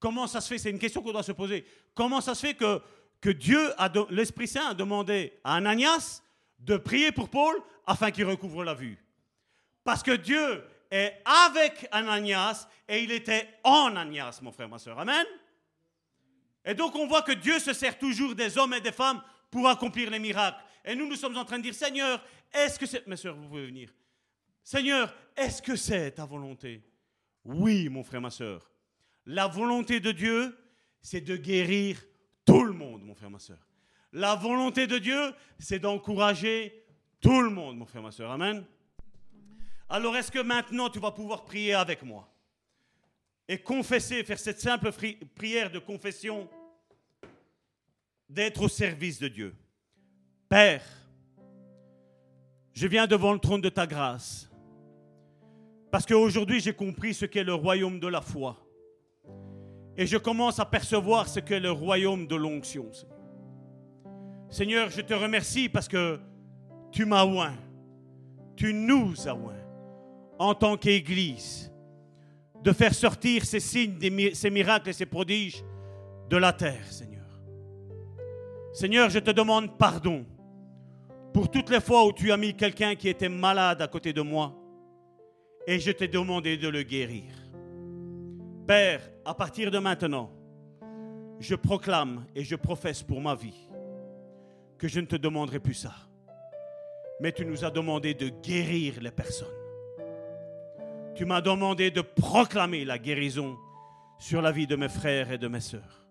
[0.00, 0.58] Comment ça se fait?
[0.58, 1.64] C'est une question qu'on doit se poser.
[1.94, 2.82] Comment ça se fait que,
[3.20, 3.60] que Dieu,
[4.10, 6.24] l'Esprit Saint, a demandé à Ananias
[6.58, 8.98] de prier pour Paul afin qu'il recouvre la vue?
[9.84, 14.98] Parce que Dieu est avec Ananias et il était en Ananias, mon frère, ma soeur.
[14.98, 15.26] Amen?
[16.64, 19.68] Et donc on voit que Dieu se sert toujours des hommes et des femmes pour
[19.68, 20.58] accomplir les miracles.
[20.84, 22.20] Et nous, nous sommes en train de dire, Seigneur,
[22.52, 23.06] est-ce que c'est...
[23.06, 23.92] Mes soeurs, vous pouvez venir.
[24.70, 26.82] Seigneur, est-ce que c'est ta volonté?
[27.42, 28.70] Oui, mon frère, ma soeur.
[29.24, 30.54] La volonté de Dieu,
[31.00, 32.04] c'est de guérir
[32.44, 33.66] tout le monde, mon frère, ma soeur.
[34.12, 36.84] La volonté de Dieu, c'est d'encourager
[37.18, 38.30] tout le monde, mon frère, ma soeur.
[38.30, 38.62] Amen.
[39.88, 42.30] Alors, est-ce que maintenant tu vas pouvoir prier avec moi?
[43.48, 44.92] Et confesser, faire cette simple
[45.34, 46.46] prière de confession
[48.28, 49.56] d'être au service de Dieu
[50.46, 50.84] Père,
[52.74, 54.47] je viens devant le trône de ta grâce
[55.90, 58.56] parce qu'aujourd'hui, j'ai compris ce qu'est le royaume de la foi.
[59.96, 62.86] Et je commence à percevoir ce qu'est le royaume de l'onction.
[64.50, 66.20] Seigneur, je te remercie parce que
[66.92, 67.56] tu m'as oint.
[68.56, 69.54] Tu nous as oint
[70.38, 71.72] en tant qu'Église
[72.62, 73.98] de faire sortir ces signes,
[74.34, 75.64] ces miracles et ces prodiges
[76.28, 77.24] de la terre, Seigneur.
[78.72, 80.24] Seigneur, je te demande pardon
[81.32, 84.22] pour toutes les fois où tu as mis quelqu'un qui était malade à côté de
[84.22, 84.54] moi
[85.68, 87.30] et je t'ai demandé de le guérir.
[88.66, 90.32] Père, à partir de maintenant,
[91.40, 93.68] je proclame et je professe pour ma vie
[94.78, 95.92] que je ne te demanderai plus ça.
[97.20, 99.46] Mais tu nous as demandé de guérir les personnes.
[101.14, 103.58] Tu m'as demandé de proclamer la guérison
[104.18, 106.06] sur la vie de mes frères et de mes sœurs.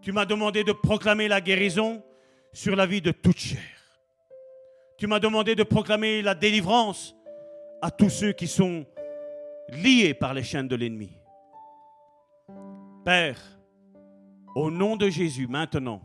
[0.00, 2.02] Tu m'as demandé de proclamer la guérison
[2.54, 3.60] sur la vie de toute chair.
[4.96, 7.14] Tu m'as demandé de proclamer la délivrance
[7.82, 8.86] à tous ceux qui sont
[9.68, 11.10] liés par les chaînes de l'ennemi.
[13.04, 13.40] Père,
[14.54, 16.00] au nom de Jésus, maintenant,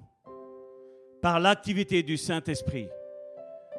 [1.22, 2.90] par l'activité du Saint-Esprit,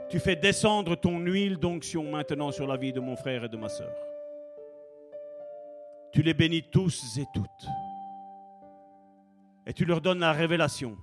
[0.08, 3.56] tu fais descendre ton huile d'onction maintenant sur la vie de mon frère et de
[3.56, 3.92] ma soeur.
[6.12, 7.68] Tu les bénis tous et toutes.
[9.66, 10.96] Et tu leur donnes la révélation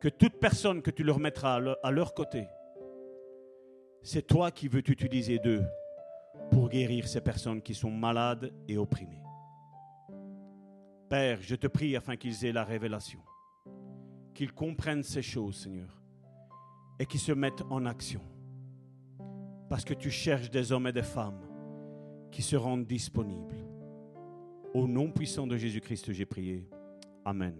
[0.00, 2.48] que toute personne que tu leur mettras à leur côté,
[4.02, 5.64] c'est toi qui veux t'utiliser d'eux
[6.50, 9.22] pour guérir ces personnes qui sont malades et opprimées.
[11.08, 13.20] Père, je te prie afin qu'ils aient la révélation,
[14.34, 16.00] qu'ils comprennent ces choses, Seigneur,
[16.98, 18.20] et qu'ils se mettent en action.
[19.68, 21.40] Parce que tu cherches des hommes et des femmes
[22.30, 23.56] qui se rendent disponibles.
[24.72, 26.68] Au nom puissant de Jésus-Christ, j'ai prié.
[27.24, 27.56] Amen.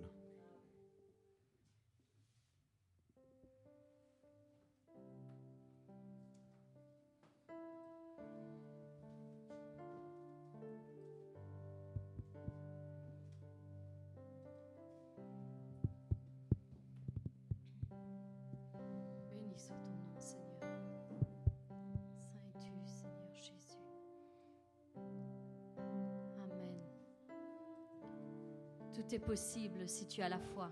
[29.20, 30.70] Possible si tu as la foi.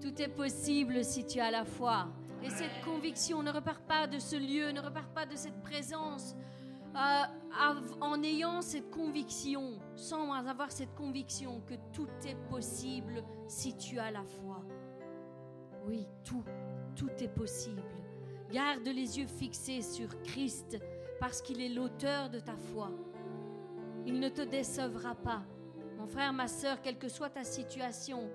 [0.00, 2.08] Tout est possible si tu as la foi.
[2.42, 6.36] Et cette conviction ne repart pas de ce lieu, ne repart pas de cette présence.
[8.00, 14.10] en ayant cette conviction, sans avoir cette conviction que tout est possible si tu as
[14.10, 14.64] la foi.
[15.86, 16.44] Oui, tout,
[16.94, 17.82] tout est possible.
[18.50, 20.78] Garde les yeux fixés sur Christ
[21.20, 22.90] parce qu'il est l'auteur de ta foi.
[24.06, 25.42] Il ne te décevra pas.
[26.08, 28.30] Frère, ma soeur, quelle que soit ta situation,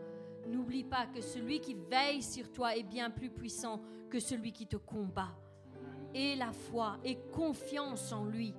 [0.48, 4.68] n'oublie pas que celui qui veille sur toi est bien plus puissant que celui qui
[4.68, 5.36] te combat.
[6.14, 8.54] Et la foi et confiance en lui.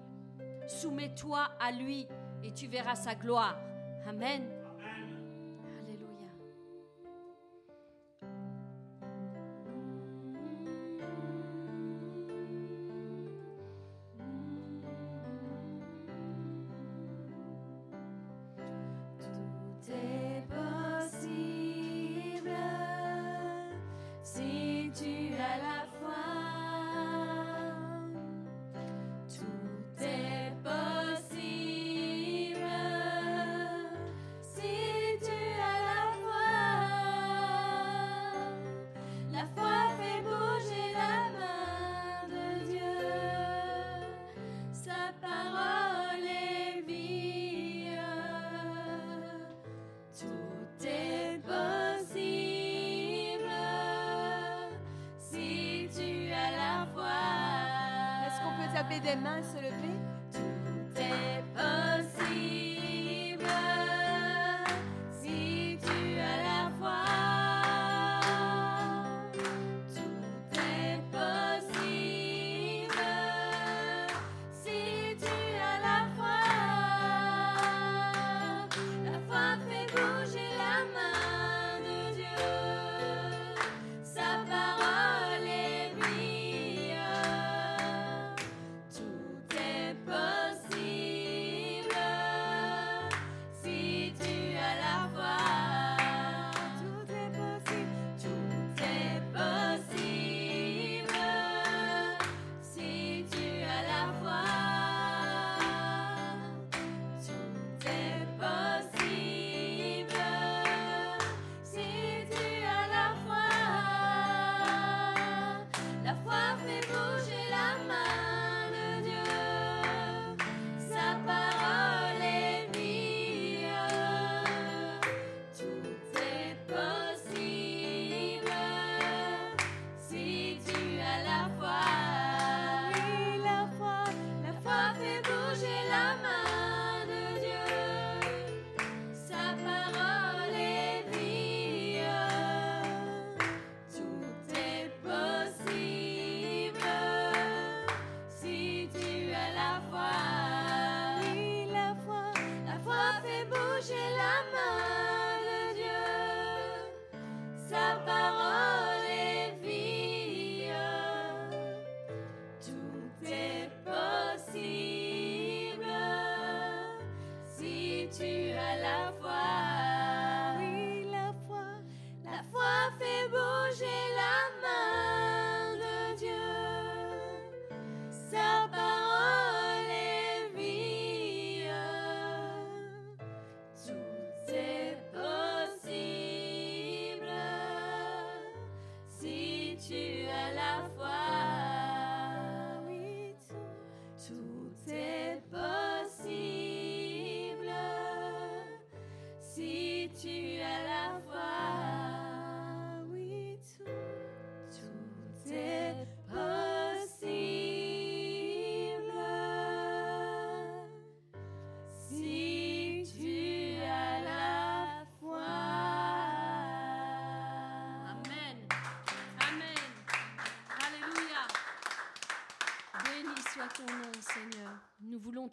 [0.66, 2.08] Soumets-toi à lui
[2.42, 3.56] et tu verras sa gloire.
[4.06, 4.53] Amen.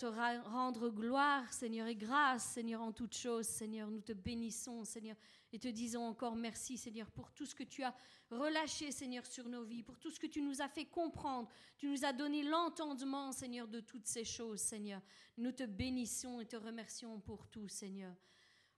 [0.02, 0.08] Te
[0.50, 3.92] rendre gloire, Seigneur, et grâce, Seigneur, en toutes choses, Seigneur.
[3.92, 5.16] Nous te bénissons, Seigneur,
[5.54, 7.94] et te disons encore merci, Seigneur, pour tout ce que tu as
[8.32, 11.48] relâché, Seigneur, sur nos vies, pour tout ce que tu nous as fait comprendre.
[11.78, 15.02] Tu nous as donné l'entendement, Seigneur, de toutes ces choses, Seigneur.
[15.38, 18.16] Nous te bénissons et te remercions pour tout, Seigneur.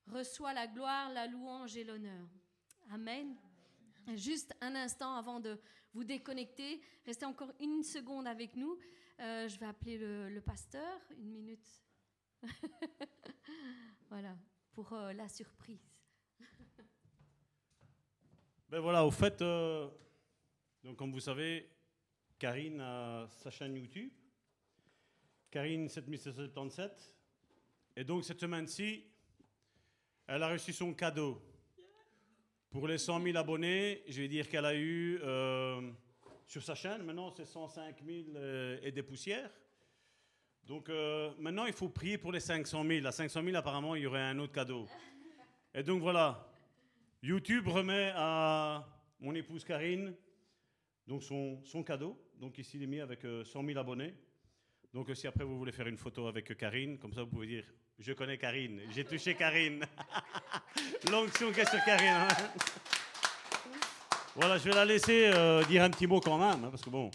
[0.08, 2.27] Reçois la gloire, la louange et l'honneur.
[2.92, 3.34] Amen.
[4.16, 5.58] Juste un instant avant de
[5.93, 8.77] vous déconnecter, restez encore une seconde avec nous.
[9.19, 11.67] Euh, je vais appeler le, pasteur, une minute.
[14.09, 14.35] voilà,
[14.74, 15.88] pour euh, la surprise.
[18.69, 19.88] ben voilà, au fait, euh,
[20.83, 21.69] donc comme vous savez,
[22.40, 24.11] Karine a sa chaîne YouTube
[25.53, 27.16] Karine 7777.
[27.95, 29.06] Et donc cette semaine-ci,
[30.25, 31.40] elle a reçu son cadeau.
[32.72, 35.19] Pour les 100 000 abonnés, je vais dire qu'elle a eu
[36.47, 39.49] sur sa chaîne, maintenant c'est 105 000 euh, et des poussières.
[40.65, 43.05] Donc euh, maintenant il faut prier pour les 500 000.
[43.05, 44.88] À 500 000 apparemment il y aurait un autre cadeau.
[45.73, 46.47] Et donc voilà,
[47.22, 48.88] YouTube remet à
[49.19, 50.13] mon épouse Karine
[51.07, 52.17] donc son, son cadeau.
[52.39, 54.13] Donc ici il est mis avec 100 000 abonnés.
[54.93, 57.65] Donc si après vous voulez faire une photo avec Karine, comme ça vous pouvez dire
[57.99, 59.85] je connais Karine, j'ai touché Karine.
[61.11, 62.07] L'onction qui est sur Karine.
[62.07, 62.27] Hein.
[64.36, 66.90] Voilà, je vais la laisser euh, dire un petit mot quand même, hein, parce que
[66.90, 67.12] bon.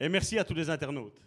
[0.00, 1.20] Et merci à tous les internautes.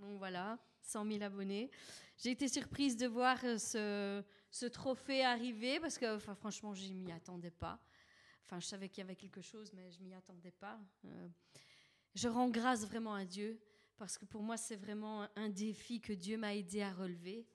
[0.00, 1.70] Donc voilà, 100 000 abonnés.
[2.18, 7.52] J'ai été surprise de voir euh, ce, trophée arriver parce que franchement, je m'y attendais
[7.52, 7.78] pas.
[8.44, 10.80] Enfin, je savais qu'il y avait quelque chose, mais je m'y attendais pas.
[11.04, 11.28] Euh,
[12.16, 13.60] je rends grâce vraiment à Dieu
[13.98, 17.46] parce que pour moi, c'est vraiment un défi que Dieu m'a aidé à relever.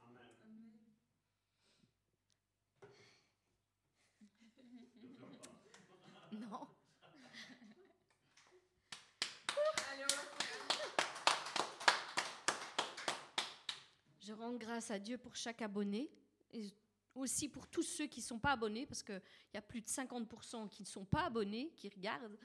[14.21, 16.09] Je rends grâce à Dieu pour chaque abonné
[16.53, 16.73] et
[17.15, 19.21] aussi pour tous ceux qui ne sont pas abonnés, parce qu'il
[19.53, 22.37] y a plus de 50% qui ne sont pas abonnés, qui regardent.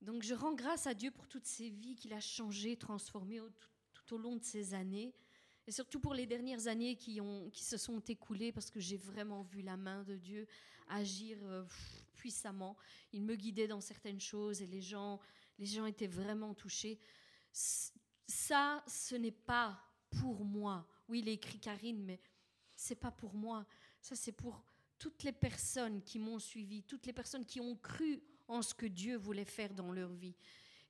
[0.00, 3.40] Donc je rends grâce à Dieu pour toutes ces vies qu'il a changées, transformées
[3.94, 5.14] tout, au long de ces années,
[5.66, 7.18] et surtout pour les dernières années qui
[7.54, 10.46] se sont écoulées, parce que j'ai vraiment vu la main de Dieu
[10.88, 11.64] agir euh,
[12.14, 12.76] puissamment.
[13.12, 15.20] Il me guidait dans certaines choses et les gens,
[15.58, 16.98] les gens étaient vraiment touchés.
[17.52, 20.86] Ça, ce n'est pas pour moi.
[21.08, 22.20] Oui, il est écrit Karine, mais
[22.76, 23.66] c'est pas pour moi.
[24.00, 24.64] Ça, c'est pour
[24.98, 28.86] toutes les personnes qui m'ont suivi, toutes les personnes qui ont cru en ce que
[28.86, 30.34] Dieu voulait faire dans leur vie.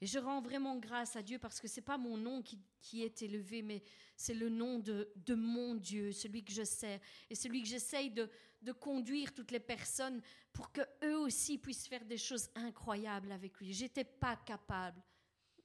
[0.00, 3.22] Et je rends vraiment grâce à Dieu parce que c'est pas mon nom qui, est
[3.22, 3.82] élevé, mais
[4.16, 8.10] c'est le nom de, de, mon Dieu, celui que je sers et celui que j'essaye
[8.10, 8.28] de,
[8.64, 10.20] de, conduire toutes les personnes
[10.52, 13.72] pour que eux aussi puissent faire des choses incroyables avec lui.
[13.72, 15.02] J'étais pas capable.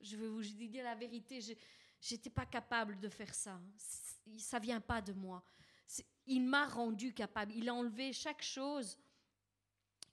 [0.01, 1.39] Je vais vous dire la vérité,
[2.01, 3.59] j'étais pas capable de faire ça.
[4.37, 5.43] Ça vient pas de moi.
[6.27, 7.53] Il m'a rendu capable.
[7.55, 8.97] Il a enlevé chaque chose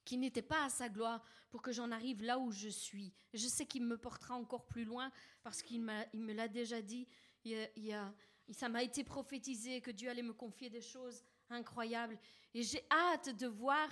[0.04, 3.12] qui n'était pas à sa gloire pour que j'en arrive là où je suis.
[3.34, 5.10] Je sais qu'il me portera encore plus loin
[5.42, 7.06] parce qu'il me l'a déjà dit.
[7.44, 7.68] Il,
[8.52, 12.18] ça m'a été prophétisé que Dieu allait me confier des choses incroyables.
[12.56, 13.86] Et j'ai hâte de voir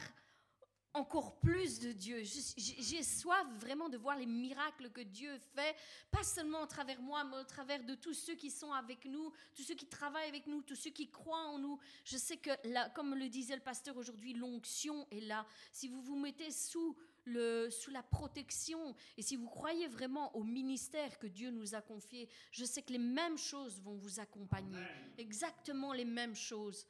[0.95, 2.23] encore plus de Dieu.
[2.57, 5.77] J'ai soif vraiment de voir les miracles que Dieu fait,
[6.11, 9.31] pas seulement à travers moi, mais au travers de tous ceux qui sont avec nous,
[9.55, 11.79] tous ceux qui travaillent avec nous, tous ceux qui croient en nous.
[12.07, 15.45] Je sais que, là, comme le disait le pasteur aujourd'hui, l'onction est là.
[15.71, 18.95] Si vous vous mettez sous le, sous la protection.
[19.19, 22.93] Et si vous croyez vraiment au ministère que Dieu nous a confié, je sais que
[22.93, 24.79] les mêmes choses vont vous accompagner.
[25.19, 26.87] Exactement les mêmes choses.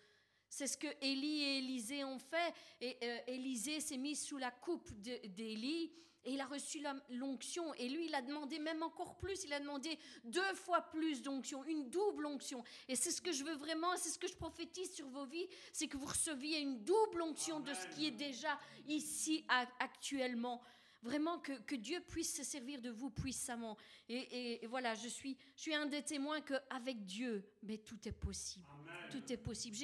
[0.54, 2.54] C'est ce que Élie et Élisée ont fait.
[2.80, 5.90] Et euh, Élisée s'est mis sous la coupe d'Élie
[6.24, 7.74] et il a reçu l'onction.
[7.74, 9.42] Et lui, il a demandé même encore plus.
[9.42, 12.62] Il a demandé deux fois plus d'onction, une double onction.
[12.86, 15.48] Et c'est ce que je veux vraiment, c'est ce que je prophétise sur vos vies,
[15.72, 19.44] c'est que vous receviez une double onction de ce qui est déjà ici
[19.80, 20.62] actuellement.
[21.02, 23.76] Vraiment que, Dieu puisse se servir de vous puissamment.
[24.08, 28.64] Et, voilà, je suis, je suis un des témoins qu'avec Dieu, mais tout est possible.
[29.10, 29.76] Tout est possible.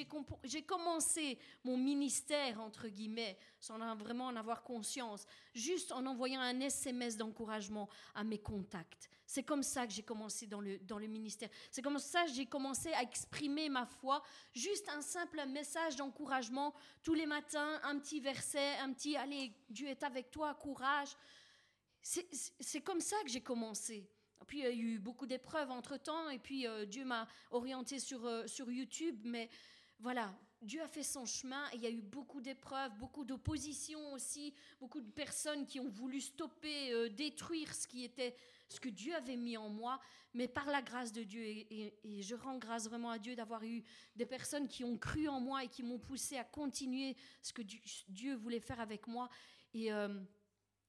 [0.45, 6.59] J'ai commencé mon ministère, entre guillemets, sans vraiment en avoir conscience, juste en envoyant un
[6.61, 9.09] SMS d'encouragement à mes contacts.
[9.27, 11.49] C'est comme ça que j'ai commencé dans le, ministère.
[11.71, 14.23] C'est comme ça que j'ai commencé à exprimer ma foi.
[14.53, 19.87] Juste un simple message d'encouragement tous les matins, un petit verset, un petit Allez, Dieu
[19.87, 21.17] est avec toi, courage.
[22.03, 24.11] C'est comme ça que j'ai commencé.
[24.51, 28.27] Puis il y a eu beaucoup d'épreuves entre-temps, et puis euh, Dieu m'a orienté sur,
[28.27, 29.49] euh, sur YouTube, mais
[30.01, 34.12] voilà, Dieu a fait son chemin et il y a eu beaucoup d'épreuves, beaucoup d'opposition
[34.12, 38.35] aussi, beaucoup de personnes qui ont voulu stopper, euh, détruire ce qui était
[38.69, 40.01] ce que Dieu avait mis en moi,
[40.35, 41.43] mais par la grâce de Dieu.
[41.45, 43.85] Et, je rends grâce vraiment à Dieu d'avoir eu
[44.17, 47.62] des personnes qui ont cru en moi et qui m'ont poussé à continuer ce que
[48.09, 49.31] Dieu voulait faire avec moi.
[49.75, 50.20] Et, euh,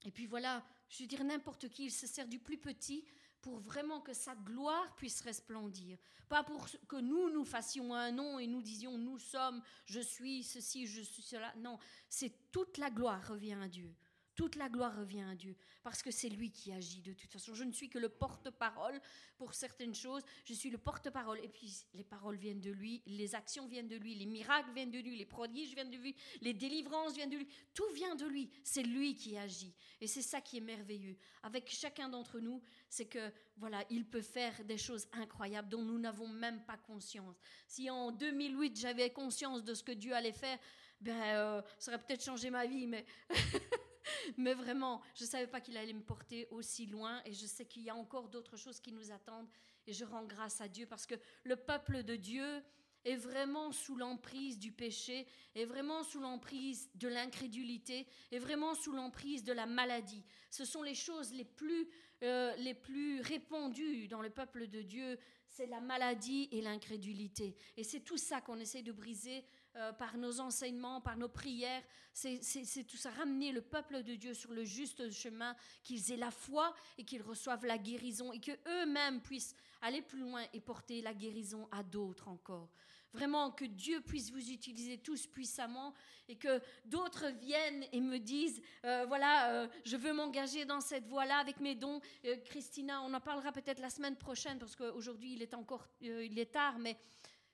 [0.03, 3.05] et puis voilà, je veux dire, n'importe qui, il se sert du plus petit
[3.41, 5.97] pour vraiment que sa gloire puisse resplendir.
[6.29, 10.43] Pas pour que nous, nous fassions un nom et nous disions, nous sommes, je suis
[10.43, 11.53] ceci, je suis cela.
[11.57, 11.77] Non,
[12.09, 13.93] c'est toute la gloire revient à Dieu
[14.41, 17.53] Toute la gloire revient à Dieu, parce que c'est lui qui agit de toute façon.
[17.53, 18.99] Je ne suis que le porte-parole
[19.37, 23.35] pour certaines choses, je suis le porte-parole, et puis les paroles viennent de lui, les
[23.35, 26.55] actions viennent de lui, les miracles viennent de lui, les prodiges viennent de lui, les
[26.55, 29.75] délivrances viennent de lui, tout vient de lui, c'est lui qui agit.
[29.99, 31.17] Et c'est ça qui est merveilleux.
[31.43, 35.99] Avec chacun d'entre nous, c'est que, voilà, il peut faire des choses incroyables dont nous
[35.99, 37.39] n'avons même pas conscience.
[37.67, 40.57] Si en 2008, j'avais conscience de ce que Dieu allait faire,
[40.99, 43.05] ben, euh, ça aurait peut-être changé ma vie, mais,
[44.37, 47.65] mais vraiment, je ne savais pas qu'il allait me porter aussi loin et je sais
[47.65, 49.47] qu'il y a encore d'autres choses qui nous attendent
[49.87, 52.63] et je rends grâce à Dieu parce que le peuple de Dieu
[53.05, 55.25] est vraiment sous l'emprise du péché,
[55.55, 60.23] est vraiment sous l'emprise de l'incrédulité, est vraiment sous l'emprise de la maladie.
[60.49, 61.87] Ce sont les choses les plus,
[62.23, 65.17] euh, les plus répandues dans le peuple de Dieu,
[65.47, 67.55] c'est la maladie et l'incrédulité.
[67.75, 69.43] Et c'est tout ça qu'on essaie de briser
[69.77, 71.81] euh, par nos enseignements, par nos prières.
[72.11, 76.29] C'est tout ça, ramener le peuple de Dieu sur le juste chemin, qu'ils aient la
[76.29, 81.13] foi et qu'ils reçoivent la guérison et qu'eux-mêmes puissent aller plus loin et porter la
[81.13, 82.69] guérison à d'autres encore.
[83.13, 85.93] Vraiment, que Dieu puisse vous utiliser tous puissamment
[86.27, 91.07] et que d'autres viennent et me disent, euh, voilà, euh, je veux m'engager dans cette
[91.07, 92.01] voie-là avec mes dons.
[92.45, 96.51] Christina, on en parlera peut-être la semaine prochaine parce qu'aujourd'hui il est encore, il est
[96.51, 96.97] tard, mais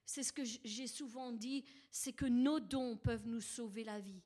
[0.08, 4.24] c'est ce que j'ai souvent dit, c'est que nos dons peuvent nous sauver la vie.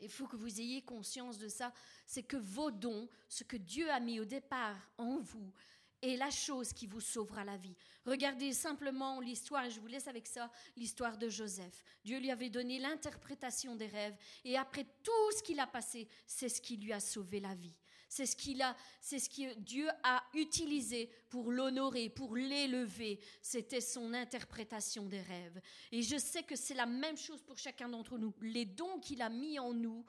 [0.00, 1.72] Il faut que vous ayez conscience de ça,
[2.06, 5.52] c'est que vos dons, ce que Dieu a mis au départ en vous,
[6.00, 7.76] est la chose qui vous sauvera la vie.
[8.04, 11.82] Regardez simplement l'histoire, je vous laisse avec ça, l'histoire de Joseph.
[12.04, 16.48] Dieu lui avait donné l'interprétation des rêves, et après tout ce qu'il a passé, c'est
[16.48, 17.74] ce qui lui a sauvé la vie.
[18.12, 23.18] C'est ce qu'il a, c'est ce que Dieu a utilisé pour l'honorer, pour l'élever.
[23.40, 25.58] C'était son interprétation des rêves.
[25.90, 28.34] Et je sais que c'est la même chose pour chacun d'entre nous.
[28.42, 30.04] Les dons qu'il a mis en nous,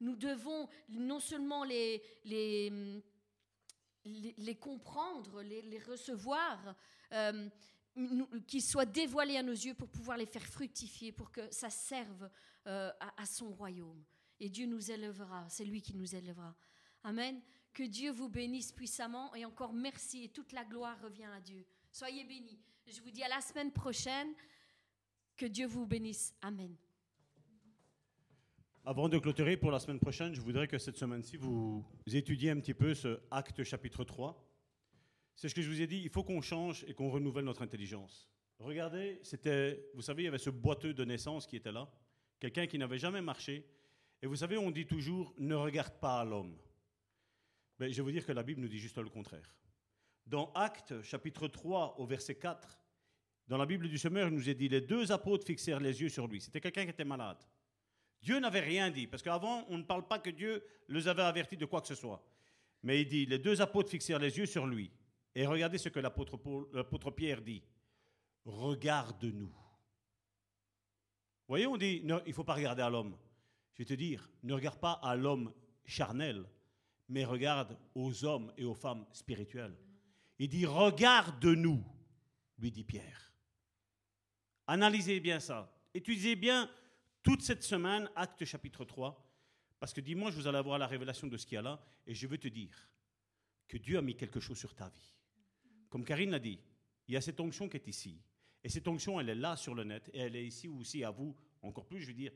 [0.00, 2.02] nous devons non seulement les,
[4.58, 6.74] comprendre, les, recevoir,
[7.12, 7.50] euh,
[8.46, 12.30] qu'ils soient dévoilés à nos yeux pour pouvoir les faire fructifier, pour que ça serve
[12.66, 14.02] euh, à son royaume.
[14.40, 16.56] Et Dieu nous élèvera, c'est lui qui nous élèvera.
[17.04, 17.40] Amen.
[17.72, 21.64] Que Dieu vous bénisse puissamment et encore merci et toute la gloire revient à Dieu.
[21.90, 22.58] Soyez bénis.
[22.86, 24.28] Je vous dis à la semaine prochaine.
[25.36, 26.34] Que Dieu vous bénisse.
[26.42, 26.76] Amen.
[28.84, 32.58] Avant de clôturer pour la semaine prochaine, je voudrais que cette semaine-ci, vous étudiez un
[32.58, 34.48] petit peu ce acte chapitre 3.
[35.36, 37.62] C'est ce que je vous ai dit, il faut qu'on change et qu'on renouvelle notre
[37.62, 38.28] intelligence.
[38.58, 41.88] Regardez, c'était, vous savez, il y avait ce boiteux de naissance qui était là,
[42.38, 43.66] quelqu'un qui n'avait jamais marché.
[44.20, 46.56] Et vous savez, on dit toujours, ne regarde pas l'homme.
[47.82, 49.56] Mais je vais vous dire que la Bible nous dit juste le contraire.
[50.24, 52.78] Dans Actes chapitre 3 au verset 4,
[53.48, 56.08] dans la Bible du Semeur, il nous est dit, les deux apôtres fixèrent les yeux
[56.08, 56.40] sur lui.
[56.40, 57.38] C'était quelqu'un qui était malade.
[58.22, 61.56] Dieu n'avait rien dit, parce qu'avant, on ne parle pas que Dieu les avait avertis
[61.56, 62.24] de quoi que ce soit.
[62.84, 64.92] Mais il dit, les deux apôtres fixèrent les yeux sur lui.
[65.34, 67.64] Et regardez ce que l'apôtre Pierre dit.
[68.44, 69.52] Regarde-nous.
[71.48, 73.18] Voyez, on dit, il ne faut pas regarder à l'homme.
[73.72, 75.52] Je vais te dire, ne regarde pas à l'homme
[75.84, 76.46] charnel,
[77.08, 79.76] mais regarde aux hommes et aux femmes spirituelles.
[80.38, 81.84] Il dit, regarde-nous,
[82.58, 83.32] lui dit Pierre.
[84.66, 85.72] Analysez bien ça.
[85.94, 86.70] Étudiez bien
[87.22, 89.22] toute cette semaine, acte chapitre 3,
[89.78, 92.14] parce que dimanche, vous allez avoir la révélation de ce qu'il y a là, et
[92.14, 92.76] je veux te dire
[93.68, 95.14] que Dieu a mis quelque chose sur ta vie.
[95.88, 96.58] Comme Karine l'a dit,
[97.08, 98.20] il y a cette onction qui est ici.
[98.64, 101.10] Et cette onction, elle est là sur le net, et elle est ici aussi à
[101.10, 102.32] vous, encore plus, je veux dire,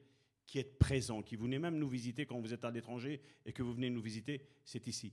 [0.47, 3.63] qui êtes présent, qui venez même nous visiter quand vous êtes à l'étranger et que
[3.63, 5.13] vous venez nous visiter, c'est ici.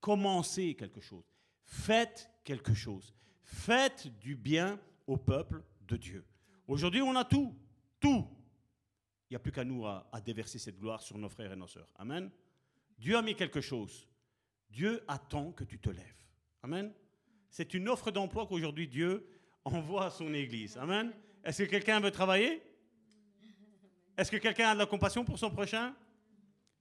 [0.00, 1.24] Commencez quelque chose.
[1.64, 3.14] Faites quelque chose.
[3.44, 6.24] Faites du bien au peuple de Dieu.
[6.66, 7.54] Aujourd'hui, on a tout.
[8.00, 8.26] Tout.
[9.30, 11.56] Il n'y a plus qu'à nous à, à, déverser cette gloire sur nos frères et
[11.56, 11.88] nos sœurs.
[11.96, 12.30] Amen.
[12.98, 14.08] Dieu a mis quelque chose.
[14.70, 16.26] Dieu attend que tu te lèves.
[16.62, 16.92] Amen.
[17.48, 19.26] C'est une offre d'emploi qu'aujourd'hui Dieu
[19.64, 20.76] envoie à son Église.
[20.78, 21.12] Amen.
[21.44, 22.62] Est-ce que quelqu'un veut travailler?
[24.16, 25.94] Est-ce que quelqu'un a de la compassion pour son prochain?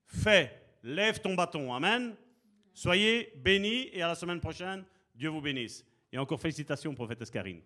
[0.06, 1.74] Fais, lève ton bâton.
[1.74, 2.16] Amen.
[2.74, 4.84] Soyez bénis et à la semaine prochaine,
[5.16, 5.86] Dieu vous bénisse.
[6.12, 7.62] Et encore félicitations, prophète Escarine.